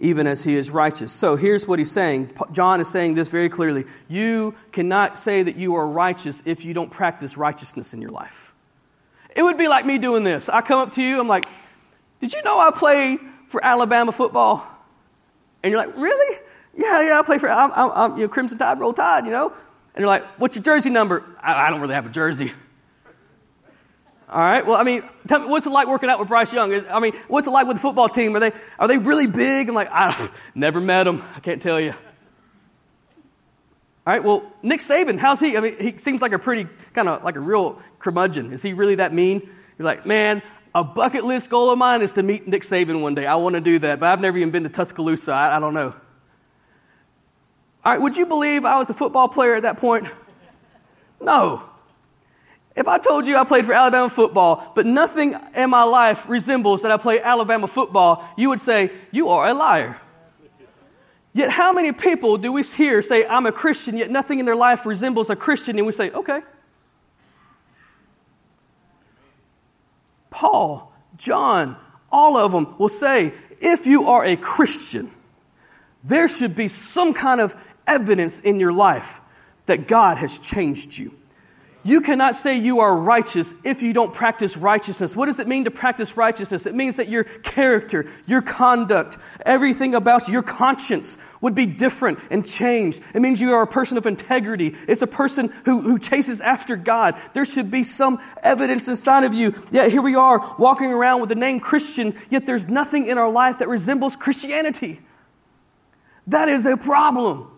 even 0.00 0.26
as 0.26 0.44
he 0.44 0.54
is 0.54 0.70
righteous. 0.70 1.12
So 1.12 1.36
here's 1.36 1.66
what 1.66 1.78
he's 1.78 1.90
saying. 1.90 2.32
John 2.52 2.80
is 2.80 2.90
saying 2.90 3.14
this 3.14 3.28
very 3.28 3.48
clearly. 3.48 3.84
You 4.08 4.54
cannot 4.72 5.18
say 5.18 5.42
that 5.42 5.56
you 5.56 5.76
are 5.76 5.88
righteous 5.88 6.42
if 6.44 6.64
you 6.64 6.74
don't 6.74 6.90
practice 6.90 7.36
righteousness 7.36 7.94
in 7.94 8.02
your 8.02 8.10
life. 8.10 8.54
It 9.34 9.42
would 9.42 9.58
be 9.58 9.68
like 9.68 9.86
me 9.86 9.98
doing 9.98 10.24
this. 10.24 10.48
I 10.48 10.60
come 10.60 10.78
up 10.78 10.92
to 10.94 11.02
you, 11.02 11.20
I'm 11.20 11.28
like, 11.28 11.46
Did 12.20 12.32
you 12.32 12.42
know 12.42 12.58
I 12.58 12.70
play 12.70 13.18
for 13.48 13.64
Alabama 13.64 14.12
football? 14.12 14.66
And 15.62 15.70
you're 15.70 15.84
like, 15.84 15.96
Really? 15.96 16.38
Yeah, 16.76 17.06
yeah, 17.06 17.20
I 17.20 17.22
play 17.24 17.38
for 17.38 17.48
I'm, 17.48 17.70
I'm, 17.72 17.90
I'm, 17.94 18.16
you 18.16 18.24
know, 18.24 18.28
Crimson 18.28 18.58
Tide, 18.58 18.80
Roll 18.80 18.92
Tide, 18.92 19.26
you 19.26 19.32
know? 19.32 19.54
And 19.94 20.00
you're 20.00 20.08
like, 20.08 20.24
what's 20.40 20.56
your 20.56 20.64
jersey 20.64 20.90
number? 20.90 21.24
I, 21.40 21.66
I 21.66 21.70
don't 21.70 21.80
really 21.80 21.94
have 21.94 22.06
a 22.06 22.10
jersey. 22.10 22.52
All 24.28 24.40
right. 24.40 24.66
Well, 24.66 24.76
I 24.76 24.82
mean, 24.82 25.02
tell 25.28 25.40
me, 25.40 25.46
what's 25.46 25.66
it 25.66 25.70
like 25.70 25.86
working 25.86 26.08
out 26.08 26.18
with 26.18 26.26
Bryce 26.28 26.52
Young? 26.52 26.74
I 26.90 26.98
mean, 26.98 27.12
what's 27.28 27.46
it 27.46 27.50
like 27.50 27.68
with 27.68 27.76
the 27.76 27.82
football 27.82 28.08
team? 28.08 28.34
Are 28.34 28.40
they 28.40 28.52
are 28.78 28.88
they 28.88 28.98
really 28.98 29.28
big? 29.28 29.68
I'm 29.68 29.74
like, 29.74 29.90
I 29.92 30.30
never 30.54 30.80
met 30.80 31.04
them. 31.04 31.22
I 31.36 31.40
can't 31.40 31.62
tell 31.62 31.80
you. 31.80 31.92
All 34.06 34.12
right. 34.12 34.24
Well, 34.24 34.50
Nick 34.62 34.80
Saban, 34.80 35.18
how's 35.18 35.38
he? 35.38 35.56
I 35.56 35.60
mean, 35.60 35.76
he 35.78 35.98
seems 35.98 36.20
like 36.20 36.32
a 36.32 36.38
pretty 36.38 36.68
kind 36.92 37.08
of 37.08 37.22
like 37.22 37.36
a 37.36 37.40
real 37.40 37.80
curmudgeon. 38.00 38.52
Is 38.52 38.62
he 38.62 38.72
really 38.72 38.96
that 38.96 39.12
mean? 39.12 39.48
You're 39.78 39.86
like, 39.86 40.04
man, 40.04 40.42
a 40.74 40.82
bucket 40.82 41.24
list 41.24 41.50
goal 41.50 41.70
of 41.70 41.78
mine 41.78 42.02
is 42.02 42.12
to 42.12 42.22
meet 42.22 42.48
Nick 42.48 42.62
Saban 42.62 43.00
one 43.00 43.14
day. 43.14 43.26
I 43.26 43.36
want 43.36 43.54
to 43.54 43.60
do 43.60 43.78
that, 43.78 44.00
but 44.00 44.06
I've 44.06 44.20
never 44.20 44.36
even 44.38 44.50
been 44.50 44.64
to 44.64 44.68
Tuscaloosa. 44.68 45.32
I, 45.32 45.56
I 45.56 45.60
don't 45.60 45.74
know. 45.74 45.94
Would 47.86 48.16
you 48.16 48.26
believe 48.26 48.64
I 48.64 48.78
was 48.78 48.90
a 48.90 48.94
football 48.94 49.28
player 49.28 49.54
at 49.54 49.62
that 49.62 49.78
point? 49.78 50.06
No. 51.20 51.62
If 52.76 52.88
I 52.88 52.98
told 52.98 53.26
you 53.26 53.36
I 53.36 53.44
played 53.44 53.66
for 53.66 53.72
Alabama 53.72 54.10
football, 54.10 54.72
but 54.74 54.84
nothing 54.84 55.34
in 55.56 55.70
my 55.70 55.84
life 55.84 56.28
resembles 56.28 56.82
that 56.82 56.90
I 56.90 56.96
play 56.96 57.20
Alabama 57.20 57.68
football, 57.68 58.28
you 58.36 58.48
would 58.48 58.60
say, 58.60 58.90
You 59.12 59.28
are 59.28 59.48
a 59.48 59.54
liar. 59.54 60.00
Yet, 61.32 61.50
how 61.50 61.72
many 61.72 61.92
people 61.92 62.36
do 62.36 62.52
we 62.52 62.62
hear 62.62 63.02
say, 63.02 63.26
I'm 63.26 63.46
a 63.46 63.52
Christian, 63.52 63.96
yet 63.96 64.10
nothing 64.10 64.38
in 64.38 64.46
their 64.46 64.56
life 64.56 64.86
resembles 64.86 65.30
a 65.30 65.36
Christian, 65.36 65.76
and 65.78 65.86
we 65.86 65.92
say, 65.92 66.10
Okay. 66.10 66.40
Paul, 70.30 70.92
John, 71.16 71.76
all 72.10 72.36
of 72.36 72.50
them 72.50 72.76
will 72.78 72.88
say, 72.88 73.34
If 73.60 73.86
you 73.86 74.08
are 74.08 74.24
a 74.24 74.36
Christian, 74.36 75.10
there 76.02 76.26
should 76.26 76.56
be 76.56 76.66
some 76.66 77.14
kind 77.14 77.40
of 77.40 77.54
evidence 77.86 78.40
in 78.40 78.60
your 78.60 78.72
life 78.72 79.20
that 79.66 79.88
God 79.88 80.18
has 80.18 80.38
changed 80.38 80.98
you. 80.98 81.12
You 81.86 82.00
cannot 82.00 82.34
say 82.34 82.58
you 82.58 82.80
are 82.80 82.96
righteous 82.96 83.54
if 83.62 83.82
you 83.82 83.92
don't 83.92 84.14
practice 84.14 84.56
righteousness. 84.56 85.14
What 85.14 85.26
does 85.26 85.38
it 85.38 85.46
mean 85.46 85.64
to 85.64 85.70
practice 85.70 86.16
righteousness? 86.16 86.64
It 86.64 86.74
means 86.74 86.96
that 86.96 87.10
your 87.10 87.24
character, 87.24 88.06
your 88.26 88.40
conduct, 88.40 89.18
everything 89.44 89.94
about 89.94 90.26
you, 90.26 90.32
your 90.32 90.42
conscience 90.42 91.18
would 91.42 91.54
be 91.54 91.66
different 91.66 92.20
and 92.30 92.44
changed. 92.44 93.02
It 93.14 93.20
means 93.20 93.38
you 93.38 93.52
are 93.52 93.62
a 93.62 93.66
person 93.66 93.98
of 93.98 94.06
integrity. 94.06 94.68
It's 94.88 95.02
a 95.02 95.06
person 95.06 95.50
who, 95.66 95.82
who 95.82 95.98
chases 95.98 96.40
after 96.40 96.76
God. 96.76 97.20
There 97.34 97.44
should 97.44 97.70
be 97.70 97.82
some 97.82 98.18
evidence 98.42 98.88
inside 98.88 99.24
of 99.24 99.34
you. 99.34 99.52
Yet 99.70 99.90
here 99.90 100.02
we 100.02 100.14
are 100.14 100.40
walking 100.58 100.90
around 100.90 101.20
with 101.20 101.28
the 101.28 101.34
name 101.34 101.60
Christian, 101.60 102.14
yet 102.30 102.46
there's 102.46 102.66
nothing 102.66 103.08
in 103.08 103.18
our 103.18 103.30
life 103.30 103.58
that 103.58 103.68
resembles 103.68 104.16
Christianity. 104.16 105.00
That 106.28 106.48
is 106.48 106.64
a 106.64 106.78
problem. 106.78 107.50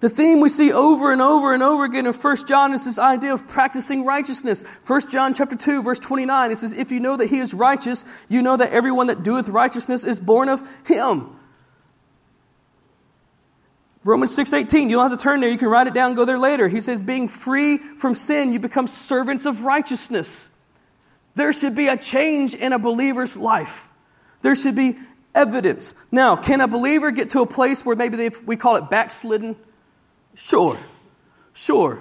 The 0.00 0.08
theme 0.08 0.40
we 0.40 0.48
see 0.48 0.72
over 0.72 1.10
and 1.10 1.20
over 1.20 1.52
and 1.52 1.62
over 1.62 1.84
again 1.84 2.06
in 2.06 2.12
1 2.12 2.36
John 2.46 2.72
is 2.72 2.84
this 2.84 2.98
idea 2.98 3.34
of 3.34 3.48
practicing 3.48 4.04
righteousness. 4.04 4.62
1 4.86 5.00
John 5.10 5.34
chapter 5.34 5.56
2 5.56 5.82
verse 5.82 5.98
29 5.98 6.52
it 6.52 6.56
says 6.56 6.72
if 6.72 6.92
you 6.92 7.00
know 7.00 7.16
that 7.16 7.28
he 7.28 7.38
is 7.38 7.52
righteous 7.52 8.04
you 8.28 8.40
know 8.40 8.56
that 8.56 8.70
everyone 8.70 9.08
that 9.08 9.24
doeth 9.24 9.48
righteousness 9.48 10.04
is 10.04 10.20
born 10.20 10.48
of 10.48 10.62
him. 10.86 11.34
Romans 14.04 14.36
6:18 14.36 14.88
you 14.88 14.96
don't 14.96 15.10
have 15.10 15.18
to 15.18 15.22
turn 15.22 15.40
there 15.40 15.50
you 15.50 15.58
can 15.58 15.68
write 15.68 15.88
it 15.88 15.94
down 15.94 16.14
go 16.14 16.24
there 16.24 16.38
later. 16.38 16.68
He 16.68 16.80
says 16.80 17.02
being 17.02 17.26
free 17.26 17.78
from 17.78 18.14
sin 18.14 18.52
you 18.52 18.60
become 18.60 18.86
servants 18.86 19.46
of 19.46 19.64
righteousness. 19.64 20.48
There 21.34 21.52
should 21.52 21.74
be 21.74 21.88
a 21.88 21.96
change 21.96 22.54
in 22.54 22.72
a 22.72 22.78
believer's 22.78 23.36
life. 23.36 23.88
There 24.42 24.54
should 24.54 24.76
be 24.76 24.96
evidence. 25.34 25.94
Now, 26.12 26.36
can 26.36 26.60
a 26.60 26.68
believer 26.68 27.10
get 27.10 27.30
to 27.30 27.42
a 27.42 27.46
place 27.46 27.84
where 27.84 27.96
maybe 27.96 28.30
we 28.46 28.56
call 28.56 28.76
it 28.76 28.90
backslidden? 28.90 29.56
Sure, 30.40 30.78
sure. 31.52 32.00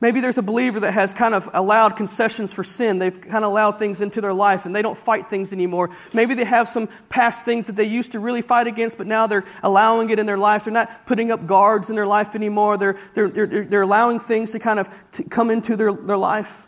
Maybe 0.00 0.22
there's 0.22 0.38
a 0.38 0.42
believer 0.42 0.80
that 0.80 0.92
has 0.92 1.12
kind 1.12 1.34
of 1.34 1.50
allowed 1.52 1.94
concessions 1.94 2.54
for 2.54 2.64
sin. 2.64 2.98
They've 2.98 3.20
kind 3.20 3.44
of 3.44 3.50
allowed 3.50 3.72
things 3.72 4.00
into 4.00 4.22
their 4.22 4.32
life 4.32 4.64
and 4.64 4.74
they 4.74 4.80
don't 4.80 4.96
fight 4.96 5.28
things 5.28 5.52
anymore. 5.52 5.90
Maybe 6.14 6.34
they 6.34 6.46
have 6.46 6.66
some 6.66 6.88
past 7.10 7.44
things 7.44 7.66
that 7.66 7.76
they 7.76 7.84
used 7.84 8.12
to 8.12 8.20
really 8.20 8.40
fight 8.40 8.66
against, 8.66 8.96
but 8.96 9.06
now 9.06 9.26
they're 9.26 9.44
allowing 9.62 10.08
it 10.08 10.18
in 10.18 10.24
their 10.24 10.38
life. 10.38 10.64
They're 10.64 10.72
not 10.72 11.04
putting 11.04 11.30
up 11.30 11.46
guards 11.46 11.90
in 11.90 11.96
their 11.96 12.06
life 12.06 12.34
anymore. 12.34 12.78
They're, 12.78 12.96
they're, 13.12 13.28
they're, 13.28 13.64
they're 13.66 13.82
allowing 13.82 14.18
things 14.18 14.52
to 14.52 14.58
kind 14.58 14.78
of 14.78 14.88
come 15.28 15.50
into 15.50 15.76
their, 15.76 15.92
their 15.92 16.16
life. 16.16 16.66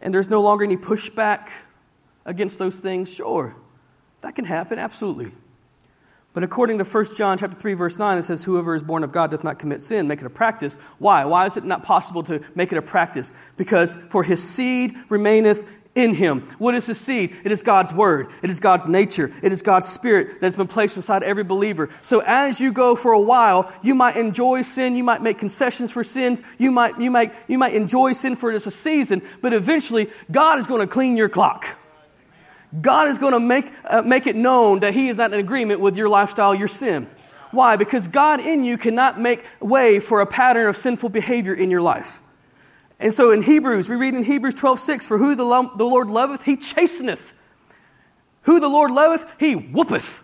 And 0.00 0.12
there's 0.12 0.28
no 0.28 0.42
longer 0.42 0.64
any 0.64 0.76
pushback 0.76 1.50
against 2.24 2.58
those 2.58 2.80
things. 2.80 3.14
Sure, 3.14 3.54
that 4.22 4.34
can 4.34 4.44
happen, 4.44 4.80
absolutely. 4.80 5.30
But 6.36 6.44
according 6.44 6.76
to 6.76 6.84
1 6.84 7.16
John 7.16 7.38
chapter 7.38 7.56
3, 7.56 7.72
verse 7.72 7.98
9, 7.98 8.18
it 8.18 8.24
says, 8.24 8.44
Whoever 8.44 8.74
is 8.74 8.82
born 8.82 9.04
of 9.04 9.10
God 9.10 9.30
doth 9.30 9.42
not 9.42 9.58
commit 9.58 9.80
sin, 9.80 10.06
make 10.06 10.20
it 10.20 10.26
a 10.26 10.28
practice. 10.28 10.76
Why? 10.98 11.24
Why 11.24 11.46
is 11.46 11.56
it 11.56 11.64
not 11.64 11.82
possible 11.82 12.22
to 12.24 12.42
make 12.54 12.72
it 12.72 12.76
a 12.76 12.82
practice? 12.82 13.32
Because 13.56 13.96
for 13.96 14.22
his 14.22 14.46
seed 14.46 14.92
remaineth 15.08 15.66
in 15.94 16.12
him. 16.12 16.42
What 16.58 16.74
is 16.74 16.88
his 16.88 17.00
seed? 17.00 17.34
It 17.42 17.52
is 17.52 17.62
God's 17.62 17.94
word. 17.94 18.28
It 18.42 18.50
is 18.50 18.60
God's 18.60 18.86
nature. 18.86 19.32
It 19.42 19.50
is 19.50 19.62
God's 19.62 19.88
spirit 19.88 20.42
that's 20.42 20.56
been 20.56 20.66
placed 20.66 20.98
inside 20.98 21.22
every 21.22 21.42
believer. 21.42 21.88
So 22.02 22.20
as 22.20 22.60
you 22.60 22.70
go 22.70 22.96
for 22.96 23.12
a 23.12 23.18
while, 23.18 23.72
you 23.82 23.94
might 23.94 24.18
enjoy 24.18 24.60
sin. 24.60 24.94
You 24.94 25.04
might 25.04 25.22
make 25.22 25.38
concessions 25.38 25.90
for 25.90 26.04
sins. 26.04 26.42
You 26.58 26.70
might, 26.70 27.00
you 27.00 27.10
might, 27.10 27.32
you 27.48 27.56
might 27.56 27.72
enjoy 27.72 28.12
sin 28.12 28.36
for 28.36 28.52
just 28.52 28.66
a 28.66 28.70
season, 28.70 29.22
but 29.40 29.54
eventually 29.54 30.10
God 30.30 30.58
is 30.58 30.66
going 30.66 30.82
to 30.82 30.86
clean 30.86 31.16
your 31.16 31.30
clock. 31.30 31.78
God 32.80 33.08
is 33.08 33.18
going 33.18 33.32
to 33.32 33.40
make, 33.40 33.72
uh, 33.84 34.02
make 34.02 34.26
it 34.26 34.36
known 34.36 34.80
that 34.80 34.94
He 34.94 35.08
is 35.08 35.18
not 35.18 35.32
in 35.32 35.40
agreement 35.40 35.80
with 35.80 35.96
your 35.96 36.08
lifestyle, 36.08 36.54
your 36.54 36.68
sin. 36.68 37.08
Why? 37.50 37.76
Because 37.76 38.08
God 38.08 38.40
in 38.40 38.64
you 38.64 38.76
cannot 38.76 39.20
make 39.20 39.44
way 39.60 40.00
for 40.00 40.20
a 40.20 40.26
pattern 40.26 40.66
of 40.66 40.76
sinful 40.76 41.10
behavior 41.10 41.54
in 41.54 41.70
your 41.70 41.80
life. 41.80 42.20
And 42.98 43.12
so 43.12 43.30
in 43.30 43.42
Hebrews, 43.42 43.88
we 43.88 43.96
read 43.96 44.14
in 44.14 44.22
Hebrews 44.22 44.54
12 44.54 44.80
6, 44.80 45.06
For 45.06 45.18
who 45.18 45.34
the, 45.34 45.44
lo- 45.44 45.72
the 45.76 45.84
Lord 45.84 46.08
loveth, 46.08 46.44
he 46.44 46.56
chasteneth. 46.56 47.34
Who 48.42 48.60
the 48.60 48.68
Lord 48.68 48.90
loveth, 48.90 49.36
he 49.38 49.54
whoopeth. 49.54 50.22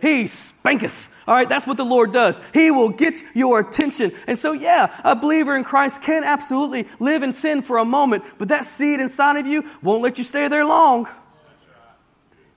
He 0.00 0.24
spanketh. 0.24 1.10
All 1.26 1.34
right, 1.34 1.48
that's 1.48 1.66
what 1.66 1.76
the 1.76 1.84
Lord 1.84 2.12
does. 2.12 2.40
He 2.54 2.70
will 2.70 2.90
get 2.90 3.20
your 3.34 3.58
attention. 3.58 4.12
And 4.28 4.38
so, 4.38 4.52
yeah, 4.52 4.94
a 5.02 5.16
believer 5.16 5.56
in 5.56 5.64
Christ 5.64 6.02
can 6.02 6.22
absolutely 6.22 6.86
live 7.00 7.24
in 7.24 7.32
sin 7.32 7.62
for 7.62 7.78
a 7.78 7.84
moment, 7.84 8.22
but 8.38 8.48
that 8.48 8.64
seed 8.64 9.00
inside 9.00 9.36
of 9.36 9.46
you 9.46 9.64
won't 9.82 10.02
let 10.02 10.18
you 10.18 10.24
stay 10.24 10.46
there 10.46 10.64
long. 10.64 11.08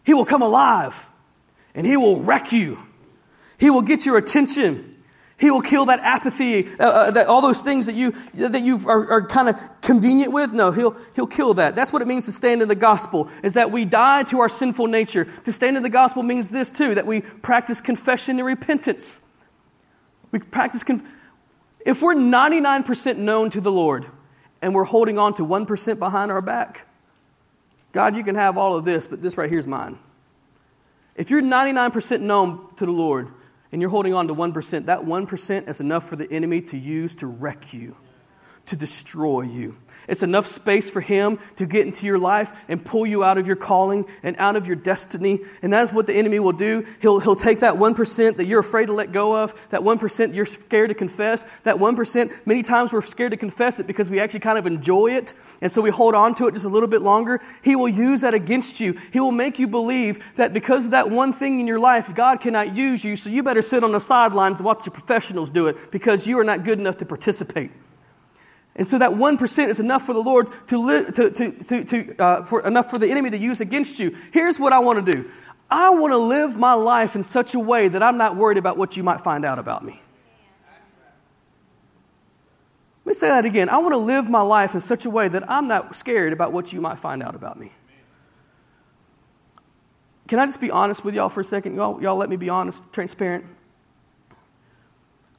He 0.09 0.15
will 0.15 0.25
come 0.25 0.41
alive 0.41 1.07
and 1.75 1.85
He 1.85 1.95
will 1.95 2.23
wreck 2.23 2.51
you. 2.51 2.79
He 3.59 3.69
will 3.69 3.83
get 3.83 4.07
your 4.07 4.17
attention. 4.17 5.03
He 5.37 5.51
will 5.51 5.61
kill 5.61 5.85
that 5.85 5.99
apathy, 5.99 6.67
uh, 6.79 6.83
uh, 6.83 7.11
that, 7.11 7.27
all 7.27 7.43
those 7.43 7.61
things 7.61 7.85
that 7.85 7.93
you, 7.93 8.15
that 8.33 8.63
you 8.63 8.89
are, 8.89 9.07
are 9.11 9.27
kind 9.27 9.49
of 9.49 9.81
convenient 9.81 10.33
with. 10.33 10.51
No, 10.51 10.71
he'll, 10.71 10.97
he'll 11.15 11.27
kill 11.27 11.53
that. 11.53 11.75
That's 11.75 11.93
what 11.93 12.01
it 12.01 12.07
means 12.07 12.25
to 12.25 12.31
stand 12.31 12.63
in 12.63 12.67
the 12.67 12.73
gospel, 12.73 13.29
is 13.43 13.53
that 13.53 13.69
we 13.69 13.85
die 13.85 14.23
to 14.23 14.39
our 14.39 14.49
sinful 14.49 14.87
nature. 14.87 15.25
To 15.43 15.51
stand 15.51 15.77
in 15.77 15.83
the 15.83 15.91
gospel 15.91 16.23
means 16.23 16.49
this 16.49 16.71
too, 16.71 16.95
that 16.95 17.05
we 17.05 17.21
practice 17.21 17.79
confession 17.79 18.39
and 18.39 18.47
repentance. 18.47 19.23
We 20.31 20.39
practice, 20.39 20.83
conf- 20.83 21.07
if 21.85 22.01
we're 22.01 22.15
99% 22.15 23.17
known 23.17 23.51
to 23.51 23.61
the 23.61 23.71
Lord 23.71 24.07
and 24.59 24.73
we're 24.73 24.85
holding 24.85 25.19
on 25.19 25.35
to 25.35 25.45
1% 25.45 25.99
behind 25.99 26.31
our 26.31 26.41
back, 26.41 26.87
God, 27.91 28.15
you 28.15 28.23
can 28.23 28.35
have 28.35 28.57
all 28.57 28.75
of 28.75 28.85
this, 28.85 29.07
but 29.07 29.21
this 29.21 29.37
right 29.37 29.49
here 29.49 29.59
is 29.59 29.67
mine. 29.67 29.97
If 31.15 31.29
you're 31.29 31.41
99% 31.41 32.21
known 32.21 32.73
to 32.77 32.85
the 32.85 32.91
Lord 32.91 33.27
and 33.71 33.81
you're 33.81 33.89
holding 33.89 34.13
on 34.13 34.27
to 34.27 34.35
1%, 34.35 34.85
that 34.85 35.01
1% 35.01 35.67
is 35.67 35.81
enough 35.81 36.07
for 36.07 36.15
the 36.15 36.31
enemy 36.31 36.61
to 36.61 36.77
use 36.77 37.15
to 37.15 37.27
wreck 37.27 37.73
you, 37.73 37.95
to 38.67 38.75
destroy 38.75 39.41
you. 39.41 39.77
It's 40.09 40.23
enough 40.23 40.45
space 40.45 40.89
for 40.89 41.01
Him 41.01 41.39
to 41.57 41.65
get 41.65 41.85
into 41.85 42.05
your 42.05 42.19
life 42.19 42.51
and 42.67 42.83
pull 42.83 43.05
you 43.05 43.23
out 43.23 43.37
of 43.37 43.47
your 43.47 43.55
calling 43.55 44.05
and 44.23 44.35
out 44.37 44.55
of 44.55 44.67
your 44.67 44.75
destiny. 44.75 45.39
And 45.61 45.71
that's 45.71 45.93
what 45.93 46.07
the 46.07 46.13
enemy 46.13 46.39
will 46.39 46.51
do. 46.51 46.85
He'll, 47.01 47.19
he'll 47.19 47.35
take 47.35 47.59
that 47.59 47.75
1% 47.75 48.35
that 48.37 48.45
you're 48.45 48.59
afraid 48.59 48.87
to 48.87 48.93
let 48.93 49.11
go 49.11 49.35
of, 49.43 49.69
that 49.69 49.81
1% 49.81 50.33
you're 50.33 50.45
scared 50.45 50.89
to 50.89 50.95
confess, 50.95 51.43
that 51.61 51.77
1%, 51.77 52.47
many 52.47 52.63
times 52.63 52.91
we're 52.91 53.01
scared 53.01 53.31
to 53.31 53.37
confess 53.37 53.79
it 53.79 53.87
because 53.87 54.09
we 54.09 54.19
actually 54.19 54.39
kind 54.41 54.57
of 54.57 54.65
enjoy 54.65 55.07
it. 55.07 55.33
And 55.61 55.71
so 55.71 55.81
we 55.81 55.89
hold 55.89 56.15
on 56.15 56.35
to 56.35 56.47
it 56.47 56.53
just 56.53 56.65
a 56.65 56.69
little 56.69 56.89
bit 56.89 57.01
longer. 57.01 57.39
He 57.63 57.75
will 57.75 57.89
use 57.89 58.21
that 58.21 58.33
against 58.33 58.79
you. 58.79 58.93
He 59.13 59.19
will 59.19 59.31
make 59.31 59.59
you 59.59 59.67
believe 59.67 60.35
that 60.35 60.53
because 60.53 60.85
of 60.85 60.91
that 60.91 61.09
one 61.09 61.33
thing 61.33 61.59
in 61.59 61.67
your 61.67 61.79
life, 61.79 62.13
God 62.15 62.41
cannot 62.41 62.75
use 62.75 63.03
you. 63.03 63.15
So 63.15 63.29
you 63.29 63.43
better 63.43 63.61
sit 63.61 63.83
on 63.83 63.91
the 63.91 63.99
sidelines 63.99 64.57
and 64.57 64.65
watch 64.65 64.85
the 64.85 64.91
professionals 64.91 65.51
do 65.51 65.67
it 65.67 65.91
because 65.91 66.27
you 66.27 66.39
are 66.39 66.43
not 66.43 66.63
good 66.63 66.79
enough 66.79 66.97
to 66.97 67.05
participate. 67.05 67.71
And 68.79 68.87
so 68.87 68.97
that 68.97 69.11
1% 69.11 69.67
is 69.67 69.81
enough 69.81 70.05
for 70.05 70.13
the 70.13 70.21
Lord 70.21 70.47
to, 70.67 70.77
li- 70.77 71.03
to, 71.11 71.29
to, 71.31 71.51
to, 71.51 71.83
to 71.83 72.15
uh, 72.17 72.43
for 72.45 72.65
enough 72.65 72.89
for 72.89 72.97
the 72.97 73.11
enemy 73.11 73.29
to 73.29 73.37
use 73.37 73.59
against 73.59 73.99
you. 73.99 74.15
Here's 74.31 74.57
what 74.57 74.71
I 74.71 74.79
want 74.79 75.05
to 75.05 75.11
do. 75.13 75.29
I 75.69 75.89
want 75.89 76.13
to 76.13 76.17
live 76.17 76.57
my 76.57 76.73
life 76.73 77.17
in 77.17 77.25
such 77.25 77.55
a 77.55 77.59
way 77.59 77.89
that 77.89 78.01
I'm 78.01 78.17
not 78.17 78.37
worried 78.37 78.57
about 78.57 78.77
what 78.77 78.95
you 78.95 79.03
might 79.03 79.19
find 79.19 79.43
out 79.43 79.59
about 79.59 79.83
me. 79.83 80.01
Let 83.03 83.05
me 83.05 83.13
say 83.15 83.27
that 83.27 83.43
again. 83.43 83.67
I 83.67 83.79
want 83.79 83.91
to 83.91 83.97
live 83.97 84.29
my 84.29 84.41
life 84.41 84.75
in 84.75 84.81
such 84.81 85.05
a 85.05 85.09
way 85.09 85.27
that 85.27 85.51
I'm 85.51 85.67
not 85.67 85.93
scared 85.93 86.31
about 86.31 86.53
what 86.53 86.71
you 86.71 86.79
might 86.79 86.99
find 86.99 87.21
out 87.21 87.35
about 87.35 87.59
me. 87.59 87.73
Can 90.29 90.39
I 90.39 90.45
just 90.45 90.61
be 90.61 90.71
honest 90.71 91.03
with 91.03 91.15
y'all 91.15 91.27
for 91.27 91.41
a 91.41 91.45
second? 91.45 91.75
Y'all, 91.75 92.01
y'all 92.01 92.15
let 92.15 92.29
me 92.29 92.37
be 92.37 92.47
honest, 92.47 92.81
transparent. 92.93 93.43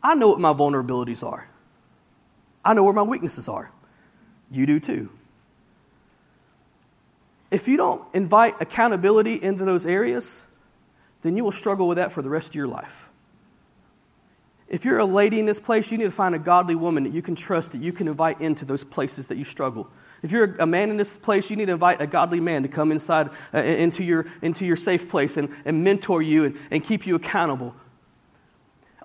I 0.02 0.14
know 0.14 0.28
what 0.28 0.40
my 0.40 0.52
vulnerabilities 0.52 1.26
are. 1.26 1.49
I 2.64 2.74
know 2.74 2.84
where 2.84 2.92
my 2.92 3.02
weaknesses 3.02 3.48
are. 3.48 3.70
You 4.50 4.66
do 4.66 4.80
too. 4.80 5.10
If 7.50 7.66
you 7.66 7.76
don't 7.76 8.02
invite 8.14 8.60
accountability 8.60 9.42
into 9.42 9.64
those 9.64 9.86
areas, 9.86 10.46
then 11.22 11.36
you 11.36 11.44
will 11.44 11.52
struggle 11.52 11.88
with 11.88 11.96
that 11.96 12.12
for 12.12 12.22
the 12.22 12.30
rest 12.30 12.50
of 12.50 12.54
your 12.54 12.68
life. 12.68 13.08
If 14.68 14.84
you're 14.84 14.98
a 14.98 15.04
lady 15.04 15.40
in 15.40 15.46
this 15.46 15.58
place, 15.58 15.90
you 15.90 15.98
need 15.98 16.04
to 16.04 16.12
find 16.12 16.32
a 16.32 16.38
godly 16.38 16.76
woman 16.76 17.02
that 17.02 17.12
you 17.12 17.22
can 17.22 17.34
trust, 17.34 17.72
that 17.72 17.80
you 17.80 17.92
can 17.92 18.06
invite 18.06 18.40
into 18.40 18.64
those 18.64 18.84
places 18.84 19.26
that 19.28 19.36
you 19.36 19.42
struggle. 19.42 19.88
If 20.22 20.30
you're 20.30 20.54
a 20.60 20.66
man 20.66 20.90
in 20.90 20.96
this 20.96 21.18
place, 21.18 21.50
you 21.50 21.56
need 21.56 21.66
to 21.66 21.72
invite 21.72 22.00
a 22.00 22.06
godly 22.06 22.38
man 22.38 22.62
to 22.62 22.68
come 22.68 22.92
inside 22.92 23.30
uh, 23.52 23.58
into, 23.58 24.04
your, 24.04 24.26
into 24.42 24.64
your 24.64 24.76
safe 24.76 25.08
place 25.08 25.36
and, 25.36 25.48
and 25.64 25.82
mentor 25.82 26.22
you 26.22 26.44
and, 26.44 26.58
and 26.70 26.84
keep 26.84 27.04
you 27.04 27.16
accountable. 27.16 27.74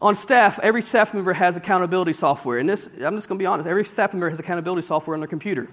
On 0.01 0.13
staff, 0.13 0.59
every 0.61 0.81
staff 0.81 1.13
member 1.13 1.33
has 1.33 1.55
accountability 1.55 2.13
software. 2.13 2.59
And 2.59 2.67
this, 2.67 2.87
I'm 2.87 3.15
just 3.15 3.29
going 3.29 3.39
to 3.39 3.43
be 3.43 3.45
honest, 3.45 3.67
every 3.67 3.85
staff 3.85 4.13
member 4.13 4.29
has 4.29 4.39
accountability 4.39 4.81
software 4.81 5.15
on 5.15 5.21
their 5.21 5.27
computer. 5.27 5.69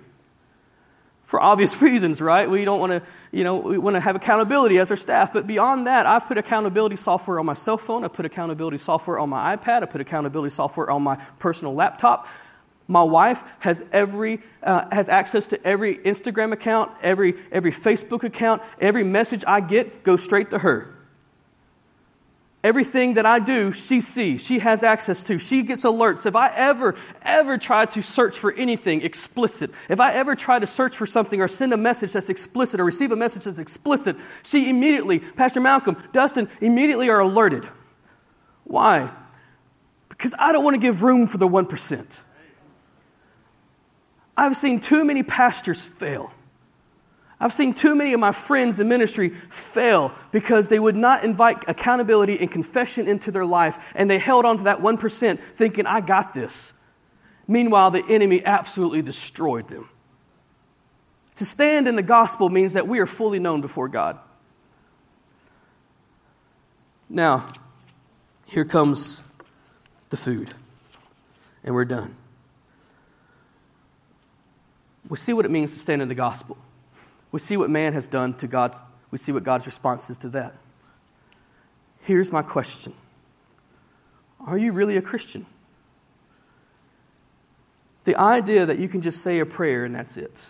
For 1.22 1.40
obvious 1.40 1.80
reasons, 1.82 2.20
right? 2.20 2.48
We 2.48 2.64
don't 2.64 2.78
want 2.78 2.92
to, 2.92 3.02
you 3.32 3.42
know, 3.42 3.58
we 3.58 3.78
want 3.78 3.94
to 3.94 4.00
have 4.00 4.14
accountability 4.14 4.78
as 4.78 4.90
our 4.90 4.96
staff. 4.96 5.32
But 5.32 5.46
beyond 5.46 5.86
that, 5.86 6.06
I've 6.06 6.26
put 6.26 6.38
accountability 6.38 6.96
software 6.96 7.40
on 7.40 7.46
my 7.46 7.54
cell 7.54 7.78
phone. 7.78 8.04
I 8.04 8.08
put 8.08 8.24
accountability 8.24 8.78
software 8.78 9.18
on 9.18 9.28
my 9.28 9.56
iPad. 9.56 9.82
I 9.82 9.86
put 9.86 10.00
accountability 10.00 10.50
software 10.50 10.90
on 10.90 11.02
my 11.02 11.16
personal 11.38 11.74
laptop. 11.74 12.28
My 12.88 13.02
wife 13.02 13.42
has 13.60 13.88
every 13.92 14.40
uh, 14.62 14.86
has 14.94 15.08
access 15.08 15.48
to 15.48 15.66
every 15.66 15.96
Instagram 15.96 16.52
account, 16.52 16.92
every 17.00 17.34
every 17.50 17.70
Facebook 17.70 18.24
account, 18.24 18.62
every 18.80 19.04
message 19.04 19.44
I 19.46 19.60
get 19.60 20.02
goes 20.02 20.22
straight 20.22 20.50
to 20.50 20.58
her. 20.58 20.92
Everything 22.64 23.14
that 23.14 23.26
I 23.26 23.40
do, 23.40 23.72
she 23.72 24.00
sees, 24.00 24.46
she 24.46 24.60
has 24.60 24.84
access 24.84 25.24
to, 25.24 25.40
she 25.40 25.62
gets 25.62 25.84
alerts. 25.84 26.26
If 26.26 26.36
I 26.36 26.52
ever, 26.54 26.96
ever 27.22 27.58
try 27.58 27.86
to 27.86 28.02
search 28.02 28.38
for 28.38 28.52
anything 28.52 29.02
explicit, 29.02 29.72
if 29.88 29.98
I 29.98 30.14
ever 30.14 30.36
try 30.36 30.60
to 30.60 30.66
search 30.66 30.96
for 30.96 31.04
something 31.04 31.40
or 31.40 31.48
send 31.48 31.72
a 31.72 31.76
message 31.76 32.12
that's 32.12 32.28
explicit 32.28 32.78
or 32.78 32.84
receive 32.84 33.10
a 33.10 33.16
message 33.16 33.44
that's 33.44 33.58
explicit, 33.58 34.16
she 34.44 34.70
immediately, 34.70 35.18
Pastor 35.18 35.60
Malcolm, 35.60 35.96
Dustin, 36.12 36.48
immediately 36.60 37.08
are 37.08 37.18
alerted. 37.18 37.66
Why? 38.62 39.10
Because 40.08 40.32
I 40.38 40.52
don't 40.52 40.62
want 40.62 40.76
to 40.76 40.80
give 40.80 41.02
room 41.02 41.26
for 41.26 41.38
the 41.38 41.48
1%. 41.48 42.20
I've 44.36 44.56
seen 44.56 44.78
too 44.78 45.04
many 45.04 45.24
pastors 45.24 45.84
fail 45.84 46.32
I've 47.42 47.52
seen 47.52 47.74
too 47.74 47.96
many 47.96 48.12
of 48.12 48.20
my 48.20 48.30
friends 48.30 48.78
in 48.78 48.86
ministry 48.88 49.30
fail 49.30 50.12
because 50.30 50.68
they 50.68 50.78
would 50.78 50.94
not 50.94 51.24
invite 51.24 51.64
accountability 51.66 52.38
and 52.38 52.48
confession 52.48 53.08
into 53.08 53.32
their 53.32 53.44
life, 53.44 53.92
and 53.96 54.08
they 54.08 54.20
held 54.20 54.44
on 54.44 54.58
to 54.58 54.64
that 54.64 54.78
1% 54.78 55.38
thinking, 55.40 55.84
I 55.84 56.02
got 56.02 56.34
this. 56.34 56.72
Meanwhile, 57.48 57.90
the 57.90 58.04
enemy 58.08 58.44
absolutely 58.44 59.02
destroyed 59.02 59.66
them. 59.66 59.88
To 61.34 61.44
stand 61.44 61.88
in 61.88 61.96
the 61.96 62.02
gospel 62.02 62.48
means 62.48 62.74
that 62.74 62.86
we 62.86 63.00
are 63.00 63.06
fully 63.06 63.40
known 63.40 63.60
before 63.60 63.88
God. 63.88 64.20
Now, 67.10 67.48
here 68.46 68.64
comes 68.64 69.20
the 70.10 70.16
food, 70.16 70.54
and 71.64 71.74
we're 71.74 71.86
done. 71.86 72.16
we 75.08 75.16
see 75.16 75.32
what 75.32 75.44
it 75.44 75.50
means 75.50 75.72
to 75.72 75.80
stand 75.80 76.00
in 76.00 76.06
the 76.06 76.14
gospel. 76.14 76.56
We 77.32 77.40
see 77.40 77.56
what 77.56 77.70
man 77.70 77.94
has 77.94 78.08
done 78.08 78.34
to 78.34 78.46
God's, 78.46 78.84
we 79.10 79.18
see 79.18 79.32
what 79.32 79.42
God's 79.42 79.66
response 79.66 80.10
is 80.10 80.18
to 80.18 80.28
that. 80.30 80.54
Here's 82.02 82.30
my 82.30 82.42
question. 82.42 82.92
Are 84.46 84.58
you 84.58 84.72
really 84.72 84.96
a 84.96 85.02
Christian? 85.02 85.46
The 88.04 88.16
idea 88.16 88.66
that 88.66 88.78
you 88.78 88.88
can 88.88 89.00
just 89.00 89.22
say 89.22 89.38
a 89.38 89.46
prayer 89.46 89.84
and 89.84 89.94
that's 89.94 90.16
it, 90.16 90.48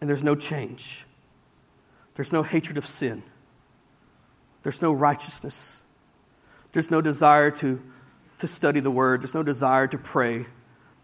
and 0.00 0.08
there's 0.08 0.22
no 0.22 0.36
change, 0.36 1.04
there's 2.14 2.32
no 2.32 2.42
hatred 2.42 2.78
of 2.78 2.86
sin, 2.86 3.22
there's 4.62 4.80
no 4.80 4.92
righteousness, 4.92 5.82
there's 6.72 6.90
no 6.90 7.00
desire 7.00 7.50
to, 7.50 7.82
to 8.38 8.46
study 8.46 8.78
the 8.78 8.90
word, 8.90 9.22
there's 9.22 9.34
no 9.34 9.42
desire 9.42 9.88
to 9.88 9.98
pray, 9.98 10.46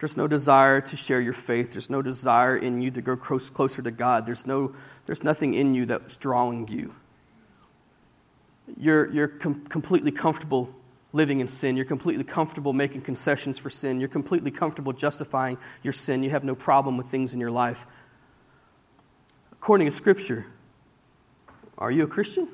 there's 0.03 0.17
no 0.17 0.27
desire 0.27 0.81
to 0.81 0.97
share 0.97 1.21
your 1.21 1.31
faith. 1.31 1.71
There's 1.71 1.89
no 1.89 2.01
desire 2.01 2.57
in 2.57 2.81
you 2.81 2.91
to 2.91 3.01
go 3.01 3.15
closer 3.15 3.81
to 3.81 3.89
God. 3.89 4.25
There's, 4.25 4.45
no, 4.45 4.73
there's 5.05 5.23
nothing 5.23 5.53
in 5.53 5.73
you 5.73 5.85
that's 5.85 6.17
drawing 6.17 6.67
you. 6.67 6.93
You're, 8.77 9.09
you're 9.11 9.29
com- 9.29 9.65
completely 9.67 10.11
comfortable 10.11 10.75
living 11.13 11.39
in 11.39 11.47
sin. 11.47 11.77
You're 11.77 11.85
completely 11.85 12.25
comfortable 12.25 12.73
making 12.73 12.99
concessions 12.99 13.57
for 13.57 13.69
sin. 13.69 14.01
You're 14.01 14.09
completely 14.09 14.51
comfortable 14.51 14.91
justifying 14.91 15.57
your 15.83 15.93
sin. 15.93 16.21
You 16.21 16.31
have 16.31 16.43
no 16.43 16.53
problem 16.53 16.97
with 16.97 17.07
things 17.07 17.33
in 17.33 17.39
your 17.39 17.51
life. 17.51 17.87
According 19.53 19.87
to 19.87 19.91
Scripture, 19.91 20.47
are 21.77 21.91
you 21.91 22.03
a 22.03 22.07
Christian? 22.07 22.49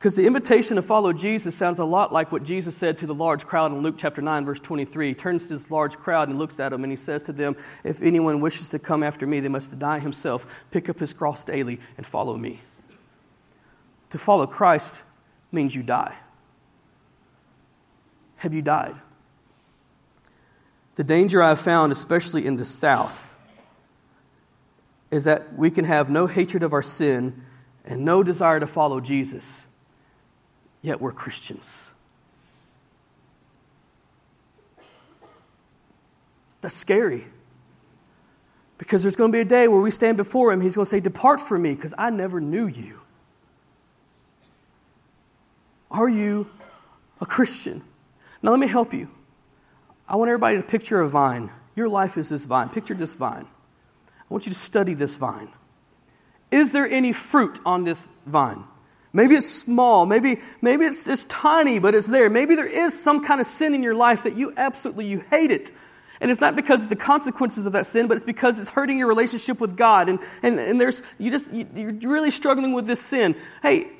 Because 0.00 0.14
the 0.14 0.26
invitation 0.26 0.76
to 0.76 0.82
follow 0.82 1.12
Jesus 1.12 1.54
sounds 1.54 1.78
a 1.78 1.84
lot 1.84 2.10
like 2.10 2.32
what 2.32 2.42
Jesus 2.42 2.74
said 2.74 2.96
to 2.98 3.06
the 3.06 3.12
large 3.12 3.44
crowd 3.44 3.70
in 3.70 3.82
Luke 3.82 3.96
chapter 3.98 4.22
9, 4.22 4.46
verse 4.46 4.58
23. 4.58 5.08
He 5.08 5.14
turns 5.14 5.42
to 5.42 5.52
this 5.52 5.70
large 5.70 5.98
crowd 5.98 6.30
and 6.30 6.38
looks 6.38 6.58
at 6.58 6.70
them 6.70 6.84
and 6.84 6.90
he 6.90 6.96
says 6.96 7.24
to 7.24 7.34
them, 7.34 7.54
If 7.84 8.00
anyone 8.00 8.40
wishes 8.40 8.70
to 8.70 8.78
come 8.78 9.02
after 9.02 9.26
me, 9.26 9.40
they 9.40 9.48
must 9.48 9.68
deny 9.68 9.98
himself, 9.98 10.64
pick 10.70 10.88
up 10.88 10.98
his 10.98 11.12
cross 11.12 11.44
daily, 11.44 11.80
and 11.98 12.06
follow 12.06 12.34
me. 12.34 12.62
To 14.08 14.18
follow 14.18 14.46
Christ 14.46 15.02
means 15.52 15.74
you 15.74 15.82
die. 15.82 16.16
Have 18.36 18.54
you 18.54 18.62
died? 18.62 18.94
The 20.94 21.04
danger 21.04 21.42
I've 21.42 21.60
found, 21.60 21.92
especially 21.92 22.46
in 22.46 22.56
the 22.56 22.64
South, 22.64 23.36
is 25.10 25.24
that 25.24 25.58
we 25.58 25.70
can 25.70 25.84
have 25.84 26.08
no 26.08 26.26
hatred 26.26 26.62
of 26.62 26.72
our 26.72 26.80
sin 26.80 27.42
and 27.84 28.06
no 28.06 28.22
desire 28.22 28.60
to 28.60 28.66
follow 28.66 29.02
Jesus 29.02 29.66
yet 30.82 31.00
we're 31.00 31.12
Christians. 31.12 31.92
That's 36.60 36.74
scary. 36.74 37.26
Because 38.78 39.02
there's 39.02 39.16
going 39.16 39.30
to 39.30 39.36
be 39.36 39.40
a 39.40 39.44
day 39.44 39.68
where 39.68 39.80
we 39.80 39.90
stand 39.90 40.16
before 40.16 40.52
Him, 40.52 40.60
He's 40.60 40.74
going 40.74 40.86
to 40.86 40.90
say, 40.90 41.00
Depart 41.00 41.40
from 41.40 41.62
me, 41.62 41.74
because 41.74 41.94
I 41.98 42.10
never 42.10 42.40
knew 42.40 42.66
you. 42.66 43.00
Are 45.90 46.08
you 46.08 46.48
a 47.20 47.26
Christian? 47.26 47.82
Now, 48.42 48.52
let 48.52 48.60
me 48.60 48.68
help 48.68 48.94
you. 48.94 49.08
I 50.08 50.16
want 50.16 50.28
everybody 50.28 50.56
to 50.56 50.62
picture 50.62 51.00
a 51.00 51.08
vine. 51.08 51.50
Your 51.76 51.88
life 51.88 52.16
is 52.16 52.28
this 52.30 52.44
vine. 52.44 52.68
Picture 52.68 52.94
this 52.94 53.14
vine. 53.14 53.46
I 53.46 54.26
want 54.28 54.46
you 54.46 54.52
to 54.52 54.58
study 54.58 54.94
this 54.94 55.16
vine. 55.16 55.48
Is 56.50 56.72
there 56.72 56.86
any 56.86 57.12
fruit 57.12 57.58
on 57.64 57.84
this 57.84 58.08
vine? 58.26 58.64
Maybe 59.12 59.34
it's 59.34 59.48
small. 59.48 60.06
Maybe, 60.06 60.40
maybe 60.62 60.84
it's, 60.84 61.06
it's 61.06 61.24
tiny, 61.24 61.78
but 61.78 61.94
it's 61.94 62.06
there. 62.06 62.30
Maybe 62.30 62.54
there 62.54 62.66
is 62.66 63.00
some 63.00 63.24
kind 63.24 63.40
of 63.40 63.46
sin 63.46 63.74
in 63.74 63.82
your 63.82 63.94
life 63.94 64.22
that 64.22 64.36
you 64.36 64.52
absolutely, 64.56 65.06
you 65.06 65.20
hate 65.20 65.50
it. 65.50 65.72
And 66.20 66.30
it's 66.30 66.40
not 66.40 66.54
because 66.54 66.82
of 66.82 66.90
the 66.90 66.96
consequences 66.96 67.66
of 67.66 67.72
that 67.72 67.86
sin, 67.86 68.06
but 68.06 68.16
it's 68.16 68.26
because 68.26 68.58
it's 68.58 68.70
hurting 68.70 68.98
your 68.98 69.08
relationship 69.08 69.60
with 69.60 69.76
God. 69.76 70.08
And, 70.08 70.20
and, 70.42 70.60
and 70.60 70.80
there's, 70.80 71.02
you 71.18 71.30
just, 71.30 71.52
you, 71.52 71.66
you're 71.74 71.92
really 71.92 72.30
struggling 72.30 72.74
with 72.74 72.86
this 72.86 73.00
sin. 73.00 73.34
Hey, 73.62 73.90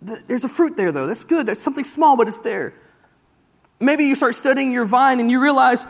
there's 0.00 0.44
a 0.44 0.48
fruit 0.48 0.76
there 0.76 0.92
though. 0.92 1.06
That's 1.06 1.24
good. 1.24 1.46
That's 1.46 1.60
something 1.60 1.84
small, 1.84 2.16
but 2.16 2.28
it's 2.28 2.40
there. 2.40 2.74
Maybe 3.80 4.04
you 4.04 4.14
start 4.14 4.34
studying 4.34 4.70
your 4.70 4.84
vine 4.84 5.18
and 5.20 5.30
you 5.30 5.42
realize 5.42 5.86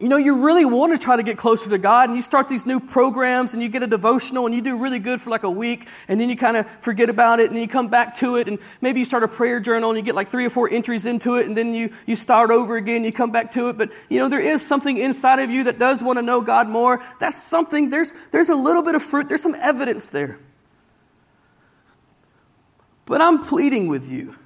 you 0.00 0.08
know, 0.08 0.18
you 0.18 0.44
really 0.44 0.64
want 0.64 0.92
to 0.92 0.98
try 0.98 1.16
to 1.16 1.22
get 1.22 1.38
closer 1.38 1.70
to 1.70 1.78
God, 1.78 2.08
and 2.08 2.16
you 2.16 2.22
start 2.22 2.48
these 2.48 2.66
new 2.66 2.80
programs, 2.80 3.54
and 3.54 3.62
you 3.62 3.68
get 3.68 3.82
a 3.82 3.86
devotional, 3.86 4.44
and 4.44 4.54
you 4.54 4.60
do 4.60 4.76
really 4.78 4.98
good 4.98 5.20
for 5.20 5.30
like 5.30 5.42
a 5.42 5.50
week, 5.50 5.88
and 6.06 6.20
then 6.20 6.28
you 6.28 6.36
kind 6.36 6.56
of 6.56 6.68
forget 6.82 7.08
about 7.08 7.40
it, 7.40 7.50
and 7.50 7.58
you 7.58 7.66
come 7.66 7.88
back 7.88 8.14
to 8.16 8.36
it, 8.36 8.46
and 8.46 8.58
maybe 8.80 8.98
you 8.98 9.06
start 9.06 9.22
a 9.22 9.28
prayer 9.28 9.58
journal, 9.58 9.90
and 9.90 9.98
you 9.98 10.04
get 10.04 10.14
like 10.14 10.28
three 10.28 10.44
or 10.44 10.50
four 10.50 10.68
entries 10.70 11.06
into 11.06 11.36
it, 11.36 11.46
and 11.46 11.56
then 11.56 11.72
you, 11.72 11.90
you 12.06 12.14
start 12.14 12.50
over 12.50 12.76
again, 12.76 13.04
you 13.04 13.12
come 13.12 13.30
back 13.30 13.52
to 13.52 13.70
it. 13.70 13.78
But, 13.78 13.90
you 14.10 14.18
know, 14.18 14.28
there 14.28 14.40
is 14.40 14.66
something 14.66 14.98
inside 14.98 15.38
of 15.38 15.50
you 15.50 15.64
that 15.64 15.78
does 15.78 16.02
want 16.02 16.18
to 16.18 16.22
know 16.22 16.42
God 16.42 16.68
more. 16.68 17.02
That's 17.18 17.42
something, 17.42 17.90
there's, 17.90 18.12
there's 18.32 18.50
a 18.50 18.54
little 18.54 18.82
bit 18.82 18.94
of 18.94 19.02
fruit, 19.02 19.28
there's 19.28 19.42
some 19.42 19.54
evidence 19.54 20.06
there. 20.06 20.38
But 23.06 23.20
I'm 23.20 23.38
pleading 23.38 23.88
with 23.88 24.10
you 24.10 24.36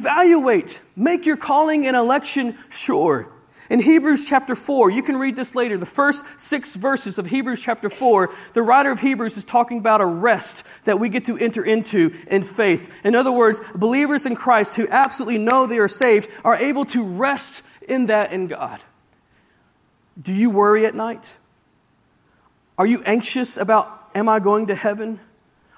Evaluate. 0.00 0.80
Make 0.96 1.26
your 1.26 1.36
calling 1.36 1.86
and 1.86 1.94
election 1.94 2.56
sure. 2.70 3.30
In 3.68 3.80
Hebrews 3.80 4.26
chapter 4.26 4.56
4, 4.56 4.90
you 4.90 5.02
can 5.02 5.16
read 5.16 5.36
this 5.36 5.54
later, 5.54 5.76
the 5.76 5.84
first 5.84 6.40
six 6.40 6.74
verses 6.74 7.18
of 7.18 7.26
Hebrews 7.26 7.62
chapter 7.62 7.90
4, 7.90 8.30
the 8.54 8.62
writer 8.62 8.90
of 8.90 8.98
Hebrews 8.98 9.36
is 9.36 9.44
talking 9.44 9.78
about 9.78 10.00
a 10.00 10.06
rest 10.06 10.64
that 10.86 10.98
we 10.98 11.10
get 11.10 11.26
to 11.26 11.36
enter 11.36 11.62
into 11.62 12.12
in 12.28 12.42
faith. 12.42 13.04
In 13.04 13.14
other 13.14 13.30
words, 13.30 13.60
believers 13.74 14.24
in 14.24 14.34
Christ 14.34 14.74
who 14.74 14.88
absolutely 14.88 15.38
know 15.38 15.66
they 15.66 15.78
are 15.78 15.86
saved 15.86 16.30
are 16.44 16.56
able 16.56 16.86
to 16.86 17.04
rest 17.04 17.62
in 17.86 18.06
that 18.06 18.32
in 18.32 18.46
God. 18.46 18.80
Do 20.20 20.32
you 20.32 20.48
worry 20.48 20.86
at 20.86 20.94
night? 20.94 21.36
Are 22.78 22.86
you 22.86 23.02
anxious 23.04 23.58
about, 23.58 24.10
am 24.14 24.30
I 24.30 24.40
going 24.40 24.66
to 24.68 24.74
heaven? 24.74 25.20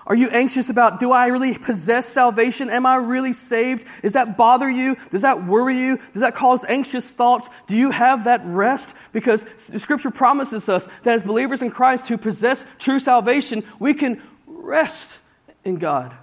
Are 0.07 0.16
you 0.16 0.28
anxious 0.30 0.68
about, 0.68 0.98
do 0.98 1.12
I 1.12 1.28
really 1.28 1.57
possess 1.57 2.07
salvation? 2.09 2.70
Am 2.70 2.86
I 2.86 2.96
really 2.96 3.32
saved? 3.32 3.86
Does 4.03 4.14
that 4.14 4.36
bother 4.36 4.68
you? 4.68 4.96
Does 5.11 5.22
that 5.22 5.44
worry 5.44 5.78
you? 5.78 5.98
Does 6.12 6.22
that 6.22 6.34
cause 6.34 6.64
anxious 6.64 7.12
thoughts? 7.12 7.48
Do 7.66 7.76
you 7.76 7.90
have 7.90 8.24
that 8.24 8.42
rest? 8.44 8.96
Because 9.12 9.42
scripture 9.80 10.11
promises 10.11 10.68
us 10.68 10.86
that 11.03 11.14
as 11.14 11.22
believers 11.22 11.62
in 11.62 11.70
Christ 11.70 12.09
who 12.09 12.18
possess 12.18 12.66
true 12.78 12.98
salvation, 12.98 13.62
we 13.78 13.94
can 13.94 14.20
rest 14.46 15.18
in 15.64 15.76
God. 15.76 16.16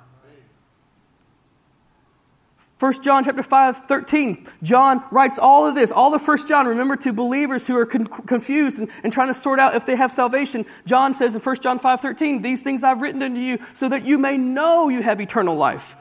1 2.79 2.93
John 3.01 3.25
chapter 3.25 3.43
5, 3.43 3.77
13. 3.87 4.47
John 4.63 5.03
writes 5.11 5.37
all 5.37 5.65
of 5.65 5.75
this, 5.75 5.91
all 5.91 6.13
of 6.13 6.25
1 6.25 6.47
John, 6.47 6.65
remember 6.65 6.95
to 6.95 7.11
believers 7.11 7.67
who 7.67 7.75
are 7.77 7.85
con- 7.85 8.07
confused 8.07 8.79
and, 8.79 8.89
and 9.03 9.11
trying 9.11 9.27
to 9.27 9.33
sort 9.33 9.59
out 9.59 9.75
if 9.75 9.85
they 9.85 9.97
have 9.97 10.13
salvation. 10.13 10.65
John 10.85 11.13
says 11.13 11.35
in 11.35 11.41
1 11.41 11.55
John 11.57 11.77
5, 11.77 11.99
13, 11.99 12.41
these 12.41 12.61
things 12.61 12.81
I've 12.81 13.01
written 13.01 13.21
unto 13.21 13.41
you 13.41 13.59
so 13.73 13.89
that 13.89 14.05
you 14.05 14.17
may 14.17 14.37
know 14.37 14.87
you 14.87 15.01
have 15.01 15.19
eternal 15.19 15.55
life. 15.55 15.97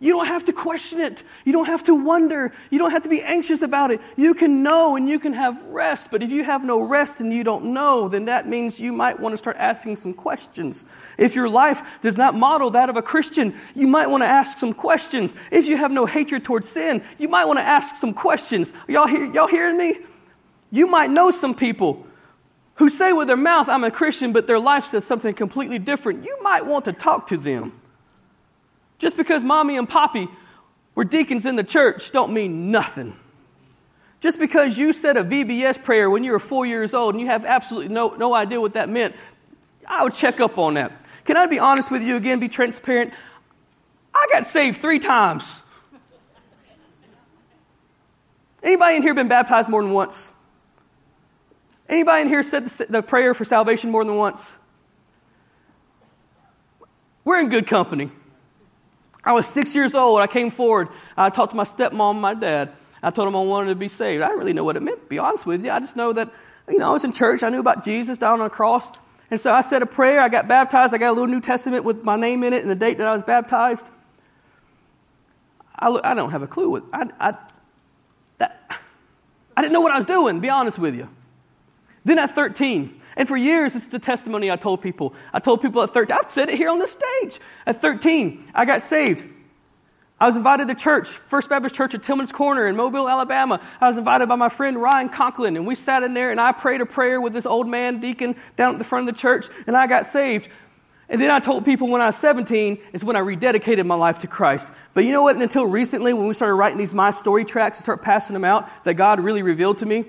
You 0.00 0.12
don't 0.12 0.26
have 0.26 0.44
to 0.44 0.52
question 0.52 1.00
it. 1.00 1.24
You 1.44 1.52
don't 1.52 1.66
have 1.66 1.82
to 1.84 1.94
wonder. 2.04 2.52
You 2.70 2.78
don't 2.78 2.92
have 2.92 3.02
to 3.02 3.08
be 3.08 3.20
anxious 3.20 3.62
about 3.62 3.90
it. 3.90 4.00
You 4.16 4.32
can 4.32 4.62
know 4.62 4.94
and 4.94 5.08
you 5.08 5.18
can 5.18 5.32
have 5.32 5.60
rest. 5.64 6.08
But 6.12 6.22
if 6.22 6.30
you 6.30 6.44
have 6.44 6.64
no 6.64 6.80
rest 6.80 7.20
and 7.20 7.32
you 7.32 7.42
don't 7.42 7.72
know, 7.72 8.08
then 8.08 8.26
that 8.26 8.46
means 8.46 8.78
you 8.78 8.92
might 8.92 9.18
want 9.18 9.32
to 9.32 9.38
start 9.38 9.56
asking 9.56 9.96
some 9.96 10.14
questions. 10.14 10.84
If 11.18 11.34
your 11.34 11.48
life 11.48 12.00
does 12.00 12.16
not 12.16 12.36
model 12.36 12.70
that 12.70 12.88
of 12.88 12.96
a 12.96 13.02
Christian, 13.02 13.54
you 13.74 13.88
might 13.88 14.08
want 14.08 14.22
to 14.22 14.28
ask 14.28 14.58
some 14.58 14.72
questions. 14.72 15.34
If 15.50 15.66
you 15.66 15.76
have 15.76 15.90
no 15.90 16.06
hatred 16.06 16.44
towards 16.44 16.68
sin, 16.68 17.02
you 17.18 17.28
might 17.28 17.46
want 17.46 17.58
to 17.58 17.64
ask 17.64 17.96
some 17.96 18.14
questions. 18.14 18.72
Y'all, 18.86 19.08
hear, 19.08 19.24
y'all 19.24 19.48
hearing 19.48 19.76
me? 19.76 19.96
You 20.70 20.86
might 20.86 21.10
know 21.10 21.32
some 21.32 21.56
people 21.56 22.06
who 22.76 22.88
say 22.88 23.12
with 23.12 23.26
their 23.26 23.36
mouth, 23.36 23.68
I'm 23.68 23.82
a 23.82 23.90
Christian, 23.90 24.32
but 24.32 24.46
their 24.46 24.60
life 24.60 24.84
says 24.84 25.04
something 25.04 25.34
completely 25.34 25.80
different. 25.80 26.24
You 26.24 26.38
might 26.40 26.66
want 26.66 26.84
to 26.84 26.92
talk 26.92 27.26
to 27.28 27.36
them. 27.36 27.72
Just 28.98 29.16
because 29.16 29.44
mommy 29.44 29.76
and 29.76 29.88
poppy 29.88 30.28
were 30.94 31.04
deacons 31.04 31.46
in 31.46 31.56
the 31.56 31.64
church 31.64 32.10
don't 32.10 32.32
mean 32.32 32.70
nothing. 32.70 33.14
Just 34.20 34.40
because 34.40 34.78
you 34.78 34.92
said 34.92 35.16
a 35.16 35.22
VBS 35.22 35.82
prayer 35.82 36.10
when 36.10 36.24
you 36.24 36.32
were 36.32 36.40
four 36.40 36.66
years 36.66 36.92
old 36.92 37.14
and 37.14 37.20
you 37.20 37.28
have 37.28 37.44
absolutely 37.44 37.94
no, 37.94 38.08
no 38.10 38.34
idea 38.34 38.60
what 38.60 38.74
that 38.74 38.88
meant, 38.88 39.14
I 39.86 40.02
would 40.02 40.14
check 40.14 40.40
up 40.40 40.58
on 40.58 40.74
that. 40.74 40.92
Can 41.24 41.36
I 41.36 41.46
be 41.46 41.58
honest 41.58 41.90
with 41.90 42.02
you 42.02 42.16
again, 42.16 42.40
be 42.40 42.48
transparent? 42.48 43.14
I 44.12 44.26
got 44.32 44.44
saved 44.44 44.80
three 44.80 44.98
times. 44.98 45.60
Anybody 48.62 48.96
in 48.96 49.02
here 49.02 49.14
been 49.14 49.28
baptized 49.28 49.68
more 49.70 49.82
than 49.82 49.92
once? 49.92 50.34
Anybody 51.88 52.22
in 52.22 52.28
here 52.28 52.42
said 52.42 52.64
the 52.88 53.02
prayer 53.02 53.34
for 53.34 53.44
salvation 53.44 53.90
more 53.90 54.04
than 54.04 54.16
once? 54.16 54.56
We're 57.24 57.40
in 57.40 57.50
good 57.50 57.66
company. 57.66 58.10
I 59.24 59.32
was 59.32 59.46
six 59.46 59.74
years 59.74 59.94
old. 59.94 60.20
I 60.20 60.26
came 60.26 60.50
forward. 60.50 60.88
I 61.16 61.30
talked 61.30 61.50
to 61.50 61.56
my 61.56 61.64
stepmom 61.64 62.20
my 62.20 62.34
dad. 62.34 62.72
I 63.02 63.10
told 63.10 63.28
them 63.28 63.36
I 63.36 63.42
wanted 63.42 63.68
to 63.70 63.74
be 63.74 63.88
saved. 63.88 64.22
I 64.22 64.26
didn't 64.26 64.40
really 64.40 64.52
know 64.52 64.64
what 64.64 64.76
it 64.76 64.82
meant, 64.82 65.00
to 65.00 65.06
be 65.06 65.18
honest 65.18 65.46
with 65.46 65.64
you. 65.64 65.70
I 65.70 65.80
just 65.80 65.96
know 65.96 66.12
that, 66.12 66.32
you 66.68 66.78
know, 66.78 66.90
I 66.90 66.92
was 66.92 67.04
in 67.04 67.12
church. 67.12 67.42
I 67.42 67.48
knew 67.48 67.60
about 67.60 67.84
Jesus 67.84 68.18
down 68.18 68.40
on 68.40 68.46
the 68.46 68.50
cross. 68.50 68.90
And 69.30 69.38
so 69.38 69.52
I 69.52 69.60
said 69.60 69.82
a 69.82 69.86
prayer. 69.86 70.20
I 70.20 70.28
got 70.28 70.48
baptized. 70.48 70.94
I 70.94 70.98
got 70.98 71.10
a 71.10 71.12
little 71.12 71.28
New 71.28 71.40
Testament 71.40 71.84
with 71.84 72.02
my 72.02 72.16
name 72.16 72.42
in 72.42 72.52
it 72.52 72.62
and 72.62 72.70
the 72.70 72.74
date 72.74 72.98
that 72.98 73.06
I 73.06 73.14
was 73.14 73.22
baptized. 73.22 73.86
I, 75.78 75.88
I 76.02 76.14
don't 76.14 76.30
have 76.30 76.42
a 76.42 76.46
clue. 76.46 76.70
What, 76.70 76.84
I, 76.92 77.08
I, 77.20 77.34
that, 78.38 78.80
I 79.56 79.62
didn't 79.62 79.74
know 79.74 79.80
what 79.80 79.92
I 79.92 79.96
was 79.96 80.06
doing, 80.06 80.40
be 80.40 80.48
honest 80.48 80.78
with 80.78 80.96
you. 80.96 81.08
Then 82.04 82.18
at 82.18 82.30
13, 82.30 82.97
and 83.18 83.26
for 83.26 83.36
years, 83.36 83.74
it's 83.74 83.88
the 83.88 83.98
testimony 83.98 84.48
I 84.48 84.54
told 84.54 84.80
people. 84.80 85.12
I 85.32 85.40
told 85.40 85.60
people 85.60 85.82
at 85.82 85.90
13, 85.90 86.16
I've 86.16 86.30
said 86.30 86.48
it 86.48 86.56
here 86.56 86.70
on 86.70 86.78
the 86.78 86.86
stage. 86.86 87.40
At 87.66 87.80
13, 87.80 88.44
I 88.54 88.64
got 88.64 88.80
saved. 88.80 89.26
I 90.20 90.26
was 90.26 90.36
invited 90.36 90.68
to 90.68 90.76
church, 90.76 91.08
First 91.08 91.50
Baptist 91.50 91.74
Church 91.74 91.94
at 91.94 92.04
Tillman's 92.04 92.30
Corner 92.30 92.68
in 92.68 92.76
Mobile, 92.76 93.08
Alabama. 93.08 93.60
I 93.80 93.88
was 93.88 93.98
invited 93.98 94.28
by 94.28 94.36
my 94.36 94.48
friend 94.48 94.80
Ryan 94.80 95.08
Conklin, 95.08 95.56
and 95.56 95.66
we 95.66 95.74
sat 95.74 96.04
in 96.04 96.14
there 96.14 96.30
and 96.30 96.40
I 96.40 96.52
prayed 96.52 96.80
a 96.80 96.86
prayer 96.86 97.20
with 97.20 97.32
this 97.32 97.44
old 97.44 97.66
man 97.66 97.98
deacon 97.98 98.36
down 98.54 98.74
at 98.74 98.78
the 98.78 98.84
front 98.84 99.08
of 99.08 99.14
the 99.16 99.20
church, 99.20 99.46
and 99.66 99.76
I 99.76 99.88
got 99.88 100.06
saved. 100.06 100.48
And 101.08 101.20
then 101.20 101.32
I 101.32 101.40
told 101.40 101.64
people 101.64 101.88
when 101.88 102.00
I 102.00 102.06
was 102.06 102.16
17 102.16 102.78
is 102.92 103.02
when 103.02 103.16
I 103.16 103.20
rededicated 103.20 103.84
my 103.84 103.96
life 103.96 104.20
to 104.20 104.28
Christ. 104.28 104.68
But 104.94 105.04
you 105.04 105.10
know 105.10 105.22
what? 105.22 105.34
Until 105.34 105.66
recently, 105.66 106.12
when 106.12 106.28
we 106.28 106.34
started 106.34 106.54
writing 106.54 106.78
these 106.78 106.94
My 106.94 107.10
Story 107.10 107.44
tracks 107.44 107.78
and 107.78 107.84
start 107.84 108.02
passing 108.02 108.34
them 108.34 108.44
out, 108.44 108.68
that 108.84 108.94
God 108.94 109.18
really 109.18 109.42
revealed 109.42 109.78
to 109.78 109.86
me 109.86 110.04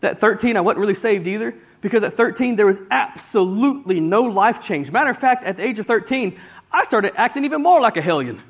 that 0.00 0.18
13, 0.18 0.56
I 0.56 0.62
wasn't 0.62 0.80
really 0.80 0.94
saved 0.94 1.26
either 1.26 1.54
because 1.84 2.02
at 2.02 2.14
13 2.14 2.56
there 2.56 2.64
was 2.64 2.80
absolutely 2.90 4.00
no 4.00 4.22
life 4.22 4.58
change. 4.58 4.90
Matter 4.90 5.10
of 5.10 5.18
fact, 5.18 5.44
at 5.44 5.58
the 5.58 5.66
age 5.66 5.78
of 5.78 5.84
13, 5.84 6.34
I 6.72 6.82
started 6.82 7.12
acting 7.14 7.44
even 7.44 7.62
more 7.62 7.78
like 7.78 7.98
a 7.98 8.00
hellion. 8.00 8.42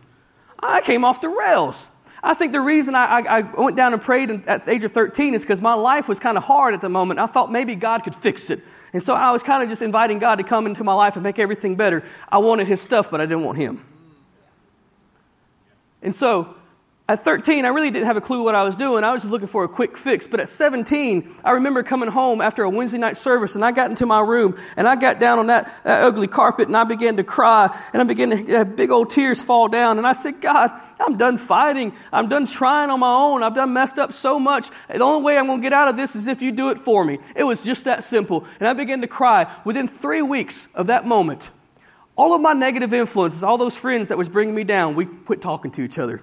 I 0.60 0.82
came 0.82 1.04
off 1.04 1.20
the 1.20 1.28
rails. 1.28 1.88
I 2.22 2.34
think 2.34 2.52
the 2.52 2.60
reason 2.60 2.94
I, 2.94 3.06
I, 3.06 3.38
I 3.40 3.40
went 3.60 3.76
down 3.76 3.92
and 3.92 4.00
prayed 4.00 4.30
at 4.30 4.66
the 4.66 4.70
age 4.70 4.84
of 4.84 4.92
13 4.92 5.34
is 5.34 5.42
because 5.42 5.60
my 5.60 5.74
life 5.74 6.08
was 6.08 6.20
kind 6.20 6.38
of 6.38 6.44
hard 6.44 6.74
at 6.74 6.80
the 6.80 6.88
moment. 6.88 7.18
I 7.18 7.26
thought 7.26 7.50
maybe 7.50 7.74
God 7.74 8.04
could 8.04 8.14
fix 8.14 8.50
it. 8.50 8.62
And 8.92 9.02
so 9.02 9.14
I 9.14 9.32
was 9.32 9.42
kind 9.42 9.64
of 9.64 9.68
just 9.68 9.82
inviting 9.82 10.20
God 10.20 10.36
to 10.36 10.44
come 10.44 10.66
into 10.66 10.84
my 10.84 10.94
life 10.94 11.16
and 11.16 11.24
make 11.24 11.40
everything 11.40 11.74
better. 11.74 12.04
I 12.28 12.38
wanted 12.38 12.68
His 12.68 12.80
stuff, 12.80 13.10
but 13.10 13.20
I 13.20 13.26
didn't 13.26 13.42
want 13.42 13.58
Him. 13.58 13.80
And 16.02 16.14
so 16.14 16.54
at 17.06 17.20
13, 17.20 17.66
I 17.66 17.68
really 17.68 17.90
didn't 17.90 18.06
have 18.06 18.16
a 18.16 18.22
clue 18.22 18.42
what 18.44 18.54
I 18.54 18.62
was 18.62 18.76
doing. 18.76 19.04
I 19.04 19.12
was 19.12 19.20
just 19.22 19.30
looking 19.30 19.46
for 19.46 19.62
a 19.62 19.68
quick 19.68 19.98
fix. 19.98 20.26
But 20.26 20.40
at 20.40 20.48
17, 20.48 21.28
I 21.44 21.50
remember 21.52 21.82
coming 21.82 22.08
home 22.08 22.40
after 22.40 22.62
a 22.62 22.70
Wednesday 22.70 22.96
night 22.96 23.18
service 23.18 23.56
and 23.56 23.62
I 23.62 23.72
got 23.72 23.90
into 23.90 24.06
my 24.06 24.22
room 24.22 24.56
and 24.74 24.88
I 24.88 24.96
got 24.96 25.20
down 25.20 25.38
on 25.38 25.48
that, 25.48 25.70
that 25.84 26.02
ugly 26.02 26.28
carpet 26.28 26.68
and 26.68 26.76
I 26.76 26.84
began 26.84 27.18
to 27.18 27.24
cry 27.24 27.68
and 27.92 28.00
I 28.00 28.06
began 28.06 28.30
to 28.30 28.36
have 28.56 28.74
big 28.74 28.90
old 28.90 29.10
tears 29.10 29.42
fall 29.42 29.68
down. 29.68 29.98
And 29.98 30.06
I 30.06 30.14
said, 30.14 30.40
God, 30.40 30.70
I'm 30.98 31.18
done 31.18 31.36
fighting. 31.36 31.92
I'm 32.10 32.30
done 32.30 32.46
trying 32.46 32.88
on 32.88 33.00
my 33.00 33.14
own. 33.14 33.42
I've 33.42 33.54
done 33.54 33.74
messed 33.74 33.98
up 33.98 34.14
so 34.14 34.40
much. 34.40 34.70
The 34.88 35.00
only 35.00 35.22
way 35.22 35.36
I'm 35.36 35.46
going 35.46 35.60
to 35.60 35.62
get 35.62 35.74
out 35.74 35.88
of 35.88 35.98
this 35.98 36.16
is 36.16 36.26
if 36.26 36.40
you 36.40 36.52
do 36.52 36.70
it 36.70 36.78
for 36.78 37.04
me. 37.04 37.18
It 37.36 37.44
was 37.44 37.66
just 37.66 37.84
that 37.84 38.02
simple. 38.02 38.46
And 38.58 38.66
I 38.66 38.72
began 38.72 39.02
to 39.02 39.08
cry. 39.08 39.54
Within 39.66 39.88
three 39.88 40.22
weeks 40.22 40.74
of 40.74 40.86
that 40.86 41.06
moment, 41.06 41.50
all 42.16 42.34
of 42.34 42.40
my 42.40 42.54
negative 42.54 42.94
influences, 42.94 43.44
all 43.44 43.58
those 43.58 43.76
friends 43.76 44.08
that 44.08 44.16
was 44.16 44.30
bringing 44.30 44.54
me 44.54 44.64
down, 44.64 44.94
we 44.94 45.04
quit 45.04 45.42
talking 45.42 45.70
to 45.72 45.82
each 45.82 45.98
other. 45.98 46.22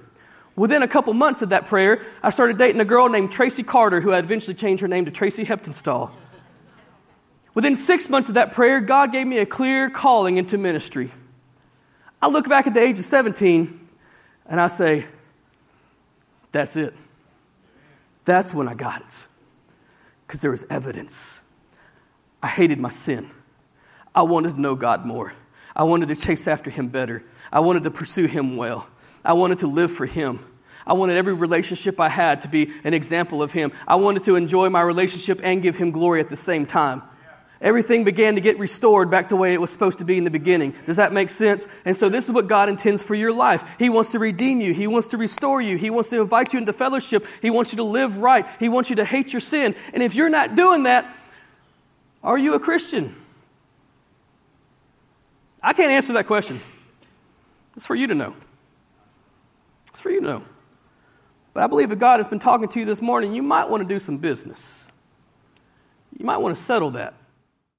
Within 0.55 0.83
a 0.83 0.87
couple 0.87 1.13
months 1.13 1.41
of 1.41 1.49
that 1.49 1.65
prayer, 1.65 2.01
I 2.21 2.29
started 2.29 2.57
dating 2.57 2.81
a 2.81 2.85
girl 2.85 3.09
named 3.09 3.31
Tracy 3.31 3.63
Carter, 3.63 4.01
who 4.01 4.09
had 4.09 4.25
eventually 4.25 4.53
changed 4.53 4.81
her 4.81 4.87
name 4.87 5.05
to 5.05 5.11
Tracy 5.11 5.45
Heptinstall. 5.45 6.11
Within 7.53 7.75
six 7.75 8.09
months 8.09 8.29
of 8.29 8.35
that 8.35 8.53
prayer, 8.53 8.79
God 8.81 9.11
gave 9.11 9.27
me 9.27 9.39
a 9.39 9.45
clear 9.45 9.89
calling 9.89 10.37
into 10.37 10.57
ministry. 10.57 11.11
I 12.21 12.27
look 12.27 12.47
back 12.47 12.67
at 12.67 12.73
the 12.73 12.79
age 12.79 12.99
of 12.99 13.05
17 13.05 13.87
and 14.45 14.59
I 14.59 14.67
say, 14.67 15.05
that's 16.51 16.75
it. 16.75 16.93
That's 18.25 18.53
when 18.53 18.67
I 18.67 18.73
got 18.73 19.01
it. 19.01 19.23
Because 20.27 20.41
there 20.41 20.51
was 20.51 20.65
evidence. 20.69 21.47
I 22.43 22.47
hated 22.47 22.79
my 22.79 22.89
sin. 22.89 23.29
I 24.13 24.23
wanted 24.23 24.55
to 24.55 24.61
know 24.61 24.75
God 24.75 25.05
more. 25.05 25.33
I 25.75 25.83
wanted 25.83 26.09
to 26.09 26.15
chase 26.15 26.47
after 26.47 26.69
Him 26.69 26.89
better. 26.89 27.23
I 27.51 27.61
wanted 27.61 27.83
to 27.83 27.91
pursue 27.91 28.27
Him 28.27 28.57
well. 28.57 28.87
I 29.23 29.33
wanted 29.33 29.59
to 29.59 29.67
live 29.67 29.91
for 29.91 30.05
Him. 30.05 30.39
I 30.85 30.93
wanted 30.93 31.17
every 31.17 31.33
relationship 31.33 31.99
I 31.99 32.09
had 32.09 32.41
to 32.41 32.47
be 32.47 32.71
an 32.83 32.93
example 32.93 33.43
of 33.43 33.53
Him. 33.53 33.71
I 33.87 33.95
wanted 33.95 34.23
to 34.25 34.35
enjoy 34.35 34.69
my 34.69 34.81
relationship 34.81 35.39
and 35.43 35.61
give 35.61 35.77
Him 35.77 35.91
glory 35.91 36.19
at 36.19 36.29
the 36.29 36.35
same 36.35 36.65
time. 36.65 37.03
Everything 37.61 38.03
began 38.03 38.35
to 38.35 38.41
get 38.41 38.57
restored 38.57 39.11
back 39.11 39.29
to 39.29 39.35
the 39.35 39.41
way 39.41 39.53
it 39.53 39.61
was 39.61 39.69
supposed 39.71 39.99
to 39.99 40.05
be 40.05 40.17
in 40.17 40.23
the 40.23 40.31
beginning. 40.31 40.73
Does 40.87 40.97
that 40.97 41.13
make 41.13 41.29
sense? 41.29 41.67
And 41.85 41.95
so, 41.95 42.09
this 42.09 42.27
is 42.27 42.33
what 42.33 42.47
God 42.47 42.69
intends 42.69 43.03
for 43.03 43.13
your 43.13 43.31
life. 43.31 43.75
He 43.77 43.89
wants 43.89 44.09
to 44.11 44.19
redeem 44.19 44.61
you, 44.61 44.73
He 44.73 44.87
wants 44.87 45.07
to 45.07 45.17
restore 45.17 45.61
you, 45.61 45.77
He 45.77 45.91
wants 45.91 46.09
to 46.09 46.19
invite 46.19 46.53
you 46.53 46.59
into 46.59 46.73
fellowship, 46.73 47.23
He 47.41 47.51
wants 47.51 47.71
you 47.71 47.77
to 47.77 47.83
live 47.83 48.17
right, 48.17 48.47
He 48.59 48.67
wants 48.67 48.89
you 48.89 48.95
to 48.95 49.05
hate 49.05 49.31
your 49.31 49.39
sin. 49.39 49.75
And 49.93 50.01
if 50.01 50.15
you're 50.15 50.29
not 50.29 50.55
doing 50.55 50.83
that, 50.83 51.15
are 52.23 52.37
you 52.37 52.55
a 52.55 52.59
Christian? 52.59 53.15
I 55.61 55.73
can't 55.73 55.91
answer 55.91 56.13
that 56.13 56.25
question. 56.25 56.59
It's 57.75 57.85
for 57.85 57.95
you 57.95 58.07
to 58.07 58.15
know. 58.15 58.35
It's 59.91 60.01
for 60.01 60.09
you 60.09 60.21
to 60.21 60.25
know. 60.25 60.45
But 61.53 61.63
I 61.63 61.67
believe 61.67 61.89
that 61.89 61.99
God 61.99 62.19
has 62.19 62.27
been 62.27 62.39
talking 62.39 62.67
to 62.69 62.79
you 62.79 62.85
this 62.85 63.01
morning. 63.01 63.33
You 63.33 63.43
might 63.43 63.69
want 63.69 63.83
to 63.83 63.87
do 63.87 63.99
some 63.99 64.17
business. 64.17 64.89
You 66.17 66.25
might 66.25 66.37
want 66.37 66.55
to 66.55 66.61
settle 66.61 66.91
that. 66.91 67.13